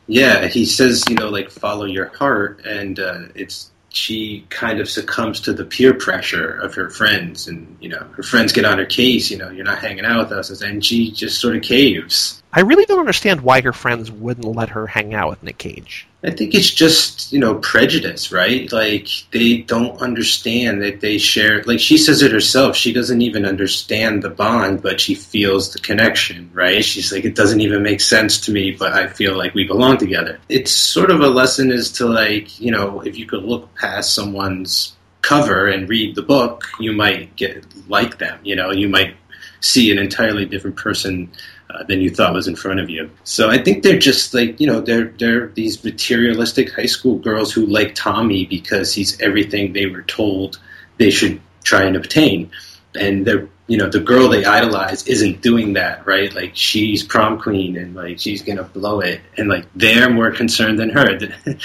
Yeah, 0.06 0.46
he 0.46 0.64
says, 0.64 1.04
you 1.10 1.14
know, 1.14 1.28
like 1.28 1.50
follow 1.50 1.84
your 1.84 2.06
heart, 2.06 2.64
and 2.64 2.98
uh, 2.98 3.24
it's 3.34 3.70
she 3.98 4.46
kind 4.48 4.80
of 4.80 4.88
succumbs 4.88 5.40
to 5.40 5.52
the 5.52 5.64
peer 5.64 5.92
pressure 5.92 6.50
of 6.58 6.74
her 6.74 6.88
friends, 6.88 7.48
and 7.48 7.76
you 7.80 7.88
know, 7.88 8.06
her 8.16 8.22
friends 8.22 8.52
get 8.52 8.64
on 8.64 8.78
her 8.78 8.87
case. 8.87 9.30
You 9.30 9.38
know, 9.38 9.50
you're 9.50 9.64
not 9.64 9.78
hanging 9.78 10.04
out 10.04 10.28
with 10.28 10.32
us, 10.32 10.62
and 10.62 10.84
she 10.84 11.11
just 11.11 11.40
sort 11.40 11.56
of 11.56 11.62
caves. 11.62 12.42
I 12.52 12.61
really 12.61 12.87
don't 12.87 13.00
understand 13.00 13.42
why 13.42 13.61
her 13.61 13.72
friends 13.72 14.11
wouldn't 14.11 14.46
let 14.46 14.70
her 14.70 14.87
hang 14.87 15.14
out 15.14 15.28
with 15.30 15.42
Nick 15.42 15.58
Cage. 15.58 16.07
I 16.24 16.33
think 16.33 16.52
it's 16.54 16.70
just 16.70 17.33
you 17.33 17.38
know 17.38 17.57
prejudice, 17.57 18.33
right? 18.33 18.70
Like 18.72 19.09
they 19.31 19.59
don't 19.59 20.00
understand 20.00 20.83
that 20.83 21.00
they 21.00 21.16
share. 21.18 21.62
Like 21.62 21.78
she 21.78 21.96
says 21.96 22.22
it 22.22 22.33
herself, 22.33 22.76
she 22.76 22.92
doesn't 22.92 23.22
even 23.22 23.44
understand 23.44 24.22
the 24.22 24.31
bond, 24.31 24.83
but 24.83 25.00
she 25.00 25.14
feels 25.14 25.72
the 25.72 25.78
connection, 25.78 26.50
right? 26.52 26.85
She's 26.85 27.12
like, 27.12 27.24
it 27.24 27.37
doesn't 27.37 27.61
even 27.61 27.85
make 27.85 28.00
sense 28.00 28.40
to 28.42 28.52
me, 28.52 28.72
but 28.72 28.92
I 28.92 29.07
feel 29.07 29.37
like 29.37 29.54
we 29.54 29.64
belong 29.64 29.98
together. 29.98 30.40
It's 30.48 30.72
sort 30.72 31.11
of 31.12 31.20
a 31.20 31.28
lesson 31.28 31.70
as 31.70 31.92
to 31.92 32.07
like 32.07 32.61
you 32.61 32.72
know 32.72 33.00
if 33.02 33.16
you 33.16 33.26
could 33.26 33.44
look 33.44 33.72
past 33.76 34.14
someone's 34.14 34.96
cover 35.22 35.68
and 35.68 35.88
read 35.88 36.14
the 36.16 36.22
book, 36.22 36.64
you 36.81 36.92
might 36.92 37.37
get 37.37 37.64
like 37.88 38.18
them. 38.18 38.40
You 38.42 38.57
know, 38.57 38.72
you 38.72 38.88
might 38.88 39.14
see 39.61 39.90
an 39.92 39.98
entirely 39.98 40.46
different 40.46 40.76
person 40.76 41.31
uh, 41.70 41.85
than 41.85 42.00
you 42.00 42.11
thought 42.11 42.33
was 42.33 42.48
in 42.48 42.57
front 42.57 42.81
of 42.81 42.88
you. 42.88 43.11
So 43.24 43.50
I 43.50 43.59
think 43.59 43.83
they're 43.83 43.98
just 43.98 44.33
like 44.35 44.61
you 44.61 44.66
know 44.66 44.81
they're 44.81 45.12
they're 45.18 45.48
these 45.48 45.85
materialistic 45.85 46.72
high 46.72 46.87
school 46.87 47.18
girls 47.18 47.52
who 47.52 47.66
like 47.66 47.94
Tommy 47.94 48.46
because 48.46 48.94
he's 48.94 49.20
everything 49.20 49.72
they 49.72 49.87
were 49.87 50.02
told 50.02 50.59
they 50.98 51.11
should 51.11 51.40
try 51.64 51.85
and 51.85 51.96
obtain, 51.96 52.50
and 52.94 53.26
they're 53.26 53.48
you 53.66 53.76
know 53.76 53.88
the 53.88 54.00
girl 54.00 54.31
they 54.31 54.46
idolize 54.46 55.07
isn't 55.07 55.42
doing 55.42 55.74
that 55.74 56.07
right? 56.07 56.35
Like 56.35 56.52
she's 56.54 57.02
prom 57.04 57.38
queen 57.38 57.76
and 57.76 57.94
like 57.94 58.18
she's 58.18 58.40
gonna 58.40 58.64
blow 58.64 59.00
it. 59.00 59.20
And 59.37 59.48
like 59.48 59.66
they're 59.76 60.09
more 60.11 60.31
concerned 60.33 60.78
than 60.78 60.90
her. 60.90 61.18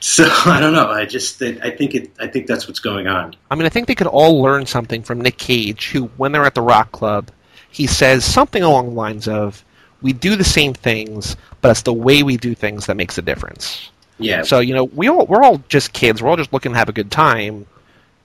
So 0.00 0.24
i 0.46 0.60
don't 0.60 0.72
know. 0.72 0.88
I 0.88 1.04
just 1.04 1.42
i 1.42 1.70
think 1.70 1.94
it 1.94 2.12
i 2.20 2.28
think 2.28 2.46
that's 2.46 2.68
what's 2.68 2.78
going 2.78 3.08
on. 3.08 3.34
I 3.50 3.56
mean, 3.56 3.66
I 3.66 3.68
think 3.68 3.88
they 3.88 3.96
could 3.96 4.06
all 4.06 4.40
learn 4.40 4.66
something 4.66 5.02
from 5.02 5.20
Nick 5.20 5.36
Cage, 5.36 5.90
who, 5.90 6.04
when 6.16 6.30
they're 6.30 6.44
at 6.44 6.54
the 6.54 6.62
rock 6.62 6.92
club, 6.92 7.30
he 7.70 7.86
says 7.86 8.24
something 8.24 8.62
along 8.62 8.88
the 8.88 8.94
lines 8.94 9.28
of, 9.28 9.64
"We 10.02 10.12
do 10.12 10.36
the 10.36 10.44
same 10.44 10.74
things, 10.74 11.36
but 11.60 11.70
it's 11.70 11.82
the 11.82 11.92
way 11.92 12.22
we 12.22 12.36
do 12.36 12.54
things 12.54 12.86
that 12.86 12.96
makes 12.96 13.18
a 13.18 13.22
difference." 13.22 13.90
yeah 14.18 14.42
So 14.42 14.60
you 14.60 14.74
know, 14.74 14.84
we 14.84 15.08
all 15.08 15.26
we're 15.26 15.42
all 15.42 15.62
just 15.68 15.92
kids. 15.92 16.22
We're 16.22 16.30
all 16.30 16.36
just 16.36 16.52
looking 16.52 16.72
to 16.72 16.78
have 16.78 16.88
a 16.88 16.92
good 16.92 17.10
time. 17.10 17.66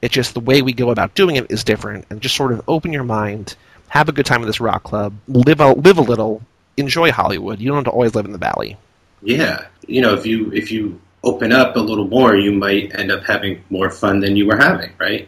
It's 0.02 0.14
just 0.14 0.34
the 0.34 0.40
way 0.40 0.62
we 0.62 0.74
go 0.74 0.90
about 0.90 1.16
doing 1.16 1.36
it 1.38 1.50
is 1.50 1.64
different, 1.64 2.06
and 2.10 2.20
just 2.22 2.36
sort 2.36 2.52
of 2.52 2.62
open 2.68 2.92
your 2.92 3.04
mind, 3.06 3.56
have 3.90 4.10
a 4.10 4.12
good 4.12 4.26
time 4.26 4.42
at 4.42 4.48
this 4.48 4.60
rock 4.60 4.84
club, 4.84 5.14
live 5.28 5.60
a 5.62 5.74
live 5.74 5.98
a 5.98 6.02
little, 6.02 6.42
enjoy 6.78 7.12
Hollywood. 7.12 7.60
You 7.60 7.70
don't 7.70 7.78
have 7.78 7.86
to 7.86 7.92
always 7.92 8.16
live 8.16 8.26
in 8.26 8.32
the 8.32 8.38
valley. 8.38 8.78
yeah 9.22 9.66
you 9.88 10.02
know 10.02 10.14
if 10.14 10.26
you 10.26 10.52
if 10.54 10.72
you 10.72 11.00
open 11.24 11.52
up 11.54 11.76
a 11.76 11.80
little 11.80 12.08
more 12.08 12.36
you 12.36 12.52
might 12.52 12.94
end 12.96 13.10
up 13.12 13.24
having 13.24 13.62
more 13.70 13.90
fun 13.90 14.20
than 14.20 14.36
you 14.36 14.46
were 14.46 14.58
having 14.58 14.92
right 14.98 15.28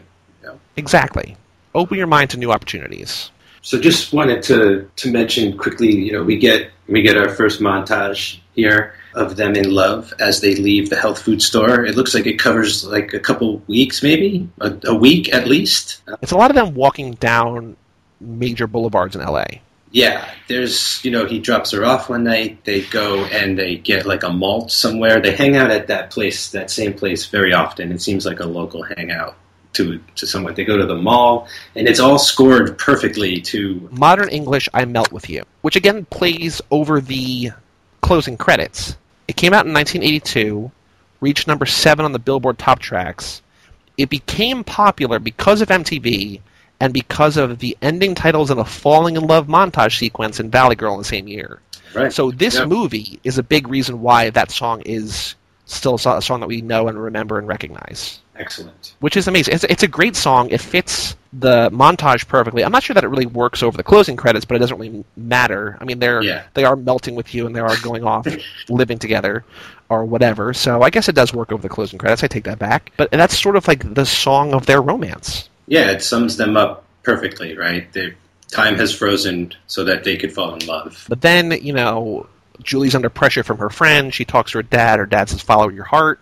Exactly. 0.77 1.37
Open 1.73 1.97
your 1.97 2.07
mind 2.07 2.29
to 2.31 2.37
new 2.37 2.51
opportunities. 2.51 3.31
So 3.65 3.79
just 3.79 4.13
wanted 4.13 4.43
to 4.43 4.87
to 4.97 5.11
mention 5.11 5.57
quickly, 5.57 5.91
you 5.91 6.11
know, 6.11 6.23
we 6.23 6.37
get 6.37 6.69
we 6.87 7.01
get 7.01 7.17
our 7.17 7.29
first 7.29 7.59
montage 7.59 8.37
here 8.53 8.93
of 9.15 9.37
them 9.37 9.55
in 9.55 9.71
love 9.71 10.13
as 10.19 10.41
they 10.41 10.53
leave 10.53 10.91
the 10.91 10.95
health 10.95 11.19
food 11.19 11.41
store. 11.41 11.83
It 11.83 11.95
looks 11.95 12.13
like 12.13 12.27
it 12.27 12.37
covers 12.37 12.85
like 12.85 13.15
a 13.15 13.19
couple 13.19 13.63
weeks, 13.65 14.03
maybe 14.03 14.47
a, 14.61 14.77
a 14.83 14.93
week 14.93 15.33
at 15.33 15.47
least. 15.47 16.03
It's 16.21 16.31
a 16.31 16.37
lot 16.37 16.51
of 16.51 16.55
them 16.55 16.75
walking 16.75 17.13
down 17.13 17.75
major 18.21 18.67
boulevards 18.67 19.15
in 19.15 19.25
LA. 19.25 19.45
Yeah, 19.89 20.29
there's 20.47 21.03
you 21.03 21.09
know 21.09 21.25
he 21.25 21.39
drops 21.39 21.71
her 21.71 21.83
off 21.83 22.07
one 22.07 22.23
night. 22.23 22.63
They 22.65 22.81
go 22.81 23.25
and 23.25 23.57
they 23.57 23.77
get 23.77 24.05
like 24.05 24.21
a 24.21 24.29
malt 24.29 24.71
somewhere. 24.71 25.19
They 25.19 25.35
hang 25.35 25.55
out 25.55 25.71
at 25.71 25.87
that 25.87 26.11
place, 26.11 26.51
that 26.51 26.69
same 26.69 26.93
place, 26.93 27.25
very 27.25 27.51
often. 27.51 27.91
It 27.91 27.99
seems 28.03 28.27
like 28.27 28.41
a 28.41 28.45
local 28.45 28.83
hangout 28.83 29.35
to 29.75 29.99
to 30.15 30.27
someone. 30.27 30.53
They 30.55 30.65
go 30.65 30.77
to 30.77 30.85
the 30.85 30.95
mall, 30.95 31.47
and 31.75 31.87
it's 31.87 31.99
all 31.99 32.17
scored 32.17 32.77
perfectly 32.77 33.39
to 33.41 33.87
Modern 33.91 34.29
English, 34.29 34.67
I 34.73 34.85
Melt 34.85 35.11
With 35.11 35.29
You, 35.29 35.43
which 35.61 35.75
again 35.75 36.05
plays 36.05 36.61
over 36.71 36.99
the 37.01 37.51
closing 38.01 38.37
credits. 38.37 38.97
It 39.27 39.35
came 39.35 39.53
out 39.53 39.65
in 39.65 39.73
1982, 39.73 40.71
reached 41.21 41.47
number 41.47 41.65
seven 41.65 42.05
on 42.05 42.11
the 42.11 42.19
Billboard 42.19 42.57
Top 42.57 42.79
Tracks. 42.79 43.41
It 43.97 44.09
became 44.09 44.63
popular 44.63 45.19
because 45.19 45.61
of 45.61 45.69
MTV 45.69 46.41
and 46.81 46.93
because 46.93 47.37
of 47.37 47.59
the 47.59 47.77
ending 47.81 48.13
titles 48.15 48.51
and 48.51 48.59
a 48.59 48.65
falling 48.65 49.15
in 49.15 49.23
love 49.25 49.47
montage 49.47 49.97
sequence 49.97 50.39
in 50.39 50.51
Valley 50.51 50.75
Girl 50.75 50.93
in 50.93 50.99
the 50.99 51.05
same 51.05 51.27
year. 51.27 51.61
right. 51.93 52.11
So 52.11 52.29
this 52.31 52.55
Yeah. 52.55 52.65
movie 52.65 53.19
is 53.23 53.37
a 53.37 53.43
big 53.43 53.69
reason 53.69 54.01
why 54.01 54.29
that 54.31 54.51
song 54.51 54.81
is 54.85 55.35
still 55.65 55.95
a 55.95 56.21
song 56.21 56.41
that 56.41 56.47
we 56.47 56.61
know 56.61 56.87
and 56.89 57.01
remember 57.01 57.39
and 57.39 57.47
recognize 57.47 58.19
excellent. 58.37 58.93
which 58.99 59.17
is 59.17 59.27
amazing. 59.27 59.53
It's, 59.55 59.63
it's 59.65 59.83
a 59.83 59.87
great 59.87 60.15
song. 60.15 60.49
It 60.49 60.61
fits 60.61 61.15
the 61.33 61.69
montage 61.71 62.27
perfectly. 62.27 62.63
I'm 62.63 62.71
not 62.71 62.83
sure 62.83 62.93
that 62.93 63.03
it 63.03 63.07
really 63.07 63.25
works 63.25 63.61
over 63.61 63.75
the 63.75 63.83
closing 63.83 64.15
credits, 64.15 64.45
but 64.45 64.55
it 64.55 64.59
doesn't 64.59 64.77
really 64.77 65.03
matter. 65.17 65.77
I 65.81 65.83
mean, 65.85 65.99
they're 65.99 66.21
Yeah. 66.21 66.43
they 66.53 66.63
are 66.63 66.75
melting 66.75 67.15
with 67.15 67.33
you 67.33 67.45
and 67.45 67.55
they 67.55 67.59
are 67.59 67.75
going 67.81 68.03
off, 68.05 68.27
living 68.69 68.97
together, 68.99 69.43
or 69.89 70.05
whatever. 70.05 70.53
So 70.53 70.81
I 70.81 70.89
guess 70.89 71.09
it 71.09 71.15
does 71.15 71.33
work 71.33 71.51
over 71.51 71.61
the 71.61 71.69
closing 71.69 71.99
credits. 71.99 72.23
I 72.23 72.27
take 72.27 72.45
that 72.45 72.59
back. 72.59 72.91
But 72.97 73.11
that's 73.11 73.37
sort 73.39 73.55
of 73.55 73.67
like 73.67 73.93
the 73.95 74.05
song 74.05 74.53
of 74.53 74.65
their 74.65 74.81
romance. 74.81 75.49
Yeah, 75.67 75.91
it 75.91 76.01
sums 76.03 76.37
them 76.37 76.55
up 76.55 76.83
perfectly, 77.03 77.57
right? 77.57 77.91
Their 77.91 78.15
time 78.51 78.75
has 78.75 78.93
frozen 78.95 79.53
so 79.67 79.83
that 79.83 80.03
they 80.03 80.15
could 80.17 80.31
fall 80.31 80.53
in 80.53 80.65
love. 80.65 81.05
But 81.09 81.21
then 81.21 81.51
you 81.51 81.73
know, 81.73 82.27
Julie's 82.63 82.95
under 82.95 83.09
pressure 83.09 83.43
from 83.43 83.57
her 83.57 83.69
friend. 83.69 84.13
She 84.13 84.23
talks 84.23 84.51
to 84.51 84.59
her 84.59 84.63
dad. 84.63 84.99
Her 84.99 85.05
dad 85.05 85.27
says, 85.29 85.41
"Follow 85.41 85.67
your 85.69 85.83
heart." 85.83 86.19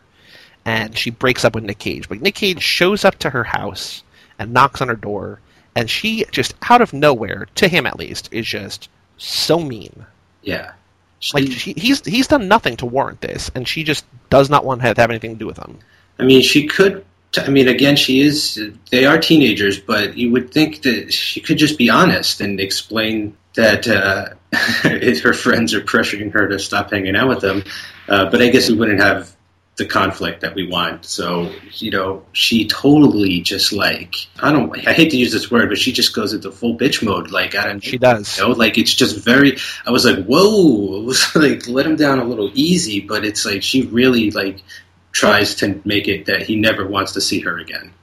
And 0.65 0.97
she 0.97 1.09
breaks 1.09 1.43
up 1.43 1.55
with 1.55 1.63
Nick 1.65 1.79
Cage. 1.79 2.07
But 2.07 2.21
Nick 2.21 2.35
Cage 2.35 2.61
shows 2.61 3.03
up 3.03 3.19
to 3.19 3.29
her 3.31 3.43
house 3.43 4.03
and 4.39 4.53
knocks 4.53 4.81
on 4.81 4.87
her 4.87 4.95
door, 4.95 5.39
and 5.75 5.89
she 5.89 6.25
just 6.31 6.55
out 6.69 6.81
of 6.81 6.93
nowhere, 6.93 7.47
to 7.55 7.67
him 7.67 7.85
at 7.85 7.99
least, 7.99 8.29
is 8.31 8.45
just 8.47 8.89
so 9.17 9.59
mean. 9.59 10.05
Yeah. 10.41 10.71
Like 11.33 11.45
She- 11.47 11.51
she, 11.53 11.73
he's 11.77 12.05
he's 12.05 12.27
done 12.27 12.47
nothing 12.47 12.77
to 12.77 12.85
warrant 12.85 13.21
this, 13.21 13.49
and 13.55 13.67
she 13.67 13.83
just 13.83 14.05
does 14.29 14.49
not 14.49 14.65
want 14.65 14.81
to 14.81 14.87
have, 14.87 14.97
have 14.97 15.09
anything 15.09 15.33
to 15.33 15.39
do 15.39 15.45
with 15.47 15.57
him. 15.57 15.79
I 16.19 16.23
mean, 16.23 16.41
she 16.41 16.67
could. 16.67 17.03
t- 17.31 17.41
I 17.41 17.49
mean, 17.49 17.67
again, 17.67 17.95
she 17.95 18.21
is. 18.21 18.61
They 18.91 19.05
are 19.05 19.17
teenagers, 19.17 19.79
but 19.79 20.17
you 20.17 20.31
would 20.31 20.51
think 20.51 20.81
that 20.83 21.11
she 21.13 21.39
could 21.41 21.57
just 21.57 21.77
be 21.77 21.89
honest 21.89 22.39
and 22.41 22.59
explain 22.59 23.35
that 23.55 23.87
uh, 23.87 24.29
her 25.23 25.33
friends 25.33 25.73
are 25.73 25.81
pressuring 25.81 26.31
her 26.33 26.47
to 26.47 26.59
stop 26.59 26.91
hanging 26.91 27.15
out 27.15 27.27
with 27.29 27.41
them. 27.41 27.63
Uh, 28.07 28.29
but 28.29 28.41
I 28.41 28.49
guess 28.49 28.69
we 28.69 28.75
wouldn't 28.77 28.99
have 28.99 29.33
the 29.75 29.85
conflict 29.85 30.41
that 30.41 30.53
we 30.53 30.67
want. 30.67 31.05
So 31.05 31.51
you 31.73 31.91
know, 31.91 32.23
she 32.31 32.67
totally 32.67 33.41
just 33.41 33.73
like 33.73 34.15
I 34.41 34.51
don't. 34.51 34.75
I 34.87 34.93
hate 34.93 35.11
to 35.11 35.17
use 35.17 35.31
this 35.31 35.49
word, 35.49 35.69
but 35.69 35.77
she 35.77 35.91
just 35.91 36.13
goes 36.15 36.33
into 36.33 36.51
full 36.51 36.77
bitch 36.77 37.03
mode. 37.03 37.31
Like 37.31 37.55
I 37.55 37.67
don't. 37.67 37.83
She 37.83 37.97
does. 37.97 38.37
You 38.37 38.47
know, 38.47 38.51
like 38.51 38.77
it's 38.77 38.93
just 38.93 39.17
very. 39.17 39.57
I 39.85 39.91
was 39.91 40.05
like, 40.05 40.25
whoa! 40.25 41.01
It 41.03 41.05
was 41.05 41.35
like 41.35 41.67
let 41.67 41.85
him 41.85 41.95
down 41.95 42.19
a 42.19 42.23
little 42.23 42.49
easy, 42.53 43.01
but 43.01 43.25
it's 43.25 43.45
like 43.45 43.61
she 43.61 43.83
really 43.87 44.31
like 44.31 44.61
tries 45.11 45.55
to 45.55 45.81
make 45.85 46.07
it 46.07 46.25
that 46.25 46.43
he 46.43 46.55
never 46.55 46.87
wants 46.87 47.13
to 47.13 47.21
see 47.21 47.39
her 47.41 47.57
again. 47.57 47.93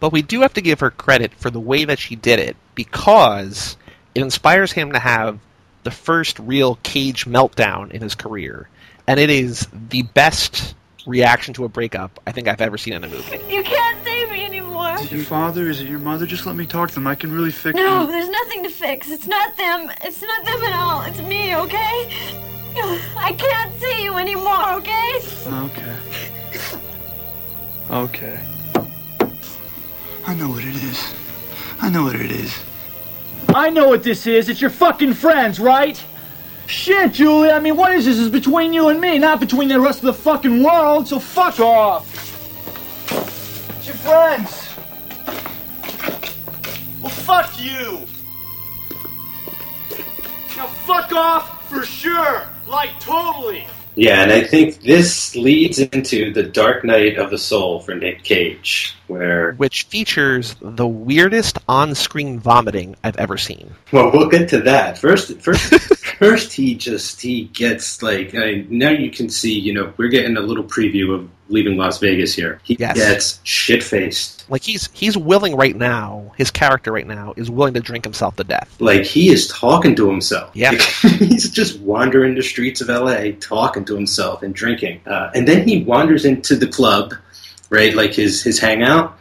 But 0.00 0.12
we 0.12 0.22
do 0.22 0.40
have 0.40 0.54
to 0.54 0.62
give 0.62 0.80
her 0.80 0.90
credit 0.90 1.34
for 1.34 1.50
the 1.50 1.60
way 1.60 1.84
that 1.84 1.98
she 1.98 2.16
did 2.16 2.38
it 2.38 2.56
because 2.74 3.76
it 4.14 4.22
inspires 4.22 4.72
him 4.72 4.92
to 4.92 4.98
have 4.98 5.38
the 5.82 5.90
first 5.90 6.38
real 6.38 6.76
cage 6.82 7.26
meltdown 7.26 7.90
in 7.90 8.00
his 8.00 8.14
career. 8.14 8.68
And 9.06 9.20
it 9.20 9.30
is 9.30 9.68
the 9.72 10.02
best 10.02 10.74
reaction 11.10 11.52
to 11.54 11.64
a 11.64 11.68
breakup 11.68 12.18
I 12.26 12.32
think 12.32 12.48
I've 12.48 12.60
ever 12.60 12.78
seen 12.78 12.94
in 12.94 13.04
a 13.04 13.08
movie. 13.08 13.38
You 13.52 13.62
can't 13.62 14.02
save 14.04 14.30
me 14.30 14.44
anymore. 14.44 14.94
Is 14.94 15.06
it 15.06 15.12
your 15.12 15.24
father? 15.24 15.68
Is 15.68 15.80
it 15.80 15.88
your 15.88 15.98
mother? 15.98 16.24
Just 16.24 16.46
let 16.46 16.56
me 16.56 16.64
talk 16.66 16.88
to 16.90 16.94
them. 16.94 17.06
I 17.06 17.14
can 17.16 17.32
really 17.32 17.50
fix 17.50 17.76
No, 17.76 18.00
them. 18.06 18.08
there's 18.12 18.28
nothing 18.30 18.62
to 18.62 18.70
fix. 18.70 19.10
It's 19.10 19.26
not 19.26 19.56
them. 19.56 19.90
It's 20.02 20.22
not 20.22 20.44
them 20.44 20.62
at 20.62 20.72
all. 20.72 21.02
It's 21.02 21.20
me, 21.20 21.54
okay? 21.56 22.08
I 23.18 23.34
can't 23.36 23.74
see 23.80 24.04
you 24.04 24.14
anymore, 24.16 24.72
okay? 24.74 25.20
Okay. 25.46 25.96
Okay. 27.90 28.40
I 30.26 30.34
know 30.34 30.48
what 30.48 30.64
it 30.64 30.76
is. 30.76 31.14
I 31.82 31.90
know 31.90 32.04
what 32.04 32.14
it 32.14 32.30
is. 32.30 32.56
I 33.48 33.68
know 33.70 33.88
what 33.88 34.04
this 34.04 34.26
is. 34.28 34.48
It's 34.48 34.60
your 34.60 34.70
fucking 34.70 35.14
friends, 35.14 35.58
right? 35.58 36.00
Shit, 36.70 37.14
Julie. 37.14 37.50
I 37.50 37.58
mean, 37.58 37.76
what 37.76 37.92
is 37.92 38.04
this? 38.04 38.18
It's 38.20 38.28
between 38.28 38.72
you 38.72 38.88
and 38.90 39.00
me, 39.00 39.18
not 39.18 39.40
between 39.40 39.68
the 39.68 39.80
rest 39.80 39.98
of 39.98 40.04
the 40.04 40.14
fucking 40.14 40.62
world. 40.62 41.08
So 41.08 41.18
fuck 41.18 41.58
off. 41.58 42.06
It's 43.76 43.86
your 43.88 43.96
friends. 43.96 44.76
Well, 47.02 47.10
fuck 47.10 47.60
you. 47.60 48.06
Now 50.56 50.68
fuck 50.68 51.12
off 51.12 51.68
for 51.68 51.84
sure. 51.84 52.46
Like 52.68 52.98
totally. 53.00 53.66
Yeah, 53.96 54.22
and 54.22 54.32
I 54.32 54.44
think 54.44 54.82
this 54.82 55.34
leads 55.34 55.80
into 55.80 56.32
the 56.32 56.44
Dark 56.44 56.84
Night 56.84 57.18
of 57.18 57.30
the 57.30 57.38
Soul 57.38 57.80
for 57.80 57.94
Nick 57.96 58.22
Cage, 58.22 58.96
where 59.08 59.52
which 59.54 59.82
features 59.84 60.54
the 60.62 60.86
weirdest 60.86 61.58
on-screen 61.68 62.38
vomiting 62.38 62.94
I've 63.02 63.16
ever 63.16 63.36
seen. 63.36 63.74
well, 63.90 64.12
we'll 64.12 64.28
get 64.28 64.48
to 64.50 64.60
that. 64.60 64.96
First, 64.96 65.40
first, 65.40 65.72
first, 66.20 66.52
he 66.52 66.74
just 66.76 67.20
he 67.20 67.44
gets 67.52 68.02
like 68.02 68.34
I, 68.36 68.64
now 68.68 68.90
you 68.90 69.10
can 69.10 69.28
see. 69.28 69.58
You 69.58 69.72
know, 69.72 69.92
we're 69.96 70.08
getting 70.08 70.36
a 70.36 70.40
little 70.40 70.62
preview 70.62 71.12
of 71.14 71.28
leaving 71.48 71.76
Las 71.76 71.98
Vegas 71.98 72.32
here. 72.32 72.60
He 72.62 72.76
Yes. 72.78 72.94
gets 72.96 73.40
shit 73.42 73.82
faced. 73.82 74.48
Like 74.48 74.62
he's 74.62 74.88
he's 74.92 75.16
willing 75.16 75.56
right 75.56 75.74
now. 75.74 76.32
His 76.36 76.50
character 76.52 76.92
right 76.92 77.06
now 77.06 77.34
is 77.36 77.50
willing 77.50 77.74
to 77.74 77.80
drink 77.80 78.04
himself 78.04 78.36
to 78.36 78.44
death. 78.44 78.76
Like 78.80 79.02
he 79.04 79.30
is 79.30 79.48
talking 79.48 79.96
to 79.96 80.08
himself. 80.08 80.50
Yeah. 80.54 80.70
Like, 80.70 80.80
he's 81.18 81.50
just 81.50 81.80
wandering 81.80 82.34
the 82.36 82.42
streets 82.42 82.80
of 82.80 82.88
L.A. 82.90 83.32
talking 83.32 83.84
to 83.86 83.96
himself 83.96 84.42
and 84.44 84.54
drinking. 84.54 85.00
Uh, 85.06 85.30
and 85.34 85.48
then 85.48 85.66
he 85.66 85.82
wanders 85.82 86.24
into 86.24 86.54
the 86.54 86.68
club, 86.68 87.14
right? 87.70 87.94
Like 87.94 88.14
his 88.14 88.42
his 88.42 88.60
hangout. 88.60 89.16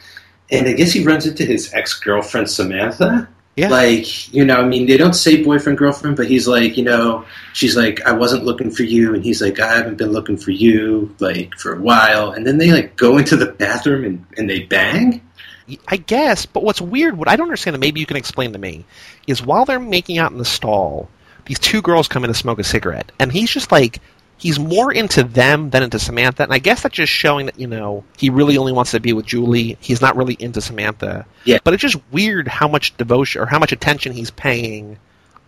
And 0.51 0.67
I 0.67 0.73
guess 0.73 0.91
he 0.91 1.03
runs 1.03 1.25
into 1.27 1.45
his 1.45 1.71
ex 1.73 1.93
girlfriend 1.99 2.49
Samantha. 2.49 3.27
Yeah. 3.59 3.69
Like, 3.69 4.33
you 4.33 4.45
know, 4.45 4.55
I 4.55 4.65
mean, 4.65 4.85
they 4.85 4.95
don't 4.95 5.13
say 5.13 5.43
boyfriend, 5.43 5.77
girlfriend, 5.77 6.15
but 6.15 6.27
he's 6.27 6.47
like, 6.47 6.77
you 6.77 6.83
know, 6.83 7.25
she's 7.53 7.75
like, 7.75 8.01
I 8.05 8.13
wasn't 8.13 8.45
looking 8.45 8.71
for 8.71 8.83
you. 8.83 9.13
And 9.13 9.23
he's 9.23 9.41
like, 9.41 9.59
I 9.59 9.75
haven't 9.75 9.97
been 9.97 10.11
looking 10.11 10.37
for 10.37 10.51
you, 10.51 11.13
like, 11.19 11.55
for 11.55 11.73
a 11.73 11.81
while. 11.81 12.31
And 12.31 12.47
then 12.47 12.57
they, 12.57 12.71
like, 12.71 12.95
go 12.95 13.17
into 13.17 13.35
the 13.35 13.51
bathroom 13.51 14.05
and, 14.05 14.25
and 14.37 14.49
they 14.49 14.61
bang. 14.61 15.21
I 15.87 15.97
guess, 15.97 16.45
but 16.45 16.63
what's 16.63 16.81
weird, 16.81 17.17
what 17.17 17.27
I 17.27 17.35
don't 17.35 17.47
understand, 17.47 17.75
and 17.75 17.81
maybe 17.81 17.99
you 17.99 18.05
can 18.05 18.17
explain 18.17 18.53
to 18.53 18.59
me, 18.59 18.85
is 19.27 19.45
while 19.45 19.65
they're 19.65 19.79
making 19.79 20.17
out 20.17 20.31
in 20.31 20.37
the 20.37 20.45
stall, 20.45 21.09
these 21.45 21.59
two 21.59 21.81
girls 21.81 22.07
come 22.07 22.23
in 22.23 22.29
to 22.29 22.33
smoke 22.33 22.59
a 22.59 22.63
cigarette, 22.63 23.11
and 23.19 23.31
he's 23.31 23.51
just 23.51 23.71
like, 23.71 23.99
he's 24.39 24.57
more 24.57 24.91
into 24.91 25.23
them 25.23 25.69
than 25.69 25.83
into 25.83 25.99
Samantha, 25.99 26.43
and 26.43 26.53
I 26.53 26.59
guess 26.59 26.81
that's 26.81 26.95
just 26.95 27.11
showing 27.11 27.45
that, 27.47 27.59
you 27.59 27.67
know, 27.67 28.03
he 28.17 28.29
really 28.29 28.57
only 28.57 28.71
wants 28.71 28.91
to 28.91 28.99
be 28.99 29.13
with 29.13 29.25
Julie. 29.25 29.77
He's 29.81 30.01
not 30.01 30.15
really 30.15 30.35
into 30.39 30.61
Samantha. 30.61 31.25
Yeah. 31.43 31.59
But 31.63 31.73
it's 31.73 31.81
just 31.81 31.97
weird 32.11 32.47
how 32.47 32.67
much 32.67 32.95
devotion, 32.97 33.41
or 33.41 33.45
how 33.45 33.59
much 33.59 33.71
attention 33.71 34.13
he's 34.13 34.31
paying 34.31 34.97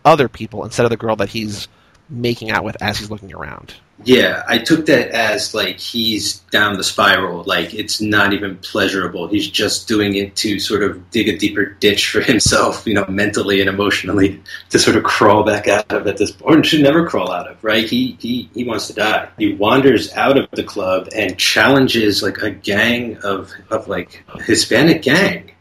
other 0.03 0.27
people 0.27 0.63
instead 0.65 0.85
of 0.85 0.89
the 0.89 0.97
girl 0.97 1.15
that 1.15 1.29
he's 1.29 1.67
making 2.12 2.51
out 2.51 2.64
with 2.64 2.82
as 2.82 2.99
he's 2.99 3.09
looking 3.09 3.34
around. 3.34 3.74
Yeah, 4.03 4.43
I 4.47 4.57
took 4.57 4.88
that 4.88 5.09
as 5.09 5.53
like 5.53 5.80
he's 5.80 6.39
down 6.51 6.78
the 6.78 6.84
spiral. 6.84 7.43
Like 7.43 7.74
it's 7.74 8.01
not 8.01 8.34
even 8.34 8.57
pleasurable. 8.57 9.28
He's 9.28 9.47
just 9.47 9.88
doing 9.88 10.16
it 10.16 10.36
to 10.38 10.59
sort 10.59 10.82
of 10.84 11.12
dig 11.12 11.28
a 11.30 11.38
deeper 11.38 11.66
ditch 11.66 12.09
for 12.09 12.22
himself, 12.32 12.88
you 12.88 12.93
know, 12.93 13.05
mentally 13.07 13.59
and 13.62 13.70
emotionally 13.70 14.41
to 14.72 14.80
sort 14.80 14.97
of 14.97 15.03
crawl 15.03 15.43
back 15.43 15.68
out 15.68 15.91
of 15.91 16.07
at 16.07 16.18
this 16.18 16.32
point. 16.32 16.66
Should 16.66 16.82
never 16.82 17.07
crawl 17.07 17.32
out 17.32 17.47
of, 17.47 17.64
right? 17.64 17.88
He 17.88 18.18
he 18.20 18.49
he 18.53 18.64
wants 18.64 18.88
to 18.88 18.93
die. 18.93 19.30
He 19.38 19.53
wanders 19.53 20.12
out 20.14 20.38
of 20.38 20.49
the 20.51 20.64
club 20.64 21.07
and 21.16 21.38
challenges 21.38 22.24
like 22.24 22.39
a 22.39 22.49
gang 22.49 23.18
of 23.18 23.51
of 23.70 23.88
like 23.88 24.24
Hispanic 24.45 25.03
gang. 25.03 25.51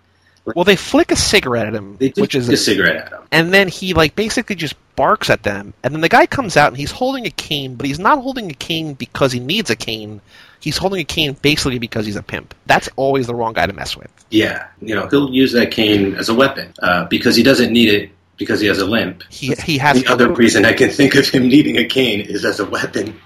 Well, 0.45 0.65
they 0.65 0.77
flick 0.77 1.13
a 1.13 1.17
cigarette 1.17 1.67
at 1.67 1.75
him, 1.75 1.97
which 2.17 2.35
is 2.35 2.49
a 2.49 2.57
cigarette 2.57 2.97
at 3.07 3.13
him. 3.13 3.23
and 3.31 3.53
then 3.55 3.69
he 3.69 3.95
like 3.95 4.17
basically 4.17 4.57
just 4.57 4.75
barks 4.97 5.31
at 5.31 5.43
them. 5.43 5.75
And 5.85 5.95
then 5.95 6.01
the 6.01 6.09
guy 6.09 6.27
comes 6.27 6.57
out 6.57 6.69
and 6.69 6.77
he's 6.77 6.91
holding 6.91 7.27
a 7.27 7.31
cane 7.31 7.77
but 7.77 7.87
he's 7.87 7.99
not 7.99 8.21
holding 8.21 8.51
a 8.51 8.55
cane 8.55 8.95
because 8.95 9.33
he 9.33 9.39
needs 9.41 9.71
a 9.71 9.77
cane. 9.77 10.21
He's 10.59 10.77
holding 10.77 11.01
a 11.01 11.05
cane 11.05 11.37
basically 11.41 11.79
because 11.79 12.05
he's 12.07 12.17
a 12.17 12.23
pimp. 12.23 12.55
That's 12.67 12.89
always 12.97 13.27
the 13.27 13.35
wrong 13.35 13.53
guy 13.53 13.67
to 13.67 13.73
mess 13.73 13.97
with. 13.97 14.11
Yeah, 14.31 14.67
you 14.81 14.95
know, 14.95 15.07
he'll 15.09 15.31
use 15.31 15.53
that 15.53 15.71
cane 15.71 16.15
as 16.17 16.29
a 16.29 16.35
weapon 16.35 16.73
uh, 16.83 17.05
because 17.05 17.37
he 17.37 17.43
doesn't 17.43 17.73
need 17.73 17.89
it 17.89 18.11
because 18.37 18.61
he 18.61 18.67
has 18.67 18.79
a 18.79 18.87
limp. 18.87 19.23
he 19.29 19.55
he 19.65 19.77
has 19.79 20.03
The 20.03 20.11
other 20.11 20.33
reason 20.33 20.65
I 20.65 20.73
can 20.73 20.89
think 20.91 21.15
of 21.15 21.29
him 21.29 21.49
needing 21.49 21.77
a 21.77 21.85
cane 21.85 22.21
is 22.23 22.45
as 22.45 22.59
a 22.61 22.65
weapon. 22.65 23.19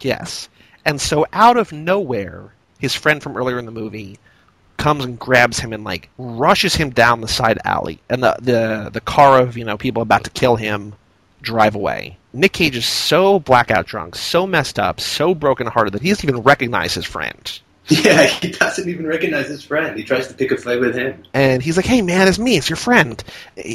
yes. 0.00 0.48
And 0.84 1.00
so 1.00 1.26
out 1.32 1.56
of 1.56 1.72
nowhere 1.72 2.52
his 2.78 2.94
friend 2.94 3.22
from 3.22 3.36
earlier 3.36 3.58
in 3.58 3.66
the 3.66 3.72
movie 3.72 4.18
comes 4.80 5.04
and 5.04 5.18
grabs 5.18 5.58
him 5.58 5.72
and 5.72 5.84
like 5.84 6.08
rushes 6.18 6.74
him 6.74 6.90
down 6.90 7.20
the 7.20 7.28
side 7.28 7.58
alley 7.64 8.00
and 8.08 8.22
the 8.22 8.36
the 8.40 8.90
the 8.92 9.00
car 9.00 9.40
of 9.40 9.56
you 9.56 9.64
know 9.64 9.76
people 9.76 10.02
about 10.02 10.24
to 10.24 10.30
kill 10.30 10.56
him 10.56 10.94
drive 11.42 11.74
away 11.74 12.16
Nick 12.32 12.52
Cage 12.52 12.76
is 12.76 12.86
so 12.86 13.40
blackout 13.40 13.86
drunk, 13.86 14.14
so 14.14 14.46
messed 14.46 14.78
up, 14.78 15.00
so 15.00 15.34
brokenhearted 15.34 15.94
that 15.94 16.02
he 16.02 16.10
doesn't 16.10 16.28
even 16.28 16.42
recognize 16.42 16.94
his 16.94 17.04
friend. 17.04 17.60
Yeah, 17.88 18.26
he 18.40 18.52
doesn't 18.52 18.88
even 18.88 19.06
recognize 19.06 19.48
his 19.48 19.64
friend. 19.64 19.96
He 19.96 20.04
tries 20.04 20.28
to 20.28 20.34
pick 20.34 20.52
a 20.52 20.56
fight 20.56 20.80
with 20.80 20.94
him. 20.94 21.24
and 21.34 21.62
he's 21.62 21.76
like, 21.76 21.86
"Hey, 21.86 22.02
man, 22.02 22.28
it's 22.28 22.38
me. 22.38 22.56
It's 22.56 22.70
your 22.70 22.76
friend." 22.76 23.22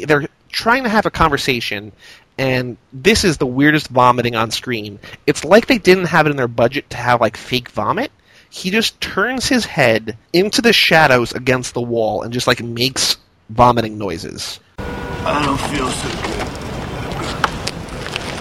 They're 0.06 0.28
trying 0.50 0.84
to 0.84 0.90
have 0.90 1.06
a 1.06 1.12
conversation, 1.12 1.92
and 2.38 2.78
this 2.94 3.26
is 3.26 3.38
the 3.38 3.46
weirdest 3.46 3.90
vomiting 3.90 4.36
on 4.36 4.52
screen. 4.52 5.00
It's 5.28 5.44
like 5.44 5.68
they 5.68 5.80
didn't 5.80 6.06
have 6.06 6.28
it 6.28 6.30
in 6.30 6.38
their 6.38 6.48
budget 6.48 6.90
to 6.92 6.98
have 6.98 7.20
like 7.20 7.36
fake 7.36 7.70
vomit. 7.70 8.12
He 8.56 8.72
just 8.72 9.00
turns 9.02 9.48
his 9.48 9.66
head 9.66 10.18
into 10.32 10.62
the 10.62 10.72
shadows 10.72 11.34
against 11.34 11.74
the 11.74 11.82
wall 11.82 12.22
and 12.22 12.32
just 12.32 12.48
like 12.48 12.64
makes 12.64 13.18
vomiting 13.50 13.98
noises. 13.98 14.62
I 14.80 15.46
don't 15.46 15.60
feel 15.60 15.90
so 15.90 16.08
good. 16.22 16.42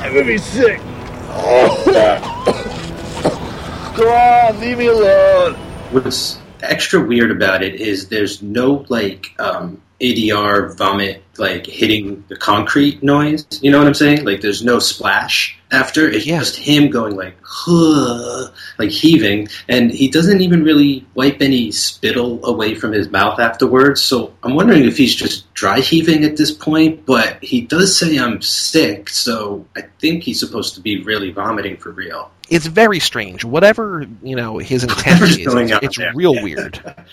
I'm 0.05 0.15
gonna 0.15 0.25
be 0.25 0.39
sick. 0.39 0.79
Go 3.97 4.09
on, 4.09 4.61
leave 4.61 4.79
me 4.79 4.87
alone. 4.87 5.55
What's 5.91 6.39
extra 6.63 7.05
weird 7.05 7.33
about 7.33 7.65
it 7.65 7.81
is 7.81 8.09
there's 8.09 8.41
no 8.41 8.87
like 8.89 9.35
um, 9.41 9.83
ADR 10.05 10.77
vomit 10.77 11.23
like 11.39 11.67
hitting 11.67 12.25
the 12.29 12.37
concrete 12.37 13.03
noise. 13.03 13.47
You 13.63 13.71
know 13.73 13.79
what 13.79 13.87
I'm 13.87 13.95
saying? 13.95 14.25
Like 14.25 14.41
there's 14.41 14.63
no 14.63 14.79
splash 14.79 15.59
after. 15.73 16.09
It's 16.09 16.27
Yeah. 16.27 16.39
just 16.41 16.57
him 16.57 16.91
going 16.91 17.17
like, 17.17 17.37
huh, 17.43 18.49
like 18.79 18.91
heaving, 18.91 19.49
and 19.69 19.91
he 19.91 20.09
doesn't 20.09 20.41
even 20.43 20.63
really 20.63 21.05
wipe 21.15 21.41
any 21.41 21.73
spittle 21.73 22.45
away 22.45 22.75
from 22.75 22.93
his 22.93 23.11
mouth 23.11 23.41
afterwards. 23.41 24.01
So 24.03 24.33
I'm 24.43 24.55
wondering 24.55 24.85
if 24.85 24.97
he's 24.97 25.15
just 25.15 25.53
dry 25.55 25.81
heaving 25.81 26.25
at 26.25 26.37
this 26.37 26.53
point. 26.53 27.05
But 27.07 27.43
he 27.43 27.63
does 27.63 27.99
say 27.99 28.17
I'm 28.19 28.41
sick, 28.43 29.09
so 29.09 29.67
I 29.77 29.83
think 30.01 30.23
he's 30.23 30.39
supposed 30.39 30.75
to 30.75 30.81
be 30.81 31.03
really 31.03 31.31
vomiting 31.33 31.77
for 31.79 31.91
real. 31.91 32.31
It's 32.51 32.67
very 32.67 33.01
strange. 33.01 33.45
Whatever 33.45 34.07
you 34.23 34.37
know 34.37 34.59
his 34.59 34.85
intent 34.85 35.21
Whatever's 35.21 35.37
is, 35.39 35.47
on 35.55 35.79
it's 35.83 35.99
real 36.15 36.35
Yeah. 36.37 36.43
weird. 36.43 36.95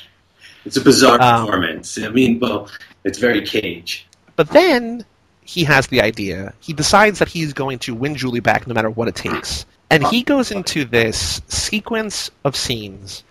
It's 0.66 0.78
a 0.78 0.82
bizarre 0.82 1.22
Um, 1.22 1.46
performance. 1.46 1.98
I 1.98 2.10
mean, 2.10 2.40
well, 2.40 2.70
it's 3.04 3.18
very 3.20 3.42
cage. 3.42 4.08
But 4.36 4.50
then 4.50 5.06
he 5.42 5.64
has 5.66 5.88
the 5.88 6.02
idea. 6.02 6.54
He 6.60 6.74
decides 6.74 7.20
that 7.20 7.28
he's 7.28 7.54
going 7.54 7.80
to 7.80 7.96
win 7.96 8.16
Julie 8.16 8.40
back 8.40 8.68
no 8.68 8.74
matter 8.74 8.90
what 8.90 9.08
it 9.08 9.16
takes. 9.16 9.66
And 9.90 10.06
he 10.08 10.24
goes 10.24 10.52
into 10.52 10.86
this 10.86 11.42
sequence 11.48 12.32
of 12.46 12.56
scenes 12.56 13.24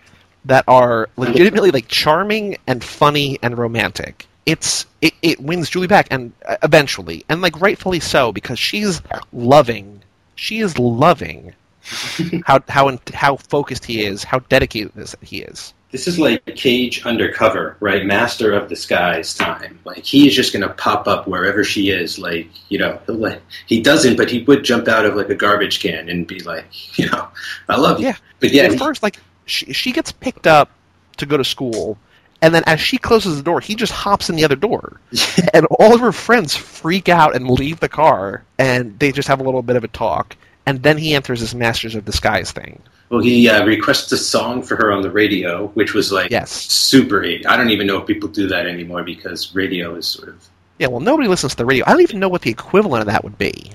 that 0.44 0.64
are 0.68 1.08
legitimately 1.16 1.70
like 1.70 1.88
charming 1.88 2.56
and 2.66 2.82
funny 2.84 3.38
and 3.42 3.56
romantic. 3.56 4.26
It's 4.46 4.86
it, 5.00 5.14
it 5.22 5.40
wins 5.40 5.70
Julie 5.70 5.86
back 5.86 6.08
and 6.10 6.32
uh, 6.46 6.56
eventually 6.62 7.24
and 7.28 7.40
like 7.40 7.58
rightfully 7.60 8.00
so 8.00 8.32
because 8.32 8.58
she's 8.58 9.00
loving. 9.32 10.02
She 10.34 10.60
is 10.60 10.78
loving 10.78 11.54
how 12.44 12.60
how 12.68 12.98
how 13.14 13.36
focused 13.36 13.84
he 13.84 14.04
is, 14.04 14.24
how 14.24 14.40
dedicated 14.40 14.92
this 14.94 15.14
he 15.22 15.38
is. 15.42 15.72
This 15.90 16.06
is 16.06 16.18
like 16.18 16.44
Cage 16.46 17.04
undercover, 17.04 17.76
right? 17.80 18.04
Master 18.06 18.52
of 18.52 18.68
disguise 18.68 19.34
time. 19.34 19.80
Like 19.84 20.04
he 20.04 20.28
is 20.28 20.34
just 20.34 20.52
going 20.52 20.66
to 20.66 20.72
pop 20.74 21.08
up 21.08 21.26
wherever 21.26 21.64
she 21.64 21.90
is. 21.90 22.18
Like 22.18 22.48
you 22.68 22.78
know, 22.78 23.00
like, 23.08 23.42
he 23.66 23.82
doesn't, 23.82 24.16
but 24.16 24.30
he 24.30 24.42
would 24.44 24.62
jump 24.62 24.86
out 24.86 25.04
of 25.04 25.16
like 25.16 25.30
a 25.30 25.34
garbage 25.34 25.80
can 25.80 26.08
and 26.08 26.26
be 26.26 26.40
like, 26.40 26.66
you 26.98 27.10
know, 27.10 27.28
I 27.68 27.76
love 27.76 28.00
you. 28.00 28.06
Yeah. 28.06 28.16
But 28.38 28.52
yeah, 28.52 28.64
At 28.64 28.78
first, 28.78 29.02
like 29.02 29.18
she, 29.46 29.72
she 29.72 29.92
gets 29.92 30.12
picked 30.12 30.46
up 30.46 30.70
to 31.16 31.26
go 31.26 31.36
to 31.36 31.44
school, 31.44 31.98
and 32.40 32.54
then 32.54 32.62
as 32.66 32.80
she 32.80 32.96
closes 32.96 33.36
the 33.36 33.42
door, 33.42 33.60
he 33.60 33.74
just 33.74 33.92
hops 33.92 34.30
in 34.30 34.36
the 34.36 34.44
other 34.44 34.56
door, 34.56 35.00
and 35.52 35.66
all 35.66 35.94
of 35.94 36.00
her 36.00 36.12
friends 36.12 36.54
freak 36.54 37.08
out 37.08 37.34
and 37.34 37.50
leave 37.50 37.80
the 37.80 37.88
car, 37.88 38.44
and 38.58 38.98
they 38.98 39.12
just 39.12 39.28
have 39.28 39.40
a 39.40 39.44
little 39.44 39.62
bit 39.62 39.76
of 39.76 39.84
a 39.84 39.88
talk, 39.88 40.36
and 40.66 40.82
then 40.82 40.96
he 40.98 41.14
enters 41.14 41.40
this 41.40 41.54
Masters 41.54 41.94
of 41.94 42.04
Disguise 42.04 42.52
thing. 42.52 42.80
Well, 43.10 43.20
he 43.20 43.48
uh, 43.48 43.64
requests 43.66 44.10
a 44.12 44.16
song 44.16 44.62
for 44.62 44.76
her 44.76 44.92
on 44.92 45.02
the 45.02 45.10
radio, 45.10 45.66
which 45.68 45.94
was 45.94 46.12
like 46.12 46.30
Yes. 46.30 46.50
super. 46.50 47.24
I 47.24 47.56
don't 47.56 47.70
even 47.70 47.86
know 47.86 47.98
if 47.98 48.06
people 48.06 48.28
do 48.28 48.46
that 48.48 48.66
anymore 48.66 49.02
because 49.02 49.54
radio 49.54 49.94
is 49.96 50.06
sort 50.06 50.28
of 50.28 50.48
Yeah, 50.78 50.86
well, 50.86 51.00
nobody 51.00 51.28
listens 51.28 51.52
to 51.52 51.58
the 51.58 51.66
radio. 51.66 51.84
I 51.86 51.90
don't 51.90 52.02
even 52.02 52.20
know 52.20 52.28
what 52.28 52.42
the 52.42 52.50
equivalent 52.50 53.02
of 53.02 53.06
that 53.08 53.24
would 53.24 53.36
be. 53.36 53.72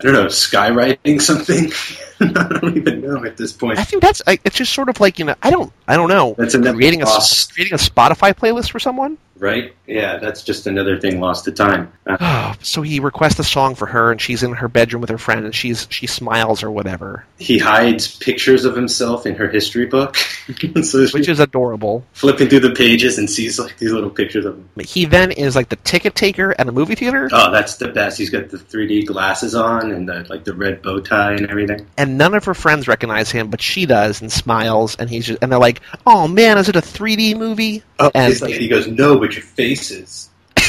I 0.00 0.04
don't 0.04 0.12
know 0.12 0.26
skywriting 0.26 1.22
something. 1.22 1.72
I 2.36 2.58
don't 2.60 2.76
even 2.76 3.00
know 3.00 3.24
at 3.24 3.36
this 3.36 3.52
point. 3.52 3.78
I 3.78 3.84
think 3.84 4.02
that's 4.02 4.22
like, 4.26 4.40
it's 4.44 4.56
just 4.56 4.72
sort 4.72 4.88
of 4.88 5.00
like 5.00 5.18
you 5.18 5.24
know 5.24 5.34
I 5.42 5.50
don't 5.50 5.72
I 5.86 5.96
don't 5.96 6.08
know 6.08 6.34
That's 6.38 6.54
another 6.54 6.76
creating 6.76 7.02
a 7.02 7.06
lost- 7.06 7.54
creating 7.54 7.74
a 7.74 7.78
Spotify 7.78 8.34
playlist 8.34 8.70
for 8.70 8.78
someone. 8.78 9.18
Right? 9.40 9.72
Yeah, 9.86 10.16
that's 10.18 10.42
just 10.42 10.66
another 10.66 10.98
thing 10.98 11.20
lost 11.20 11.44
to 11.44 11.52
time. 11.52 11.92
Uh, 12.04 12.54
so 12.60 12.82
he 12.82 12.98
requests 12.98 13.38
a 13.38 13.44
song 13.44 13.76
for 13.76 13.86
her, 13.86 14.10
and 14.10 14.20
she's 14.20 14.42
in 14.42 14.52
her 14.52 14.66
bedroom 14.66 15.00
with 15.00 15.10
her 15.10 15.18
friend, 15.18 15.44
and 15.44 15.54
she's 15.54 15.86
she 15.90 16.08
smiles 16.08 16.64
or 16.64 16.72
whatever, 16.72 17.24
he 17.38 17.56
hides 17.58 18.16
pictures 18.16 18.64
of 18.64 18.74
himself 18.74 19.26
in 19.26 19.36
her 19.36 19.46
history 19.48 19.86
book. 19.86 20.16
so 20.82 21.06
which 21.12 21.28
is 21.28 21.38
adorable. 21.38 22.04
flipping 22.14 22.48
through 22.48 22.60
the 22.60 22.72
pages 22.72 23.16
and 23.18 23.30
sees 23.30 23.60
like 23.60 23.78
these 23.78 23.92
little 23.92 24.10
pictures 24.10 24.44
of 24.44 24.56
him. 24.56 24.68
He 24.84 25.04
then 25.04 25.30
is 25.30 25.54
like 25.54 25.68
the 25.68 25.76
ticket 25.76 26.16
taker 26.16 26.54
at 26.58 26.68
a 26.68 26.72
movie 26.72 26.96
theater, 26.96 27.28
Oh, 27.32 27.52
that's 27.52 27.76
the 27.76 27.88
best. 27.88 28.18
He's 28.18 28.30
got 28.30 28.48
the 28.48 28.56
3D 28.56 29.06
glasses 29.06 29.54
on 29.54 29.92
and 29.92 30.08
the, 30.08 30.26
like 30.28 30.42
the 30.44 30.54
red 30.54 30.82
bow 30.82 30.98
tie 31.00 31.34
and 31.34 31.48
everything. 31.48 31.86
and 31.96 32.07
and 32.08 32.16
none 32.18 32.34
of 32.34 32.44
her 32.46 32.54
friends 32.54 32.88
recognize 32.88 33.30
him, 33.30 33.48
but 33.50 33.60
she 33.60 33.84
does 33.86 34.20
and 34.22 34.32
smiles, 34.32 34.96
and 34.96 35.10
he's 35.10 35.26
just, 35.26 35.38
and 35.42 35.52
they're 35.52 35.58
like, 35.58 35.80
"Oh 36.06 36.26
man, 36.26 36.56
is 36.58 36.68
it 36.68 36.76
a 36.76 36.80
3D 36.80 37.36
movie?" 37.36 37.82
Oh, 37.98 38.10
and 38.14 38.40
like, 38.40 38.54
he 38.54 38.66
goes, 38.68 38.88
no, 38.88 39.18
but 39.18 39.34
your 39.34 39.42
faces. 39.42 40.30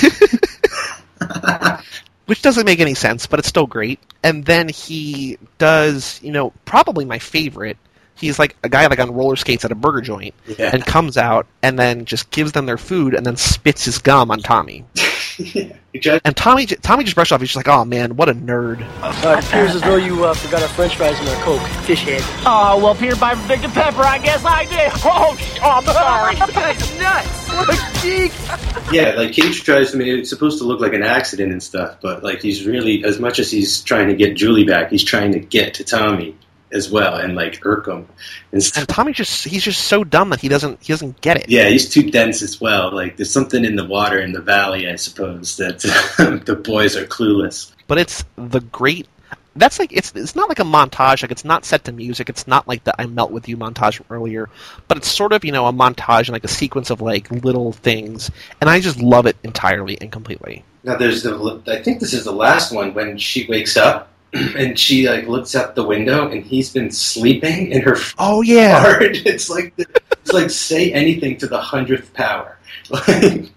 which 2.25 2.41
doesn't 2.41 2.65
make 2.65 2.79
any 2.79 2.93
sense, 2.93 3.25
but 3.25 3.39
it's 3.39 3.47
still 3.47 3.65
great. 3.67 3.99
And 4.23 4.45
then 4.45 4.69
he 4.69 5.37
does, 5.57 6.19
you 6.21 6.31
know, 6.31 6.51
probably 6.65 7.05
my 7.05 7.19
favorite. 7.19 7.77
He's 8.15 8.37
like 8.37 8.55
a 8.63 8.69
guy 8.69 8.85
like 8.87 8.99
on 8.99 9.11
roller 9.13 9.35
skates 9.37 9.63
at 9.65 9.71
a 9.71 9.75
burger 9.75 10.01
joint, 10.01 10.35
Yeah. 10.45 10.71
and 10.73 10.85
comes 10.85 11.17
out 11.17 11.47
and 11.63 11.79
then 11.79 12.05
just 12.05 12.29
gives 12.31 12.51
them 12.51 12.65
their 12.65 12.77
food 12.77 13.13
and 13.15 13.25
then 13.25 13.37
spits 13.37 13.85
his 13.85 13.97
gum 13.99 14.29
on 14.29 14.39
Tommy. 14.39 14.83
He 15.37 15.71
just- 15.95 16.21
And 16.25 16.35
Tommy, 16.35 16.65
Tommy 16.65 17.03
just 17.03 17.15
brushed 17.15 17.31
off. 17.31 17.39
He's 17.41 17.49
just 17.49 17.55
like, 17.57 17.67
"Oh 17.67 17.83
man, 17.85 18.15
what 18.15 18.29
a 18.29 18.33
nerd." 18.33 18.81
Uh, 19.01 19.37
it 19.37 19.45
appears 19.45 19.75
as 19.75 19.81
though 19.81 19.95
you 19.95 20.23
uh, 20.25 20.33
forgot 20.33 20.61
our 20.61 20.67
french 20.69 20.95
fries 20.95 21.19
and 21.19 21.27
our 21.29 21.43
Coke. 21.43 21.61
Fish 21.85 22.03
head. 22.03 22.21
Oh, 22.45 22.79
well, 22.83 22.95
Peter 22.95 23.15
Piper 23.15 23.41
picked 23.47 23.65
a 23.65 23.69
pepper. 23.69 24.01
I 24.01 24.17
guess 24.19 24.43
I 24.45 24.65
did. 24.65 24.91
Oh, 25.11 25.35
sh- 25.37 25.59
oh 25.63 25.69
I'm 25.69 25.83
sorry. 25.85 26.35
That's 26.53 26.99
nuts. 26.99 27.49
What 27.49 27.69
a 27.69 28.01
geek. 28.03 28.31
yeah, 28.93 29.13
like 29.17 29.31
Cage 29.33 29.63
tries 29.63 29.91
to 29.91 29.97
make 29.97 30.07
it's 30.07 30.29
supposed 30.29 30.59
to 30.59 30.63
look 30.65 30.79
like 30.79 30.93
an 30.93 31.03
accident 31.03 31.51
and 31.51 31.61
stuff, 31.63 31.97
but 32.01 32.23
like 32.23 32.41
he's 32.41 32.65
really, 32.65 33.03
as 33.03 33.19
much 33.19 33.39
as 33.39 33.49
he's 33.49 33.81
trying 33.81 34.07
to 34.09 34.15
get 34.15 34.35
Julie 34.35 34.63
back, 34.65 34.91
he's 34.91 35.03
trying 35.03 35.31
to 35.33 35.39
get 35.39 35.75
to 35.75 35.83
Tommy 35.83 36.35
as 36.71 36.89
well 36.89 37.15
and 37.15 37.35
like 37.35 37.65
irk 37.65 37.87
him 37.87 38.07
and 38.51 38.63
stuff. 38.63 38.81
And 38.81 38.89
Tommy 38.89 39.13
just—he's 39.13 39.63
just 39.63 39.85
so 39.85 40.03
dumb 40.03 40.29
that 40.29 40.39
he 40.41 40.47
doesn't—he 40.47 40.91
doesn't 40.93 41.21
get 41.21 41.37
it. 41.37 41.49
Yeah, 41.49 41.67
he's 41.67 41.89
too 41.89 42.09
dense 42.09 42.41
as 42.41 42.59
well. 42.61 42.91
Like 42.93 43.17
there's 43.17 43.31
something 43.31 43.65
in 43.65 43.75
the 43.75 43.85
water 43.85 44.19
in 44.19 44.31
the 44.31 44.41
valley, 44.41 44.89
I 44.89 44.95
suppose, 44.95 45.57
that 45.57 45.79
the 46.45 46.55
boys 46.55 46.95
are 46.95 47.05
clueless. 47.05 47.71
but 47.87 47.97
it's 47.97 48.23
the 48.35 48.59
great 48.59 49.07
that's 49.55 49.79
like 49.79 49.91
it's 49.91 50.13
it's 50.15 50.35
not 50.35 50.47
like 50.47 50.59
a 50.59 50.63
montage 50.63 51.21
like 51.21 51.31
it's 51.31 51.43
not 51.43 51.65
set 51.65 51.83
to 51.83 51.91
music 51.91 52.29
it's 52.29 52.47
not 52.47 52.67
like 52.67 52.83
the 52.83 53.01
i 53.01 53.05
melt 53.05 53.31
with 53.31 53.49
you 53.49 53.57
montage 53.57 53.95
from 53.95 54.05
earlier 54.09 54.47
but 54.87 54.97
it's 54.97 55.07
sort 55.09 55.33
of 55.33 55.43
you 55.43 55.51
know 55.51 55.65
a 55.65 55.73
montage 55.73 56.19
and 56.27 56.29
like 56.29 56.43
a 56.43 56.47
sequence 56.49 56.89
of 56.91 57.01
like 57.01 57.29
little 57.43 57.71
things 57.73 58.29
and 58.61 58.69
i 58.69 58.79
just 58.79 59.01
love 59.01 59.25
it 59.25 59.35
entirely 59.43 59.97
and 60.01 60.11
completely 60.11 60.63
Now 60.83 60.95
there's 60.97 61.23
the 61.23 61.61
I 61.67 61.81
think 61.81 61.99
this 61.99 62.13
is 62.13 62.23
the 62.23 62.31
last 62.31 62.71
one 62.71 62.93
when 62.93 63.17
she 63.17 63.47
wakes 63.47 63.75
up 63.75 64.07
and 64.33 64.77
she 64.77 65.09
like 65.09 65.27
looks 65.27 65.55
out 65.55 65.75
the 65.75 65.83
window 65.83 66.29
and 66.29 66.43
he's 66.43 66.71
been 66.71 66.91
sleeping 66.91 67.71
in 67.71 67.81
her 67.81 67.95
oh 68.19 68.41
yeah 68.41 68.83
fart. 68.83 69.17
It's 69.25 69.49
like 69.49 69.73
it's 69.77 70.33
like 70.33 70.49
say 70.49 70.91
anything 70.91 71.37
to 71.37 71.47
the 71.47 71.59
hundredth 71.59 72.13
power. 72.13 72.57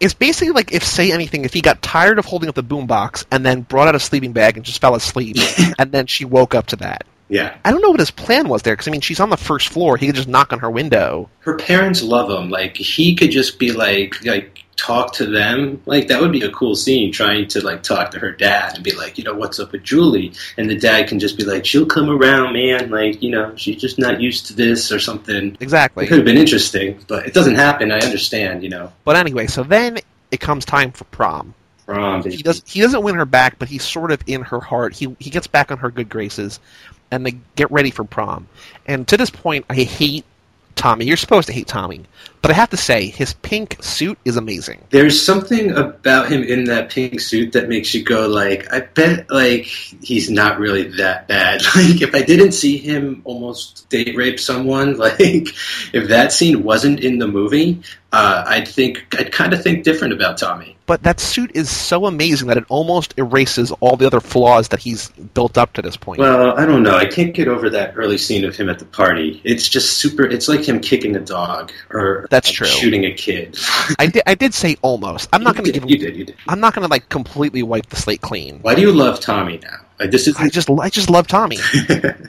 It's 0.00 0.14
basically 0.14 0.52
like 0.52 0.72
if 0.72 0.82
say 0.82 1.12
anything 1.12 1.44
if 1.44 1.52
he 1.52 1.60
got 1.60 1.82
tired 1.82 2.18
of 2.18 2.24
holding 2.24 2.48
up 2.48 2.54
the 2.54 2.64
boombox 2.64 3.26
and 3.30 3.44
then 3.44 3.60
brought 3.60 3.86
out 3.86 3.94
a 3.94 4.00
sleeping 4.00 4.32
bag 4.32 4.56
and 4.56 4.64
just 4.64 4.80
fell 4.80 4.94
asleep 4.94 5.36
and 5.78 5.92
then 5.92 6.06
she 6.06 6.24
woke 6.24 6.54
up 6.54 6.68
to 6.68 6.76
that 6.76 7.04
yeah, 7.28 7.54
i 7.66 7.70
don't 7.70 7.82
know 7.82 7.90
what 7.90 8.00
his 8.00 8.10
plan 8.10 8.48
was 8.48 8.62
there 8.62 8.72
because 8.72 8.88
i 8.88 8.90
mean 8.90 9.02
she's 9.02 9.20
on 9.20 9.28
the 9.28 9.36
first 9.36 9.68
floor 9.68 9.98
he 9.98 10.06
could 10.06 10.14
just 10.14 10.26
knock 10.26 10.54
on 10.54 10.58
her 10.60 10.70
window 10.70 11.28
her 11.40 11.56
parents 11.56 12.02
love 12.02 12.30
him. 12.30 12.50
Like 12.50 12.76
he 12.76 13.14
could 13.14 13.30
just 13.30 13.58
be 13.58 13.72
like 13.72 14.24
like 14.24 14.59
talk 14.80 15.12
to 15.14 15.26
them. 15.26 15.82
Like 15.86 16.08
that 16.08 16.20
would 16.20 16.32
be 16.32 16.42
a 16.42 16.50
cool 16.50 16.74
scene. 16.74 17.12
Trying 17.12 17.48
to 17.48 17.64
like 17.64 17.82
talk 17.82 18.10
to 18.12 18.18
her 18.18 18.32
dad 18.32 18.74
and 18.74 18.84
be 18.84 18.92
like, 18.92 19.18
you 19.18 19.24
know, 19.24 19.34
what's 19.34 19.60
up 19.60 19.72
with 19.72 19.82
Julie? 19.82 20.32
And 20.56 20.70
the 20.70 20.78
dad 20.78 21.08
can 21.08 21.18
just 21.18 21.36
be 21.36 21.44
like, 21.44 21.66
she'll 21.66 21.86
come 21.86 22.08
around, 22.08 22.52
man. 22.52 22.90
Like 22.90 23.22
you 23.22 23.30
know, 23.30 23.54
she's 23.56 23.80
just 23.80 23.98
not 23.98 24.20
used 24.20 24.46
to 24.46 24.54
this 24.54 24.90
or 24.90 24.98
something. 24.98 25.56
exactly 25.60 26.04
It 26.04 26.08
could 26.08 26.18
have 26.18 26.24
been 26.24 26.38
interesting, 26.38 26.98
but 27.06 27.26
it 27.26 27.34
doesn't 27.34 27.56
happen. 27.56 27.90
I 27.92 28.00
understand, 28.00 28.62
you 28.62 28.70
know. 28.70 28.92
but 29.04 29.16
anyway 29.16 29.46
so 29.46 29.62
then 29.62 29.98
it 30.30 30.40
comes 30.40 30.64
time 30.64 30.92
for 30.92 31.04
prom 31.04 31.54
Prom, 31.90 32.22
he 32.22 32.42
does 32.42 32.62
he 32.66 32.80
doesn't 32.80 33.02
win 33.02 33.16
her 33.16 33.24
back, 33.24 33.58
but 33.58 33.68
he's 33.68 33.82
sort 33.82 34.12
of 34.12 34.22
in 34.28 34.42
her 34.42 34.60
heart. 34.60 34.94
He 34.94 35.16
he 35.18 35.28
gets 35.28 35.48
back 35.48 35.72
on 35.72 35.78
her 35.78 35.90
good 35.90 36.08
graces, 36.08 36.60
and 37.10 37.26
they 37.26 37.32
get 37.56 37.68
ready 37.72 37.90
for 37.90 38.04
prom. 38.04 38.46
And 38.86 39.08
to 39.08 39.16
this 39.16 39.28
point, 39.28 39.66
I 39.68 39.74
hate 39.74 40.24
Tommy. 40.76 41.04
You're 41.06 41.16
supposed 41.16 41.48
to 41.48 41.52
hate 41.52 41.66
Tommy, 41.66 42.04
but 42.42 42.50
I 42.50 42.54
have 42.54 42.70
to 42.70 42.76
say 42.76 43.06
his 43.06 43.34
pink 43.34 43.76
suit 43.82 44.18
is 44.24 44.36
amazing. 44.36 44.84
There's 44.90 45.20
something 45.20 45.72
about 45.72 46.30
him 46.30 46.42
in 46.42 46.64
that 46.64 46.90
pink 46.90 47.20
suit 47.20 47.52
that 47.52 47.68
makes 47.68 47.94
you 47.94 48.02
go 48.02 48.26
like, 48.28 48.72
I 48.72 48.80
bet 48.80 49.30
like 49.30 49.64
he's 49.64 50.30
not 50.30 50.58
really 50.58 50.88
that 50.96 51.28
bad. 51.28 51.62
Like 51.80 52.02
if 52.02 52.14
I 52.14 52.22
didn't 52.22 52.52
see 52.52 52.76
him 52.76 53.22
almost 53.24 53.88
date 53.88 54.14
rape 54.16 54.38
someone, 54.38 54.96
like 54.98 55.48
if 55.94 56.08
that 56.08 56.32
scene 56.32 56.62
wasn't 56.62 57.00
in 57.00 57.18
the 57.18 57.28
movie, 57.28 57.82
uh, 58.12 58.44
I'd 58.46 58.66
think 58.66 59.06
I'd 59.18 59.32
kind 59.32 59.52
of 59.52 59.62
think 59.62 59.84
different 59.84 60.12
about 60.12 60.38
Tommy. 60.38 60.76
But 60.86 61.04
that 61.04 61.20
suit 61.20 61.52
is 61.54 61.70
so 61.70 62.06
amazing 62.06 62.48
that 62.48 62.56
it 62.56 62.64
almost 62.68 63.14
erases 63.16 63.70
all 63.78 63.96
the 63.96 64.06
other 64.06 64.20
flaws 64.20 64.68
that 64.68 64.80
he's 64.80 65.08
built 65.34 65.56
up 65.56 65.72
to 65.74 65.82
this 65.82 65.96
point. 65.96 66.18
Well, 66.18 66.58
I 66.58 66.66
don't 66.66 66.82
know. 66.82 66.96
I 66.96 67.06
can't 67.06 67.32
get 67.32 67.46
over 67.46 67.70
that 67.70 67.92
early 67.96 68.18
scene 68.18 68.44
of 68.44 68.56
him 68.56 68.68
at 68.68 68.80
the 68.80 68.84
party. 68.86 69.40
It's 69.44 69.68
just 69.68 69.98
super. 69.98 70.24
It's 70.24 70.48
like 70.48 70.68
him 70.68 70.80
kicking 70.80 71.14
a 71.14 71.20
dog 71.20 71.70
or 71.90 72.26
That's 72.30 72.48
like, 72.48 72.54
true. 72.54 72.66
shooting 72.66 73.04
a 73.04 73.12
kid. 73.12 73.58
I 73.98 74.06
did 74.06 74.22
I 74.26 74.34
did 74.34 74.54
say 74.54 74.76
almost. 74.82 75.28
I'm 75.32 75.42
not 75.42 75.56
going 75.56 75.66
to 75.66 75.72
give 75.72 75.88
you 75.90 75.98
did. 75.98 76.16
You 76.16 76.24
did. 76.24 76.36
I'm 76.48 76.60
not 76.60 76.74
going 76.74 76.86
to 76.86 76.90
like 76.90 77.08
completely 77.08 77.62
wipe 77.62 77.88
the 77.88 77.96
slate 77.96 78.20
clean. 78.22 78.60
Why 78.62 78.74
do 78.74 78.80
you 78.80 78.92
love 78.92 79.20
Tommy 79.20 79.58
now? 79.58 79.80
Like, 79.98 80.12
this 80.12 80.26
is 80.26 80.36
I 80.36 80.48
just 80.48 80.70
I 80.70 80.88
just 80.88 81.10
love 81.10 81.26
Tommy. 81.26 81.58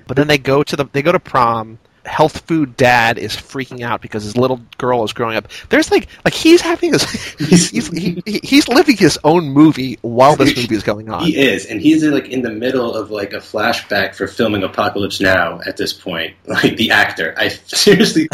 But 0.08 0.18
then 0.18 0.28
they 0.28 0.38
go 0.38 0.62
to 0.62 0.76
the 0.76 0.86
they 0.92 1.02
go 1.02 1.14
to 1.14 1.20
prom. 1.20 1.80
Health 2.04 2.46
food 2.48 2.76
dad 2.76 3.20
is 3.20 3.36
freaking 3.36 3.82
out 3.82 4.02
because 4.02 4.24
his 4.24 4.36
little 4.36 4.60
girl 4.80 5.04
is 5.04 5.14
growing 5.14 5.38
up. 5.38 5.48
There's 5.70 5.92
like 5.92 6.08
like 6.26 6.34
he's 6.34 6.60
having 6.60 6.94
his 6.94 7.04
he's 7.40 7.70
he's, 7.70 7.88
he, 7.90 8.22
he's 8.44 8.68
living 8.68 8.98
his 8.98 9.20
own 9.24 9.50
movie 9.50 10.00
while 10.02 10.36
this 10.36 10.56
movie 10.58 10.76
is 10.76 10.84
going 10.84 11.10
on. 11.10 11.24
He 11.24 11.40
is, 11.40 11.68
and 11.68 11.80
he's 11.80 12.04
like 12.04 12.28
in 12.28 12.42
the 12.42 12.50
middle 12.50 12.96
of 12.96 13.12
like 13.12 13.34
a 13.34 13.38
flashback 13.38 14.16
for 14.16 14.28
filming 14.28 14.64
Apocalypse 14.64 15.22
Now 15.22 15.62
at 15.66 15.78
this 15.78 15.94
point. 15.94 16.34
Like 16.48 16.76
the 16.76 16.92
actor, 16.92 17.36
I 17.38 17.48
seriously 17.68 18.28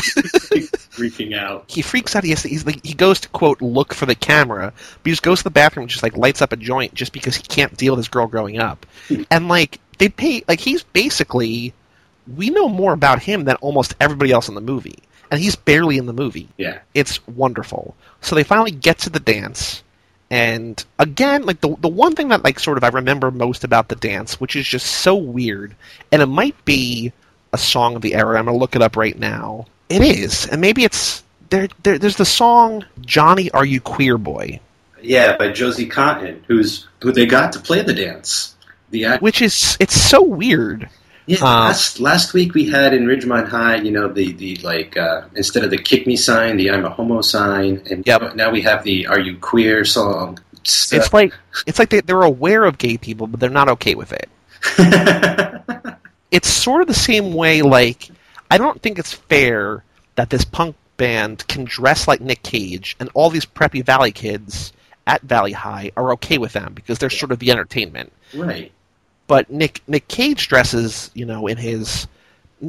freaking 0.98 1.38
out. 1.38 1.66
He 1.68 1.82
freaks 1.82 2.16
out. 2.16 2.24
He 2.24 2.32
has 2.32 2.42
to, 2.42 2.50
he's 2.50 2.66
like 2.66 2.86
he 2.86 2.94
goes 2.94 3.20
to 3.22 3.30
quote 3.30 3.62
look 3.62 3.94
for 3.94 4.06
the 4.06 4.16
camera, 4.16 4.74
but 4.76 5.06
he 5.06 5.12
just 5.12 5.24
goes 5.24 5.40
to 5.40 5.44
the 5.46 5.50
bathroom 5.52 5.84
and 5.84 5.90
just 5.90 6.04
like 6.04 6.18
lights 6.18 6.42
up 6.42 6.52
a 6.52 6.58
joint 6.58 6.94
just 6.94 7.14
because 7.14 7.36
he 7.36 7.44
can't 7.44 7.78
deal 7.78 7.94
with 7.94 8.00
his 8.00 8.08
girl 8.08 8.28
growing 8.28 8.60
up. 8.60 8.86
Hmm. 9.08 9.24
and 9.30 9.48
like 9.48 9.80
they 9.98 10.10
pay 10.10 10.44
like 10.48 10.60
he's 10.60 10.84
basically 10.84 11.74
we 12.36 12.50
know 12.50 12.68
more 12.68 12.94
about 12.94 13.22
him 13.22 13.46
than 13.46 13.56
almost 13.58 13.96
everybody 14.02 14.32
else 14.32 14.50
in 14.50 14.56
the 14.56 14.62
movie, 14.62 15.00
and 15.32 15.40
he's 15.40 15.56
barely 15.56 15.98
in 15.98 16.06
the 16.06 16.14
movie. 16.14 16.50
Yeah, 16.58 16.80
It's 16.94 17.26
wonderful. 17.28 17.96
So 18.22 18.36
they 18.36 18.44
finally 18.44 18.72
get 18.72 19.00
to 19.00 19.10
the 19.10 19.20
dance, 19.20 19.84
and 20.30 20.84
again, 21.00 21.46
like 21.46 21.62
the 21.62 21.76
the 21.80 21.88
one 21.88 22.16
thing 22.16 22.30
that 22.30 22.44
like 22.44 22.60
sort 22.60 22.78
of 22.78 22.84
I 22.84 22.90
remember 22.90 23.32
most 23.32 23.64
about 23.64 23.88
the 23.88 23.96
dance, 23.96 24.40
which 24.40 24.56
is 24.56 24.68
just 24.68 24.88
so 24.88 25.16
weird, 25.16 25.76
and 26.12 26.22
it 26.22 26.28
might 26.28 26.66
be 26.66 27.14
a 27.54 27.58
song 27.58 27.96
of 27.96 28.02
the 28.02 28.16
era. 28.16 28.38
I'm 28.38 28.46
gonna 28.46 28.58
look 28.58 28.76
it 28.76 28.82
up 28.82 28.98
right 28.98 29.18
now. 29.18 29.68
It 29.90 30.02
is, 30.02 30.46
and 30.48 30.60
maybe 30.62 30.84
it's 30.84 31.24
there. 31.50 31.68
there 31.84 31.98
there's 31.98 32.18
the 32.18 32.26
song 32.26 32.86
"Johnny, 33.02 33.50
Are 33.52 33.66
You 33.66 33.80
Queer 33.82 34.18
Boy," 34.18 34.60
yeah, 35.02 35.38
by 35.38 35.52
Josie 35.52 35.86
Cotton, 35.88 36.44
who's 36.48 36.88
who 37.02 37.12
they 37.12 37.26
got 37.26 37.54
to 37.54 37.60
play 37.60 37.82
the 37.82 37.94
dance. 37.94 38.56
The 38.92 39.06
act- 39.06 39.22
which 39.24 39.42
is 39.42 39.78
it's 39.80 39.96
so 40.00 40.22
weird. 40.22 40.90
yeah, 41.26 41.38
uh, 41.42 41.46
last 41.46 42.00
last 42.02 42.34
week 42.34 42.54
we 42.54 42.70
had 42.70 42.94
in 42.94 43.06
Ridgemont 43.06 43.48
High, 43.48 43.76
you 43.78 43.92
know, 43.92 44.08
the 44.10 44.34
the 44.34 44.56
like 44.58 44.98
uh, 44.98 45.22
instead 45.36 45.64
of 45.64 45.70
the 45.72 45.78
"kick 45.78 46.06
me" 46.06 46.16
sign, 46.18 46.58
the 46.58 46.70
"I'm 46.72 46.84
a 46.86 46.90
homo" 46.90 47.22
sign, 47.22 47.82
and 47.90 48.06
Yep. 48.06 48.36
now 48.36 48.50
we 48.52 48.62
have 48.64 48.84
the 48.84 49.08
"Are 49.08 49.20
you 49.20 49.38
queer" 49.38 49.86
song. 49.86 50.40
So- 50.64 50.98
It's 50.98 51.14
like 51.14 51.34
it's 51.66 51.80
like 51.80 51.90
they, 51.92 52.02
they're 52.02 52.24
aware 52.24 52.66
of 52.66 52.78
gay 52.78 52.98
people, 52.98 53.28
but 53.28 53.40
they're 53.40 53.50
not 53.50 53.70
okay 53.70 53.96
with 53.96 54.12
it. 54.12 54.30
it's 56.32 56.50
sort 56.50 56.82
of 56.82 56.88
the 56.88 56.94
same 56.94 57.34
way 57.34 57.62
like 57.62 58.10
I 58.50 58.58
don't 58.58 58.82
think 58.82 59.00
it's 59.00 59.14
fair 59.14 59.84
that 60.16 60.30
this 60.30 60.46
punk 60.46 60.76
band 60.98 61.48
can 61.48 61.66
dress 61.66 62.08
like 62.08 62.22
Nick 62.22 62.44
Cage 62.44 62.96
and 63.00 63.10
all 63.14 63.30
these 63.30 63.46
preppy 63.46 63.84
Valley 63.84 64.12
kids 64.12 64.74
at 65.06 65.22
Valley 65.22 65.54
High 65.54 65.92
are 65.96 66.12
okay 66.14 66.38
with 66.38 66.54
them 66.54 66.74
because 66.74 67.00
they're 67.00 67.10
sort 67.10 67.32
of 67.32 67.40
the 67.40 67.52
entertainment. 67.52 68.12
right. 68.34 68.72
But 69.28 69.50
Nick 69.50 69.82
Nick 69.88 70.08
Cage 70.08 70.48
dresses, 70.48 71.12
you 71.14 71.26
know, 71.26 71.48
in 71.48 71.58
his 71.58 72.08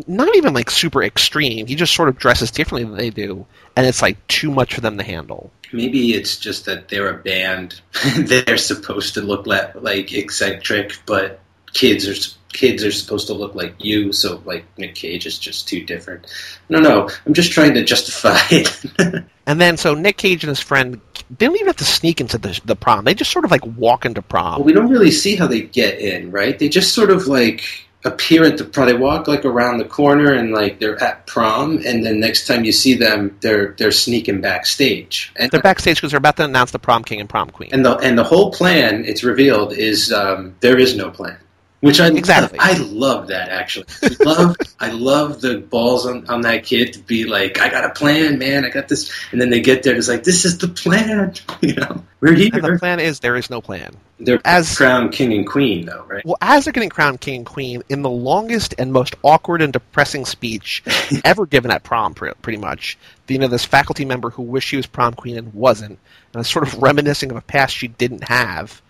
not 0.07 0.35
even 0.37 0.55
like 0.55 0.71
super 0.71 1.03
extreme. 1.03 1.67
He 1.67 1.75
just 1.75 1.95
sort 1.95 2.09
of 2.09 2.19
dresses 2.19 2.51
differently 2.51 2.85
than 2.85 2.99
they 2.99 3.11
do, 3.11 3.47
and 3.77 3.87
it's 3.87 4.03
like 4.03 4.25
too 4.27 4.51
much 4.51 4.75
for 4.75 4.81
them 4.81 4.99
to 4.99 5.05
handle. 5.05 5.51
Maybe 5.73 6.15
it's 6.15 6.37
just 6.37 6.65
that 6.67 6.89
they're 6.89 7.11
a 7.11 7.23
band. 7.23 7.81
they're 8.17 8.57
supposed 8.57 9.15
to 9.15 9.21
look 9.21 9.47
la- 9.47 9.71
like 9.75 10.13
eccentric, 10.13 10.99
but 11.07 11.41
kids 11.73 12.09
are 12.09 12.38
kids 12.53 12.85
are 12.85 12.93
supposed 12.93 13.27
to 13.29 13.35
look 13.35 13.55
like 13.55 13.75
you. 13.85 14.13
So 14.13 14.43
like 14.45 14.65
Nick 14.79 14.95
Cage 14.95 15.27
is 15.27 15.39
just 15.39 15.69
too 15.69 15.85
different. 15.85 16.27
No, 16.69 16.79
no. 16.81 17.09
I'm 17.27 17.35
just 17.35 17.53
trying 17.53 17.75
to 17.75 17.85
justify 17.85 18.39
it. 18.51 19.25
And 19.49 19.59
then 19.59 19.79
so 19.79 19.95
Nick 19.95 20.19
Cage 20.19 20.45
and 20.45 20.51
his 20.51 20.61
friend 20.61 21.01
they 21.31 21.47
don't 21.47 21.55
even 21.55 21.69
have 21.69 21.77
to 21.79 21.85
sneak 21.85 22.21
into 22.21 22.37
the 22.37 22.61
the 22.67 22.77
prom. 22.77 23.07
They 23.07 23.15
just 23.15 23.31
sort 23.33 23.47
of 23.47 23.51
like 23.51 23.65
walk 23.65 24.05
into 24.05 24.21
prom. 24.21 24.57
well, 24.57 24.65
we 24.65 24.75
don't 24.75 24.91
really 24.91 25.11
see 25.11 25.37
how 25.37 25.47
they 25.47 25.63
get 25.63 26.01
in, 26.01 26.31
right? 26.31 26.59
They 26.59 26.69
just 26.69 26.93
sort 26.93 27.11
of 27.11 27.29
like 27.29 27.63
appear 28.05 28.45
at 28.45 28.59
the 28.59 28.65
prom. 28.67 28.89
They 28.89 28.93
walk 28.95 29.27
like 29.27 29.47
around 29.47 29.79
the 29.79 29.87
corner 29.87 30.35
and 30.35 30.53
like 30.53 30.81
they're 30.81 31.03
at 31.03 31.27
prom, 31.27 31.79
and 31.87 32.05
then 32.05 32.21
next 32.21 32.47
time 32.47 32.65
you 32.65 32.73
see 32.73 32.93
them, 32.93 33.39
they're 33.41 33.75
they're 33.79 33.91
sneaking 33.91 34.43
backstage. 34.43 35.33
And 35.37 35.51
They're 35.51 35.63
backstage 35.63 35.97
because 35.97 36.11
they're 36.11 36.19
about 36.19 36.37
to 36.37 36.45
announce 36.45 36.73
the 36.73 36.79
prom 36.79 37.03
king 37.03 37.19
and 37.19 37.29
prom 37.29 37.49
queen. 37.49 37.71
and 37.73 37.83
the 37.87 37.97
and 38.01 38.19
the 38.19 38.25
whole 38.25 38.53
plan, 38.53 39.07
it's 39.07 39.25
revealed, 39.25 39.73
is 39.73 40.13
um, 40.13 40.57
there 40.61 40.77
is 40.79 40.95
no 40.95 41.11
plan. 41.11 41.39
Which 41.81 42.01
I 42.01 42.09
Exactly. 42.09 42.59
I 42.61 42.77
love 42.79 43.29
that 43.29 43.51
actually. 43.51 43.87
I 44.03 44.25
love 44.25 44.57
I 44.81 44.91
love 44.91 45.41
the 45.41 45.59
balls 45.59 46.07
on, 46.07 46.29
on 46.29 46.41
that 46.41 46.65
kid 46.65 46.93
to 46.95 46.99
be 47.01 47.25
like, 47.25 47.61
I 47.61 47.69
got 47.69 47.85
a 47.85 47.91
plan, 47.91 48.39
man. 48.39 48.65
I 48.65 48.71
got 48.71 48.89
this, 48.89 49.13
and 49.31 49.41
then 49.41 49.51
they 49.51 49.61
get 49.61 49.85
there, 49.85 49.95
it's 49.95 50.09
like, 50.09 50.25
this 50.25 50.45
is 50.45 50.59
the 50.59 50.69
plan. 50.69 51.35
You 51.61 51.75
know, 51.75 52.05
we're 52.21 52.35
And 52.35 52.63
the 52.63 52.77
plan 52.79 53.01
is 53.01 53.19
there 53.19 53.35
is 53.35 53.51
no 53.51 53.61
plan. 53.61 53.97
They're 54.21 54.41
as- 54.45 54.77
crown 54.77 55.11
king 55.11 55.33
and 55.33 55.47
queen, 55.47 55.87
though, 55.87 56.05
right? 56.05 56.25
Well, 56.25 56.37
as 56.41 56.65
they're 56.65 56.73
getting 56.73 56.89
crowned 56.89 57.21
king 57.21 57.37
and 57.37 57.47
queen, 57.47 57.83
in 57.89 58.03
the 58.03 58.11
longest 58.11 58.75
and 58.79 58.93
most 58.93 59.17
awkward 59.25 59.61
and 59.61 59.73
depressing 59.73 60.25
speech 60.25 60.83
ever 61.25 61.47
given 61.47 61.71
at 61.71 61.83
prom, 61.83 62.15
pretty 62.15 62.59
much, 62.59 62.97
you 63.27 63.39
know, 63.39 63.49
this 63.49 63.65
faculty 63.65 64.05
member 64.05 64.31
who 64.31 64.43
wished 64.43 64.69
she 64.69 64.77
was 64.77 64.87
prom 64.87 65.15
queen 65.15 65.37
and 65.37 65.53
wasn't, 65.53 65.99
and 66.33 66.41
is 66.41 66.49
sort 66.49 66.67
of 66.67 66.81
reminiscing 66.81 67.31
of 67.31 67.37
a 67.37 67.41
past 67.41 67.75
she 67.75 67.89
didn't 67.89 68.29
have, 68.29 68.81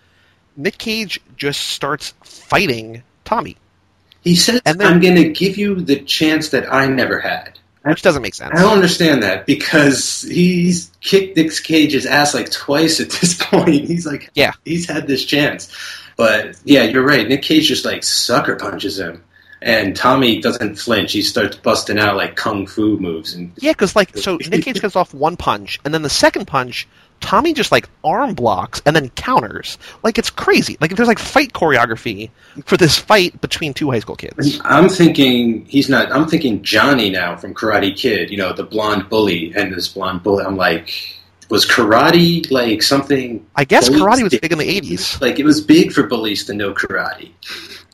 Nick 0.59 0.77
Cage 0.77 1.19
just 1.37 1.61
starts 1.69 2.13
fighting 2.23 3.01
Tommy, 3.25 3.55
He 4.23 4.35
says, 4.35 4.61
And 4.65 4.79
then- 4.79 4.87
"I'm 4.87 4.99
going 4.99 5.15
to 5.15 5.29
give 5.29 5.57
you 5.57 5.75
the 5.75 5.95
chance 6.01 6.49
that 6.49 6.71
I 6.71 6.85
never 6.87 7.19
had." 7.19 7.57
which 7.83 8.01
doesn't 8.03 8.21
make 8.21 8.35
sense. 8.35 8.51
I 8.53 8.61
don't 8.61 8.73
understand 8.73 9.23
that 9.23 9.45
because 9.47 10.21
he's 10.23 10.91
kicked 11.01 11.37
Nick 11.37 11.51
Cage's 11.63 12.05
ass 12.05 12.33
like 12.35 12.51
twice 12.51 12.99
at 12.99 13.09
this 13.21 13.33
point. 13.41 13.85
He's 13.85 14.05
like, 14.05 14.29
Yeah. 14.35 14.51
he's 14.65 14.87
had 14.87 15.07
this 15.07 15.23
chance. 15.25 15.73
But 16.17 16.57
yeah, 16.65 16.83
you're 16.83 17.05
right. 17.05 17.27
Nick 17.27 17.41
Cage 17.41 17.67
just 17.69 17.85
like 17.85 18.03
sucker 18.03 18.57
punches 18.57 18.99
him, 18.99 19.23
and 19.61 19.95
Tommy 19.95 20.41
doesn't 20.41 20.75
flinch. 20.75 21.11
He 21.11 21.21
starts 21.21 21.55
busting 21.57 21.99
out 21.99 22.15
like 22.15 22.35
kung 22.35 22.65
fu 22.65 22.97
moves, 22.97 23.33
and 23.33 23.51
Yeah, 23.57 23.71
because 23.71 23.95
like 23.95 24.15
so 24.17 24.37
Nick 24.49 24.63
Cage 24.63 24.81
gets 24.81 24.95
off 24.95 25.13
one 25.13 25.37
punch, 25.37 25.79
and 25.85 25.93
then 25.93 26.01
the 26.01 26.09
second 26.09 26.45
punch, 26.45 26.87
Tommy 27.19 27.53
just 27.53 27.71
like 27.71 27.89
arm 28.03 28.33
blocks 28.33 28.81
and 28.85 28.95
then 28.95 29.09
counters. 29.09 29.77
Like 30.03 30.17
it's 30.17 30.29
crazy. 30.29 30.77
Like 30.79 30.95
there's 30.95 31.07
like 31.07 31.19
fight 31.19 31.53
choreography 31.53 32.29
for 32.65 32.77
this 32.77 32.97
fight 32.97 33.39
between 33.41 33.73
two 33.73 33.91
high 33.91 33.99
school 33.99 34.15
kids. 34.15 34.59
I'm 34.63 34.89
thinking 34.89 35.65
he's 35.65 35.89
not. 35.89 36.11
I'm 36.11 36.27
thinking 36.27 36.63
Johnny 36.63 37.09
now 37.09 37.35
from 37.35 37.53
Karate 37.53 37.95
Kid. 37.95 38.29
You 38.29 38.37
know, 38.37 38.53
the 38.53 38.63
blonde 38.63 39.09
bully 39.09 39.53
and 39.55 39.73
this 39.73 39.87
blonde 39.87 40.23
bully. 40.23 40.45
I'm 40.45 40.57
like, 40.57 41.19
was 41.49 41.65
karate 41.67 42.49
like 42.51 42.81
something? 42.81 43.45
I 43.55 43.65
guess 43.65 43.89
karate 43.89 44.23
was 44.23 44.31
did? 44.31 44.41
big 44.41 44.51
in 44.51 44.57
the 44.57 44.81
'80s, 44.81 45.19
Like 45.21 45.39
it 45.39 45.45
was 45.45 45.61
big 45.61 45.91
for 45.91 46.03
bullies 46.03 46.45
to 46.45 46.53
know 46.53 46.73
karate. 46.73 47.31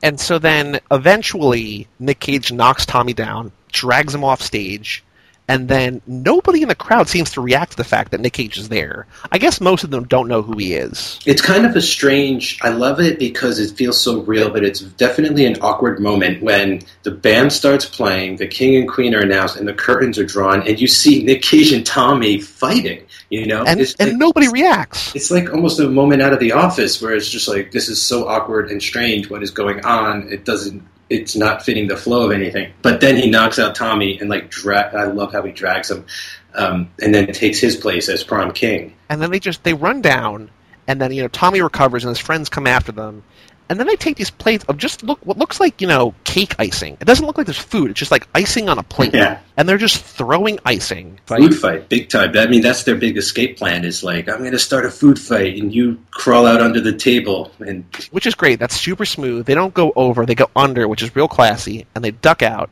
And 0.04 0.20
so 0.20 0.40
then 0.40 0.80
eventually 0.92 1.88
Nick 2.00 2.20
Cage 2.20 2.52
knocks 2.52 2.86
Tommy 2.86 3.14
down, 3.14 3.52
drags 3.72 4.14
him 4.14 4.24
off 4.24 4.42
stage. 4.42 5.04
And 5.48 5.68
then 5.68 6.02
nobody 6.08 6.64
in 6.64 6.70
the 6.70 6.76
crowd 6.76 7.08
seems 7.08 7.32
to 7.34 7.42
react 7.42 7.72
to 7.72 7.78
the 7.78 7.84
fact 7.84 8.12
that 8.12 8.20
Nick 8.20 8.34
Cage 8.34 8.58
is 8.58 8.70
there. 8.70 9.06
I 9.32 9.38
guess 9.38 9.62
most 9.62 9.84
of 9.84 9.92
them 9.92 10.06
don't 10.06 10.28
know 10.28 10.42
who 10.42 10.58
he 10.58 10.74
is. 10.74 11.20
It's 11.26 11.42
kind 11.42 11.68
of 11.68 11.76
a 11.76 11.84
strange. 11.84 12.58
I 12.64 12.70
love 12.70 13.00
it 13.00 13.20
because 13.20 13.60
it 13.60 13.78
feels 13.78 14.02
so 14.02 14.22
real, 14.22 14.50
but 14.50 14.64
it's 14.64 14.80
definitely 14.80 15.46
an 15.46 15.58
awkward 15.62 16.00
moment 16.00 16.42
when 16.42 16.82
the 17.04 17.12
band 17.12 17.54
starts 17.54 17.86
playing, 17.86 18.38
the 18.38 18.48
king 18.48 18.76
and 18.76 18.90
queen 18.90 19.14
are 19.14 19.22
announced, 19.22 19.58
and 19.58 19.68
the 19.68 19.74
curtains 19.74 20.18
are 20.18 20.26
drawn, 20.26 20.68
and 20.68 20.82
you 20.82 20.88
see 20.88 21.24
Nick 21.24 21.44
Cage 21.44 21.72
and 21.72 21.86
Tommy 21.86 22.40
fighting. 22.40 23.05
You 23.30 23.48
know, 23.48 23.64
And, 23.66 23.80
and 23.80 24.10
like, 24.12 24.18
nobody 24.18 24.48
reacts. 24.50 25.16
It's 25.16 25.32
like 25.32 25.52
almost 25.52 25.80
a 25.80 25.90
moment 25.90 26.22
out 26.22 26.32
of 26.34 26.40
the 26.40 26.52
office 26.52 27.02
where 27.02 27.16
it's 27.16 27.30
just 27.30 27.48
like 27.48 27.72
this 27.72 27.90
is 27.90 28.02
so 28.02 28.28
awkward 28.28 28.70
and 28.70 28.82
strange. 28.82 29.30
What 29.30 29.42
is 29.42 29.50
going 29.52 29.84
on? 29.84 30.32
It 30.32 30.46
doesn't. 30.46 30.84
It's 31.10 31.36
not 31.36 31.64
fitting 31.64 31.88
the 31.88 31.98
flow 31.98 32.26
of 32.26 32.32
anything. 32.32 32.72
But 32.82 33.02
then 33.02 33.16
he 33.16 33.30
knocks 33.30 33.58
out 33.60 33.76
Tommy 33.76 34.20
and 34.20 34.30
like 34.30 34.50
dra- 34.50 34.92
I 34.96 35.06
love 35.06 35.32
how 35.34 35.42
he 35.44 35.52
drags 35.52 35.90
him, 35.92 36.06
um, 36.54 36.90
and 37.02 37.14
then 37.14 37.28
takes 37.34 37.60
his 37.60 37.76
place 37.76 38.10
as 38.10 38.24
prom 38.24 38.52
king. 38.52 38.94
and 39.10 39.22
then 39.22 39.32
they 39.32 39.40
just 39.40 39.64
they 39.64 39.74
run 39.74 40.02
down 40.02 40.50
and 40.88 41.02
then 41.02 41.12
you 41.12 41.22
know 41.24 41.28
tommy 41.28 41.62
recovers 41.62 42.04
and 42.04 42.10
his 42.10 42.20
friends 42.20 42.48
come 42.50 42.68
after 42.68 42.92
them 42.92 43.24
and 43.70 43.80
then 43.80 43.88
they 43.88 43.96
take 43.96 44.16
these 44.18 44.30
plates 44.30 44.64
of 44.66 44.78
just 44.78 45.04
look 45.04 45.20
what 45.26 45.38
looks 45.38 45.60
like 45.60 45.82
you 45.82 45.88
know 45.88 46.14
cake 46.24 46.56
icing. 46.60 46.98
It 47.00 47.06
doesn't 47.06 47.26
look 47.26 47.38
like 47.38 47.48
there's 47.48 47.58
food. 47.58 47.92
It's 47.92 48.00
just 48.00 48.12
like 48.12 48.28
icing 48.36 48.70
on 48.70 48.78
a 48.78 48.84
plate. 48.84 49.14
Yeah. 49.14 49.40
and 49.58 49.68
they're 49.68 49.78
just 49.78 50.04
throwing 50.04 50.60
icing. 50.66 51.20
Food 51.26 51.56
fight, 51.56 51.90
big 51.90 52.10
time. 52.10 52.38
I 52.38 52.48
mean, 52.48 52.62
that's 52.62 52.84
their 52.84 52.96
big 52.96 53.18
escape 53.18 53.58
plan. 53.58 53.86
Is 53.86 54.04
like, 54.04 54.30
I'm 54.30 54.40
going 54.40 54.52
to 54.52 54.60
start 54.60 54.86
a 54.86 54.92
food 54.92 55.18
fight, 55.20 55.58
and 55.58 55.74
you 55.74 56.00
crawl 56.12 56.46
out 56.46 56.62
under 56.62 56.80
the 56.82 56.94
table, 56.94 57.52
and 57.60 57.84
which 58.12 58.26
is 58.28 58.36
great. 58.36 58.60
That's 58.60 58.76
super 58.80 59.06
smooth. 59.06 59.46
They 59.46 59.56
don't 59.56 59.74
go 59.74 59.94
over. 59.96 60.26
They 60.26 60.36
go 60.36 60.50
under 60.56 60.88
which 60.88 61.02
is 61.02 61.16
real 61.16 61.28
classy 61.28 61.86
and 61.96 62.04
they 62.04 62.12
duck 62.12 62.42
out 62.42 62.70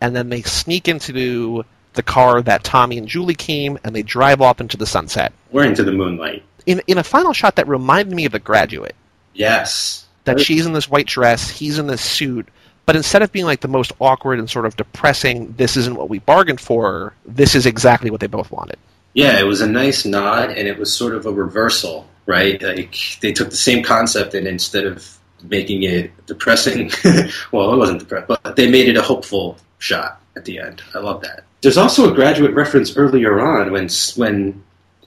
and 0.00 0.14
then 0.14 0.28
they 0.28 0.42
sneak 0.42 0.88
into 0.88 1.64
the 1.94 2.02
car 2.02 2.42
that 2.42 2.64
tommy 2.64 2.98
and 2.98 3.06
julie 3.08 3.34
came 3.34 3.78
and 3.84 3.94
they 3.94 4.02
drive 4.02 4.40
off 4.40 4.60
into 4.60 4.76
the 4.76 4.86
sunset. 4.86 5.32
We're 5.52 5.64
into 5.64 5.84
the 5.84 5.92
moonlight. 5.92 6.42
in, 6.66 6.82
in 6.86 6.98
a 6.98 7.04
final 7.04 7.32
shot 7.32 7.56
that 7.56 7.68
reminded 7.68 8.14
me 8.14 8.24
of 8.26 8.32
the 8.32 8.38
graduate. 8.38 8.94
Yes, 9.34 10.03
that 10.24 10.40
she's 10.40 10.66
in 10.66 10.72
this 10.72 10.88
white 10.88 11.06
dress, 11.06 11.50
he's 11.50 11.78
in 11.78 11.86
this 11.86 12.02
suit, 12.02 12.48
but 12.86 12.96
instead 12.96 13.22
of 13.22 13.32
being 13.32 13.46
like 13.46 13.60
the 13.60 13.68
most 13.68 13.92
awkward 14.00 14.38
and 14.38 14.48
sort 14.48 14.66
of 14.66 14.76
depressing, 14.76 15.54
this 15.56 15.76
isn't 15.76 15.96
what 15.96 16.08
we 16.08 16.18
bargained 16.18 16.60
for, 16.60 17.14
this 17.24 17.54
is 17.54 17.66
exactly 17.66 18.10
what 18.10 18.20
they 18.20 18.26
both 18.26 18.50
wanted. 18.50 18.78
Yeah, 19.14 19.38
it 19.38 19.44
was 19.44 19.60
a 19.60 19.68
nice 19.68 20.04
nod, 20.04 20.50
and 20.50 20.66
it 20.66 20.78
was 20.78 20.92
sort 20.94 21.14
of 21.14 21.24
a 21.24 21.32
reversal, 21.32 22.06
right? 22.26 22.60
Like 22.60 22.96
they 23.20 23.32
took 23.32 23.50
the 23.50 23.56
same 23.56 23.82
concept, 23.82 24.34
and 24.34 24.46
instead 24.46 24.84
of 24.84 25.18
making 25.44 25.84
it 25.84 26.10
depressing, 26.26 26.90
well, 27.52 27.72
it 27.72 27.76
wasn't 27.76 28.00
depressing, 28.00 28.36
but 28.42 28.56
they 28.56 28.68
made 28.70 28.88
it 28.88 28.96
a 28.96 29.02
hopeful 29.02 29.56
shot 29.78 30.20
at 30.36 30.44
the 30.44 30.58
end. 30.58 30.82
I 30.94 30.98
love 30.98 31.22
that. 31.22 31.44
There's 31.62 31.78
also 31.78 32.10
a 32.10 32.14
graduate 32.14 32.54
reference 32.54 32.96
earlier 32.96 33.40
on 33.40 33.72
when 33.72 33.88
when 34.16 34.62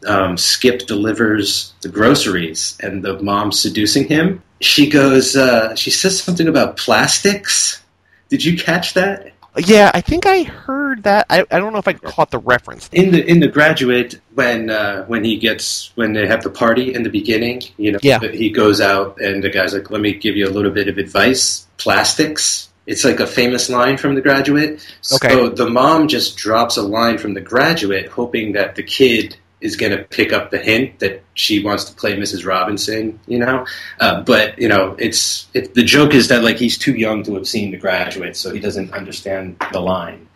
um, 0.06 0.38
Skip 0.38 0.88
delivers 0.88 1.74
the 1.82 1.90
groceries, 1.90 2.78
and 2.82 3.04
the 3.04 3.20
mom's 3.22 3.60
seducing 3.60 4.08
him. 4.08 4.42
She 4.62 4.90
goes, 4.90 5.36
uh, 5.36 5.76
she 5.76 5.92
says 5.92 6.20
something 6.22 6.48
about 6.48 6.78
plastics. 6.78 7.82
Did 8.30 8.44
you 8.44 8.58
catch 8.58 8.94
that? 8.96 9.32
Yeah, 9.58 9.90
I 9.94 10.02
think 10.02 10.26
I 10.28 10.44
heard 10.44 11.04
that. 11.04 11.26
I, 11.32 11.44
I 11.50 11.60
don't 11.60 11.74
know 11.74 11.80
if 11.80 11.88
I 11.88 11.94
caught 11.94 12.30
the 12.30 12.38
reference. 12.38 12.90
in 12.92 13.12
the 13.12 13.26
in 13.26 13.40
the 13.40 13.48
graduate 13.48 14.20
when 14.36 14.70
uh, 14.70 15.06
when 15.06 15.24
he 15.24 15.38
gets 15.38 15.92
when 15.96 16.14
they 16.14 16.28
have 16.28 16.44
the 16.44 16.50
party 16.52 16.94
in 16.94 17.02
the 17.02 17.10
beginning, 17.10 17.64
you 17.78 17.92
know, 17.92 18.00
Yeah. 18.04 18.20
he 18.20 18.52
goes 18.52 18.80
out 18.82 19.20
and 19.20 19.44
the 19.44 19.50
guy's 19.50 19.74
like, 19.74 19.90
"Let 19.90 20.02
me 20.02 20.14
give 20.14 20.36
you 20.36 20.48
a 20.48 20.52
little 20.54 20.70
bit 20.72 20.88
of 20.88 20.98
advice." 21.00 21.66
Plastics. 21.78 22.70
It's 22.86 23.04
like 23.04 23.20
a 23.20 23.26
famous 23.28 23.70
line 23.70 23.98
from 23.98 24.14
the 24.16 24.22
graduate. 24.22 24.80
So 25.02 25.16
Okay. 25.16 25.50
the 25.56 25.68
mom 25.70 26.08
just 26.08 26.38
drops 26.38 26.78
a 26.78 26.84
line 26.84 27.18
from 27.18 27.34
the 27.34 27.42
graduate, 27.42 28.08
hoping 28.10 28.54
that 28.54 28.76
the 28.76 28.84
kid 28.84 29.38
is 29.60 29.76
going 29.76 29.92
to 29.92 30.04
pick 30.04 30.32
up 30.32 30.52
the 30.52 30.58
hint 30.58 31.00
that 31.00 31.24
she 31.34 31.64
wants 31.64 31.86
to 31.86 31.96
play 31.96 32.16
Mrs. 32.16 32.46
Robinson, 32.46 33.20
you 33.28 33.40
know. 33.40 33.66
Uh, 34.00 34.22
but 34.22 34.58
you 34.60 34.68
know, 34.68 34.96
it's 35.00 35.48
it, 35.54 35.74
the 35.74 35.84
joke 35.84 36.14
is 36.14 36.28
that 36.28 36.44
like 36.44 36.58
he's 36.58 36.78
too 36.78 36.94
young 36.94 37.24
to 37.24 37.36
have 37.36 37.48
seen 37.48 37.72
the 37.72 37.78
graduate, 37.78 38.36
so 38.36 38.54
he 38.54 38.60
doesn't 38.60 38.94
understand 38.94 39.58
the 39.72 39.80
line. 39.80 40.28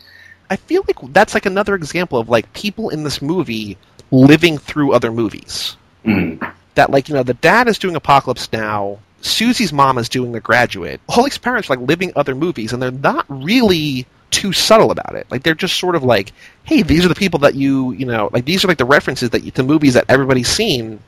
I 0.50 0.58
feel 0.58 0.84
like 0.86 1.14
that's 1.14 1.34
like 1.34 1.46
another 1.46 1.76
example 1.76 2.20
of 2.20 2.28
like 2.28 2.52
people 2.54 2.90
in 2.90 3.04
this 3.04 3.22
movie 3.22 3.78
living 4.12 4.58
through 4.58 4.94
other 4.94 5.12
movies. 5.12 5.78
Mm. 6.06 6.54
That 6.76 6.90
like, 6.90 7.08
you 7.08 7.16
know, 7.16 7.24
the 7.24 7.36
dad 7.36 7.68
is 7.68 7.80
doing 7.80 7.96
Apocalypse 7.96 8.52
Now, 8.52 9.00
Susie's 9.22 9.72
mom 9.72 9.98
is 9.98 10.10
doing 10.10 10.34
The 10.34 10.42
Graduate. 10.42 11.00
All 11.08 11.24
these 11.24 11.38
parents 11.38 11.70
are 11.70 11.78
like 11.78 11.88
living 11.88 12.12
other 12.16 12.36
movies 12.36 12.74
and 12.74 12.82
they're 12.82 12.92
not 12.92 13.26
really 13.30 14.06
too 14.32 14.52
subtle 14.54 14.92
about 14.92 15.16
it. 15.16 15.28
Like 15.30 15.44
they're 15.44 15.54
just 15.54 15.78
sort 15.78 15.96
of 15.96 16.04
like, 16.04 16.32
hey, 16.64 16.82
these 16.82 17.06
are 17.06 17.10
the 17.10 17.16
people 17.16 17.40
that 17.40 17.56
you, 17.56 17.92
you 17.92 18.06
know, 18.06 18.30
like 18.34 18.46
these 18.46 18.64
are 18.66 18.68
like 18.68 18.78
the 18.78 18.86
references 18.86 19.30
that 19.32 19.44
you, 19.44 19.52
to 19.52 19.64
movies 19.64 19.94
that 19.94 20.06
everybody's 20.10 20.48
seen. 20.48 21.00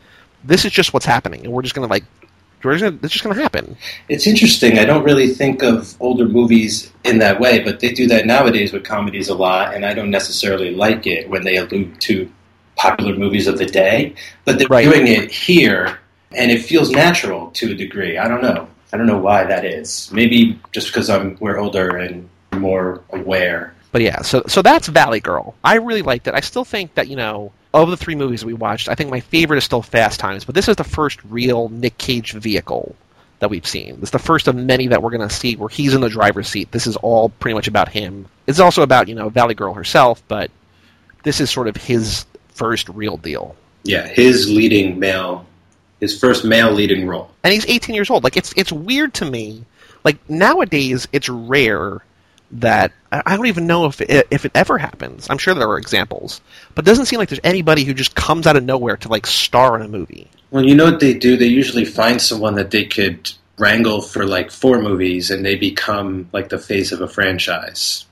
This 0.44 0.66
is 0.66 0.72
just 0.72 0.94
what's 0.94 1.06
happening, 1.06 1.44
and 1.46 1.54
we're 1.54 1.62
just 1.62 1.74
gonna 1.74 1.88
like, 1.88 2.04
we're 2.64 2.74
just 2.78 2.84
gonna, 2.84 3.00
it's 3.02 3.14
just 3.14 3.24
gonna 3.24 3.42
happen. 3.42 3.78
It's 4.10 4.28
interesting. 4.28 4.78
I 4.78 4.86
don't 4.86 5.04
really 5.04 5.30
think 5.30 5.64
of 5.64 5.96
older 6.02 6.28
movies 6.28 6.92
in 7.06 7.18
that 7.20 7.40
way, 7.40 7.60
but 7.60 7.80
they 7.80 7.92
do 7.94 8.08
that 8.08 8.26
nowadays 8.26 8.74
with 8.74 8.84
comedies 8.84 9.30
a 9.30 9.36
lot, 9.36 9.74
and 9.74 9.86
I 9.86 9.94
don't 9.94 10.12
necessarily 10.12 10.76
like 10.76 11.08
it 11.08 11.30
when 11.30 11.44
they 11.44 11.56
allude 11.58 12.00
to 12.02 12.30
popular 12.76 13.16
movies 13.16 13.48
of 13.48 13.58
the 13.58 13.66
day. 13.66 14.16
But 14.46 14.60
they're 14.60 14.68
Right. 14.68 14.84
doing 14.84 15.08
it 15.08 15.32
here, 15.32 16.00
and 16.36 16.52
it 16.52 16.62
feels 16.64 16.92
natural 16.92 17.52
to 17.52 17.72
a 17.72 17.76
degree. 17.76 18.18
I 18.18 18.28
don't 18.28 18.42
know. 18.42 18.68
I 18.92 18.98
don't 18.98 19.08
know 19.08 19.18
why 19.18 19.46
that 19.46 19.64
is. 19.66 20.10
Maybe 20.12 20.60
just 20.74 20.88
because 20.88 21.10
I'm 21.10 21.38
we're 21.40 21.58
older 21.58 21.98
and 21.98 22.30
more 22.60 23.02
aware. 23.12 23.74
But 23.92 24.02
yeah, 24.02 24.22
so 24.22 24.44
so 24.48 24.62
that's 24.62 24.88
Valley 24.88 25.20
Girl. 25.20 25.56
I 25.64 25.76
really 25.76 26.02
liked 26.02 26.28
it. 26.28 26.34
I 26.34 26.40
still 26.40 26.66
think 26.66 26.96
that 26.96 27.08
you 27.08 27.16
know 27.16 27.52
of 27.74 27.90
the 27.90 27.98
three 27.98 28.16
movies 28.16 28.46
we 28.46 28.54
watched, 28.54 28.88
I 28.88 28.96
think 28.96 29.10
my 29.10 29.20
favorite 29.20 29.58
is 29.58 29.64
still 29.64 29.82
Fast 29.82 30.20
Times. 30.20 30.46
But 30.46 30.56
this 30.56 30.68
is 30.68 30.76
the 30.76 30.84
first 30.84 31.20
real 31.26 31.70
Nick 31.70 31.98
Cage 31.98 32.34
vehicle 32.34 32.96
that 33.40 33.50
we've 33.50 33.68
seen. 33.68 33.98
It's 34.02 34.12
the 34.12 34.20
first 34.20 34.48
of 34.48 34.56
many 34.56 34.88
that 34.88 35.02
we're 35.02 35.10
going 35.10 35.28
to 35.28 35.34
see 35.34 35.56
where 35.56 35.70
he's 35.70 35.94
in 35.94 36.02
the 36.02 36.10
driver's 36.10 36.48
seat. 36.48 36.72
This 36.72 36.88
is 36.88 36.96
all 36.98 37.30
pretty 37.30 37.56
much 37.56 37.68
about 37.68 37.90
him. 37.90 38.26
It's 38.48 38.60
also 38.60 38.84
about 38.84 39.08
you 39.08 39.16
know 39.16 39.30
Valley 39.30 39.54
Girl 39.54 39.74
herself, 39.74 40.24
but 40.28 40.50
this 41.24 41.40
is 41.42 41.50
sort 41.52 41.68
of 41.68 41.76
his 41.78 42.26
first 42.50 42.90
real 42.90 43.18
deal. 43.18 43.56
Yeah, 43.84 44.08
his 44.08 44.50
leading 44.50 44.98
male, 44.98 45.46
his 46.00 46.18
first 46.18 46.46
male 46.46 46.72
leading 46.72 47.06
role. 47.08 47.32
and 47.44 47.54
he's 47.54 47.66
18 47.66 47.94
years 47.96 48.10
old. 48.10 48.24
Like 48.24 48.38
it's 48.38 48.54
it's 48.56 48.72
weird 48.72 49.14
to 49.16 49.26
me. 49.26 49.66
Like 50.04 50.18
nowadays, 50.30 51.08
it's 51.12 51.30
rare 51.30 52.04
that 52.54 52.92
I 53.12 53.36
don't 53.36 53.48
even 53.48 53.68
know 53.68 53.86
if 53.86 54.00
it, 54.02 54.28
if 54.32 54.46
it 54.46 54.52
ever 54.56 54.78
happens. 54.78 55.28
I'm 55.30 55.38
sure 55.38 55.54
there 55.54 55.70
are 55.70 55.78
examples, 55.78 56.42
but 56.76 56.86
it 56.86 56.88
doesn't 56.88 57.06
seem 57.06 57.20
like 57.20 57.30
there's 57.30 57.42
anybody 57.44 57.84
who 57.84 57.94
just 57.94 58.16
comes 58.16 58.48
out 58.48 58.56
of 58.56 58.64
nowhere 58.64 58.98
to 58.98 59.10
like 59.10 59.26
star 59.26 59.76
in 59.76 59.82
a 59.82 59.88
movie. 59.88 60.28
Well, 60.52 60.66
you 60.66 60.76
know 60.76 60.86
what 60.86 61.00
they 61.00 61.14
do? 61.14 61.36
They 61.36 61.48
usually 61.48 61.86
find 61.86 62.22
someone 62.22 62.56
that 62.56 62.72
they 62.72 62.86
could 62.86 63.32
wrangle 63.58 64.02
for 64.02 64.26
like 64.26 64.52
four 64.52 64.82
movies 64.82 65.32
and 65.32 65.46
they 65.46 65.56
become 65.56 66.30
like 66.32 66.50
the 66.50 66.60
face 66.60 66.92
of 66.92 67.02
a 67.02 67.08
franchise. 67.08 68.06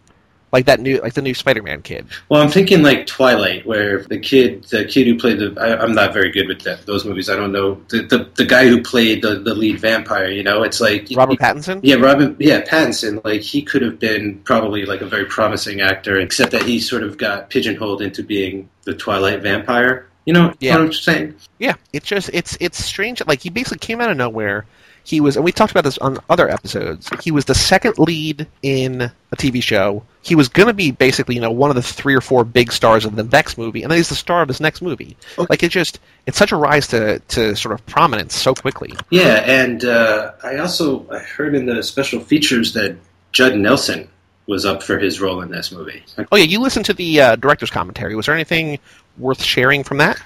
Like 0.51 0.65
that 0.65 0.79
new, 0.81 0.99
like 0.99 1.13
the 1.13 1.21
new 1.21 1.33
Spider-Man 1.33 1.81
kid. 1.81 2.07
Well, 2.27 2.41
I'm 2.41 2.49
thinking 2.49 2.83
like 2.83 3.07
Twilight, 3.07 3.65
where 3.65 4.03
the 4.03 4.19
kid, 4.19 4.63
the 4.65 4.83
kid 4.83 5.07
who 5.07 5.17
played 5.17 5.39
the, 5.39 5.55
I, 5.59 5.81
I'm 5.81 5.93
not 5.93 6.11
very 6.13 6.29
good 6.29 6.47
with 6.49 6.61
that, 6.63 6.85
those 6.85 7.05
movies. 7.05 7.29
I 7.29 7.37
don't 7.37 7.53
know 7.53 7.81
the, 7.89 8.01
the 8.01 8.29
the 8.35 8.45
guy 8.45 8.67
who 8.67 8.81
played 8.81 9.21
the 9.21 9.35
the 9.35 9.53
lead 9.55 9.79
vampire. 9.79 10.29
You 10.29 10.43
know, 10.43 10.63
it's 10.63 10.81
like 10.81 11.07
Robert 11.15 11.39
Pattinson. 11.39 11.79
Yeah, 11.83 11.95
Robin. 11.95 12.35
Yeah, 12.39 12.61
Pattinson. 12.61 13.23
Like 13.23 13.41
he 13.41 13.61
could 13.61 13.81
have 13.81 13.97
been 13.99 14.39
probably 14.39 14.85
like 14.85 15.01
a 15.01 15.05
very 15.05 15.25
promising 15.25 15.79
actor, 15.79 16.19
except 16.19 16.51
that 16.51 16.63
he 16.63 16.79
sort 16.79 17.03
of 17.03 17.17
got 17.17 17.49
pigeonholed 17.49 18.01
into 18.01 18.21
being 18.21 18.69
the 18.83 18.93
Twilight 18.93 19.41
vampire. 19.41 20.07
You 20.25 20.33
know 20.33 20.53
Yeah. 20.59 20.75
what 20.75 20.81
I'm 20.85 20.93
saying? 20.93 21.35
Yeah, 21.59 21.75
it's 21.93 22.05
just 22.07 22.29
it's 22.33 22.57
it's 22.59 22.83
strange. 22.83 23.21
Like 23.25 23.41
he 23.41 23.49
basically 23.49 23.79
came 23.79 24.01
out 24.01 24.11
of 24.11 24.17
nowhere. 24.17 24.65
He 25.03 25.19
was, 25.19 25.35
and 25.35 25.43
we 25.43 25.51
talked 25.51 25.71
about 25.71 25.83
this 25.83 25.97
on 25.97 26.19
other 26.29 26.49
episodes. 26.49 27.09
He 27.23 27.31
was 27.31 27.45
the 27.45 27.55
second 27.55 27.97
lead 27.97 28.47
in 28.61 29.01
a 29.01 29.35
TV 29.35 29.61
show. 29.61 30.03
He 30.21 30.35
was 30.35 30.47
going 30.47 30.67
to 30.67 30.73
be 30.73 30.91
basically, 30.91 31.35
you 31.35 31.41
know, 31.41 31.51
one 31.51 31.69
of 31.69 31.75
the 31.75 31.81
three 31.81 32.13
or 32.13 32.21
four 32.21 32.43
big 32.43 32.71
stars 32.71 33.05
of 33.05 33.15
the 33.15 33.23
next 33.23 33.57
movie, 33.57 33.81
and 33.83 33.91
then 33.91 33.97
he's 33.97 34.09
the 34.09 34.15
star 34.15 34.41
of 34.41 34.47
this 34.47 34.59
next 34.59 34.81
movie. 34.81 35.17
Okay. 35.37 35.47
Like 35.49 35.63
it 35.63 35.69
just, 35.69 35.99
it's 36.27 36.37
such 36.37 36.51
a 36.51 36.55
rise 36.55 36.87
to 36.89 37.19
to 37.19 37.55
sort 37.55 37.73
of 37.73 37.85
prominence 37.87 38.35
so 38.35 38.53
quickly. 38.53 38.93
Yeah, 39.09 39.43
and 39.45 39.83
uh, 39.83 40.33
I 40.43 40.57
also 40.57 41.09
I 41.09 41.19
heard 41.19 41.55
in 41.55 41.65
the 41.65 41.81
special 41.81 42.19
features 42.19 42.73
that 42.73 42.95
Judd 43.31 43.55
Nelson 43.55 44.07
was 44.47 44.65
up 44.65 44.83
for 44.83 44.97
his 44.99 45.21
role 45.21 45.41
in 45.41 45.49
this 45.49 45.71
movie. 45.71 46.03
Oh 46.31 46.35
yeah, 46.35 46.43
you 46.43 46.59
listened 46.59 46.85
to 46.85 46.93
the 46.93 47.21
uh, 47.21 47.35
director's 47.37 47.69
commentary. 47.69 48.15
Was 48.15 48.25
there 48.25 48.35
anything 48.35 48.79
worth 49.17 49.41
sharing 49.43 49.83
from 49.83 49.97
that? 49.97 50.21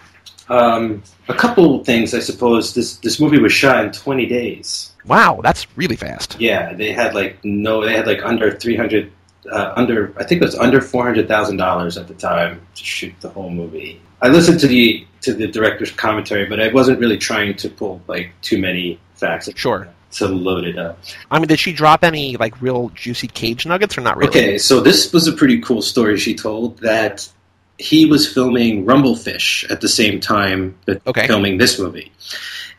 Um, 0.50 1.04
a 1.28 1.34
couple 1.34 1.84
things, 1.84 2.14
I 2.14 2.20
suppose. 2.20 2.74
This 2.74 2.98
this 2.98 3.20
movie 3.20 3.40
was 3.40 3.54
shot 3.54 3.84
in 3.84 3.92
20 3.92 4.26
days. 4.26 4.92
Wow, 5.06 5.40
that's 5.44 5.68
really 5.78 5.96
fast. 5.96 6.38
Yeah, 6.40 6.74
they 6.74 6.92
had 6.92 7.14
like 7.16 7.44
no, 7.44 7.86
they 7.86 7.96
had 7.96 8.08
like 8.08 8.24
under 8.24 8.52
300, 8.52 9.12
uh, 9.52 9.74
under 9.76 10.14
I 10.18 10.24
think 10.24 10.42
it 10.42 10.46
was 10.46 10.56
under 10.56 10.82
400 10.82 11.28
thousand 11.28 11.58
dollars 11.58 11.98
at 11.98 12.08
the 12.08 12.14
time 12.14 12.62
to 12.76 12.84
shoot 12.84 13.14
the 13.22 13.30
whole 13.30 13.50
movie. 13.50 14.02
I 14.22 14.30
listened 14.30 14.60
to 14.62 14.68
the 14.68 15.06
to 15.22 15.34
the 15.34 15.48
director's 15.48 15.92
commentary, 15.92 16.46
but 16.46 16.60
I 16.60 16.70
wasn't 16.70 17.00
really 17.00 17.18
trying 17.18 17.56
to 17.58 17.70
pull 17.70 18.02
like 18.08 18.32
too 18.42 18.60
many 18.60 19.00
facts. 19.16 19.50
Sure. 19.56 19.88
To 20.12 20.28
load 20.28 20.64
it 20.64 20.78
up. 20.78 20.98
I 21.30 21.40
mean, 21.40 21.50
did 21.50 21.60
she 21.60 21.74
drop 21.74 22.04
any 22.04 22.38
like 22.38 22.62
real 22.62 22.90
juicy 22.96 23.28
cage 23.28 23.66
nuggets 23.66 23.98
or 23.98 24.02
not 24.02 24.16
really? 24.16 24.30
Okay, 24.30 24.58
so 24.58 24.80
this 24.80 25.12
was 25.12 25.28
a 25.28 25.34
pretty 25.34 25.60
cool 25.60 25.82
story 25.82 26.18
she 26.18 26.34
told 26.34 26.78
that 26.80 27.28
he 27.78 28.06
was 28.06 28.32
filming 28.32 28.86
Rumblefish 28.86 29.70
at 29.72 29.82
the 29.82 29.90
same 29.90 30.20
time 30.20 30.76
that 30.86 31.02
Okay. 31.06 31.28
filming 31.28 31.58
this 31.58 31.78
movie. 31.80 32.12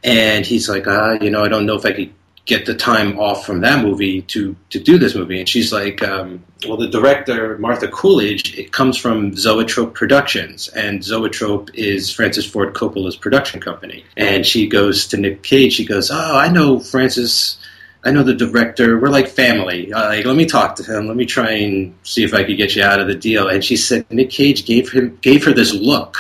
And 0.05 0.45
he's 0.47 0.69
like, 0.69 0.87
ah, 0.87 1.19
you 1.21 1.31
know, 1.31 1.45
I 1.45 1.49
don't 1.49 1.67
know 1.67 1.75
if 1.77 1.85
I 1.85 1.93
could 1.93 2.13
get 2.45 2.65
the 2.65 2.75
time 2.75 3.19
off 3.19 3.45
from 3.45 3.61
that 3.63 3.85
movie 3.85 4.23
to, 4.23 4.55
to 4.71 4.79
do 4.79 4.99
this 4.99 5.17
movie. 5.17 5.41
And 5.41 5.49
she's 5.49 5.73
like, 5.73 6.01
um, 6.03 6.45
well, 6.67 6.77
the 6.77 6.87
director, 6.87 7.59
Martha 7.59 7.89
Coolidge, 7.89 8.57
it 8.57 8.71
comes 8.73 8.97
from 8.97 9.35
Zoetrope 9.37 9.95
Productions. 9.95 10.69
And 10.69 11.03
Zoetrope 11.03 11.71
is 11.75 12.09
Francis 12.13 12.47
Ford 12.47 12.73
Coppola's 12.73 13.17
production 13.17 13.61
company. 13.61 14.05
And 14.17 14.47
she 14.47 14.69
goes 14.69 15.09
to 15.09 15.17
Nick 15.17 15.43
Cage, 15.43 15.73
she 15.73 15.85
goes, 15.85 16.09
oh, 16.13 16.37
I 16.39 16.49
know 16.49 16.79
Francis 16.79 17.59
I 18.07 18.13
know 18.13 18.23
the 18.23 18.35
director. 18.35 19.01
We're 19.01 19.09
like 19.09 19.27
family. 19.27 19.93
Uh, 19.93 20.09
like, 20.09 20.25
let 20.25 20.37
me 20.37 20.47
talk 20.47 20.77
to 20.77 20.85
him. 20.85 21.09
Let 21.09 21.17
me 21.17 21.27
try 21.27 21.51
and 21.51 21.93
see 22.05 22.23
if 22.23 22.35
I 22.35 22.45
could 22.45 22.57
get 22.57 22.77
you 22.77 22.85
out 22.85 23.01
of 23.01 23.09
the 23.09 23.17
deal. 23.17 23.49
And 23.49 23.65
she 23.65 23.77
said 23.77 24.09
Nick 24.13 24.31
Cage 24.31 24.65
gave 24.65 24.93
him 24.93 25.19
gave 25.23 25.45
her 25.45 25.53
this 25.53 25.75
look, 25.75 26.17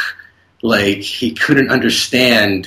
like 0.62 0.99
he 0.99 1.32
couldn't 1.32 1.70
understand 1.70 2.66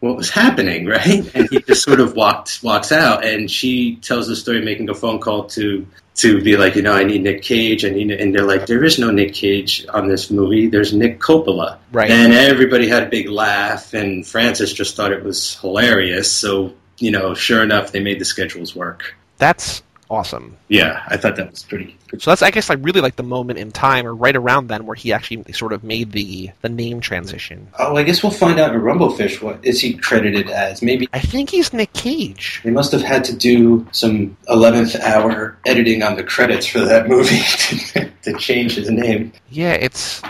what 0.00 0.14
was 0.14 0.28
happening, 0.28 0.84
right? 0.96 1.28
And 1.34 1.48
he 1.50 1.60
just 1.62 1.82
sort 1.82 2.00
of 2.00 2.14
walked 2.14 2.60
walks 2.62 2.92
out. 2.92 3.24
And 3.24 3.50
she 3.50 3.96
tells 3.96 4.28
the 4.28 4.36
story, 4.36 4.62
making 4.62 4.90
a 4.90 4.94
phone 4.94 5.20
call 5.20 5.44
to 5.50 5.86
to 6.16 6.42
be 6.42 6.58
like, 6.58 6.76
you 6.76 6.82
know, 6.82 6.92
I 6.92 7.04
need 7.04 7.22
Nick 7.22 7.40
Cage. 7.40 7.82
I 7.86 7.88
need, 7.88 8.10
and 8.10 8.34
they're 8.34 8.44
like, 8.44 8.66
there 8.66 8.84
is 8.84 8.98
no 8.98 9.10
Nick 9.10 9.32
Cage 9.32 9.86
on 9.88 10.06
this 10.06 10.30
movie. 10.30 10.66
There's 10.66 10.92
Nick 10.92 11.18
Coppola. 11.18 11.78
Right. 11.92 12.10
And 12.10 12.34
everybody 12.34 12.88
had 12.88 13.04
a 13.04 13.08
big 13.08 13.30
laugh, 13.30 13.94
and 13.94 14.26
Francis 14.26 14.70
just 14.74 14.96
thought 14.96 15.12
it 15.12 15.24
was 15.24 15.58
hilarious. 15.60 16.30
So 16.30 16.74
you 17.00 17.10
know, 17.10 17.34
sure 17.34 17.62
enough, 17.62 17.92
they 17.92 18.00
made 18.00 18.20
the 18.20 18.24
schedules 18.24 18.76
work. 18.76 19.14
That's 19.38 19.82
awesome. 20.10 20.56
Yeah, 20.68 21.02
I 21.06 21.16
thought 21.16 21.36
that 21.36 21.50
was 21.50 21.62
pretty. 21.62 21.96
So 22.18 22.30
that's, 22.30 22.42
I 22.42 22.50
guess, 22.50 22.68
like 22.68 22.80
really 22.82 23.00
like 23.00 23.16
the 23.16 23.22
moment 23.22 23.58
in 23.58 23.70
time, 23.70 24.06
or 24.06 24.14
right 24.14 24.34
around 24.34 24.66
then, 24.66 24.84
where 24.84 24.96
he 24.96 25.12
actually 25.12 25.52
sort 25.52 25.72
of 25.72 25.84
made 25.84 26.12
the 26.12 26.50
the 26.60 26.68
name 26.68 27.00
transition. 27.00 27.68
Oh, 27.78 27.96
I 27.96 28.02
guess 28.02 28.22
we'll 28.22 28.32
find 28.32 28.58
out 28.58 28.74
in 28.74 28.80
Rumblefish 28.80 29.40
what 29.40 29.64
is 29.64 29.80
he 29.80 29.94
credited 29.94 30.50
as. 30.50 30.82
Maybe 30.82 31.08
I 31.12 31.20
think 31.20 31.50
he's 31.50 31.72
Nick 31.72 31.92
Cage. 31.92 32.60
they 32.64 32.70
must 32.70 32.92
have 32.92 33.02
had 33.02 33.24
to 33.24 33.36
do 33.36 33.86
some 33.92 34.36
eleventh 34.48 34.96
hour 34.96 35.56
editing 35.64 36.02
on 36.02 36.16
the 36.16 36.24
credits 36.24 36.66
for 36.66 36.80
that 36.80 37.08
movie 37.08 37.40
to, 37.92 38.10
to 38.22 38.38
change 38.38 38.74
his 38.74 38.90
name. 38.90 39.32
Yeah, 39.48 39.72
it's 39.72 40.20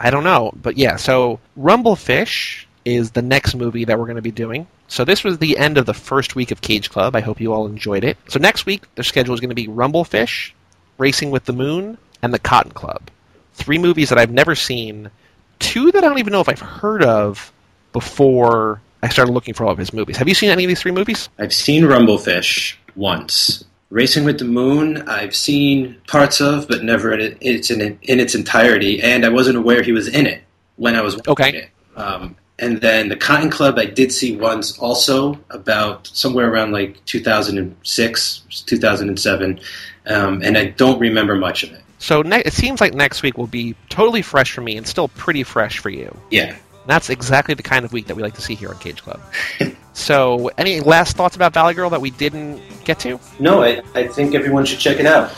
I 0.00 0.10
don't 0.10 0.24
know, 0.24 0.52
but 0.60 0.76
yeah. 0.78 0.96
So 0.96 1.38
Rumblefish 1.58 2.64
is 2.84 3.10
the 3.10 3.22
next 3.22 3.54
movie 3.54 3.84
that 3.84 3.98
we're 3.98 4.06
going 4.06 4.16
to 4.16 4.22
be 4.22 4.30
doing. 4.30 4.66
So 4.88 5.04
this 5.04 5.24
was 5.24 5.38
the 5.38 5.58
end 5.58 5.78
of 5.78 5.86
the 5.86 5.94
first 5.94 6.34
week 6.34 6.50
of 6.50 6.60
Cage 6.60 6.90
Club. 6.90 7.16
I 7.16 7.20
hope 7.20 7.40
you 7.40 7.52
all 7.52 7.66
enjoyed 7.66 8.04
it. 8.04 8.16
So 8.28 8.38
next 8.38 8.66
week, 8.66 8.82
their 8.94 9.04
schedule 9.04 9.34
is 9.34 9.40
going 9.40 9.50
to 9.50 9.54
be 9.54 9.66
Rumblefish, 9.66 10.52
Racing 10.98 11.30
with 11.30 11.44
the 11.44 11.52
Moon, 11.52 11.98
and 12.22 12.32
The 12.32 12.38
Cotton 12.38 12.72
Club. 12.72 13.02
Three 13.54 13.78
movies 13.78 14.08
that 14.10 14.18
I've 14.18 14.30
never 14.30 14.54
seen. 14.54 15.10
Two 15.58 15.90
that 15.92 16.04
I 16.04 16.08
don't 16.08 16.18
even 16.18 16.32
know 16.32 16.40
if 16.40 16.48
I've 16.48 16.60
heard 16.60 17.02
of 17.02 17.52
before 17.92 18.80
I 19.02 19.08
started 19.08 19.32
looking 19.32 19.54
for 19.54 19.64
all 19.64 19.72
of 19.72 19.78
his 19.78 19.92
movies. 19.92 20.16
Have 20.18 20.28
you 20.28 20.34
seen 20.34 20.50
any 20.50 20.64
of 20.64 20.68
these 20.68 20.80
three 20.80 20.92
movies? 20.92 21.28
I've 21.38 21.52
seen 21.54 21.84
Rumblefish 21.84 22.76
once. 22.94 23.64
Racing 23.90 24.24
with 24.24 24.38
the 24.38 24.44
Moon, 24.44 25.08
I've 25.08 25.34
seen 25.34 25.96
parts 26.08 26.40
of, 26.40 26.66
but 26.68 26.82
never 26.82 27.12
in, 27.12 27.20
it, 27.20 27.38
it's 27.40 27.70
in, 27.70 27.80
in 28.02 28.20
its 28.20 28.34
entirety, 28.34 29.00
and 29.00 29.24
I 29.24 29.28
wasn't 29.28 29.56
aware 29.56 29.82
he 29.82 29.92
was 29.92 30.08
in 30.08 30.26
it 30.26 30.42
when 30.76 30.96
I 30.96 31.02
was 31.02 31.16
watching 31.16 31.32
Okay. 31.32 31.56
it. 31.58 31.70
Um, 31.96 32.36
and 32.58 32.80
then 32.80 33.08
the 33.08 33.16
Cotton 33.16 33.50
Club, 33.50 33.78
I 33.78 33.84
did 33.84 34.10
see 34.10 34.36
once 34.36 34.78
also, 34.78 35.38
about 35.50 36.06
somewhere 36.06 36.50
around 36.50 36.72
like 36.72 37.04
2006, 37.04 38.42
2007, 38.66 39.60
um, 40.06 40.42
and 40.42 40.56
I 40.56 40.66
don't 40.66 40.98
remember 40.98 41.34
much 41.34 41.64
of 41.64 41.72
it. 41.72 41.82
So 41.98 42.22
ne- 42.22 42.42
it 42.42 42.52
seems 42.52 42.80
like 42.80 42.94
next 42.94 43.22
week 43.22 43.36
will 43.36 43.46
be 43.46 43.74
totally 43.88 44.22
fresh 44.22 44.52
for 44.52 44.62
me 44.62 44.76
and 44.76 44.86
still 44.86 45.08
pretty 45.08 45.42
fresh 45.42 45.78
for 45.78 45.90
you. 45.90 46.16
Yeah. 46.30 46.50
And 46.50 46.58
that's 46.86 47.10
exactly 47.10 47.54
the 47.54 47.62
kind 47.62 47.84
of 47.84 47.92
week 47.92 48.06
that 48.06 48.16
we 48.16 48.22
like 48.22 48.34
to 48.34 48.42
see 48.42 48.54
here 48.54 48.70
on 48.70 48.78
Cage 48.78 49.02
Club. 49.02 49.20
so, 49.92 50.50
any 50.56 50.80
last 50.80 51.16
thoughts 51.16 51.36
about 51.36 51.52
Valley 51.52 51.74
Girl 51.74 51.90
that 51.90 52.00
we 52.00 52.10
didn't 52.10 52.60
get 52.84 52.98
to? 53.00 53.18
No, 53.38 53.62
I, 53.62 53.82
I 53.94 54.06
think 54.06 54.34
everyone 54.34 54.64
should 54.64 54.78
check 54.78 54.98
it 54.98 55.06
out. 55.06 55.30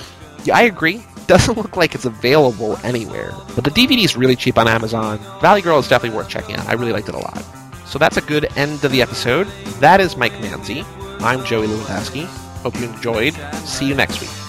I 0.51 0.63
agree. 0.63 1.03
Doesn't 1.27 1.57
look 1.57 1.77
like 1.77 1.95
it's 1.95 2.05
available 2.05 2.79
anywhere, 2.83 3.33
but 3.55 3.65
the 3.65 3.71
DVD 3.71 4.05
is 4.05 4.17
really 4.17 4.37
cheap 4.37 4.57
on 4.57 4.67
Amazon. 4.67 5.19
Valley 5.41 5.61
Girl 5.61 5.79
is 5.79 5.89
definitely 5.89 6.17
worth 6.17 6.29
checking 6.29 6.57
out. 6.57 6.67
I 6.69 6.73
really 6.73 6.93
liked 6.93 7.09
it 7.09 7.15
a 7.15 7.19
lot. 7.19 7.45
So 7.87 7.99
that's 7.99 8.17
a 8.17 8.23
good 8.23 8.49
end 8.57 8.81
to 8.81 8.89
the 8.89 9.03
episode. 9.03 9.47
That 9.81 10.01
is 10.01 10.17
Mike 10.17 10.33
Manzi. 10.35 10.85
I'm 11.21 11.45
Joey 11.45 11.67
Lewandowski. 11.67 12.25
Hope 12.63 12.79
you 12.79 12.87
enjoyed. 12.87 13.35
See 13.65 13.87
you 13.87 13.95
next 13.95 14.21
week. 14.21 14.48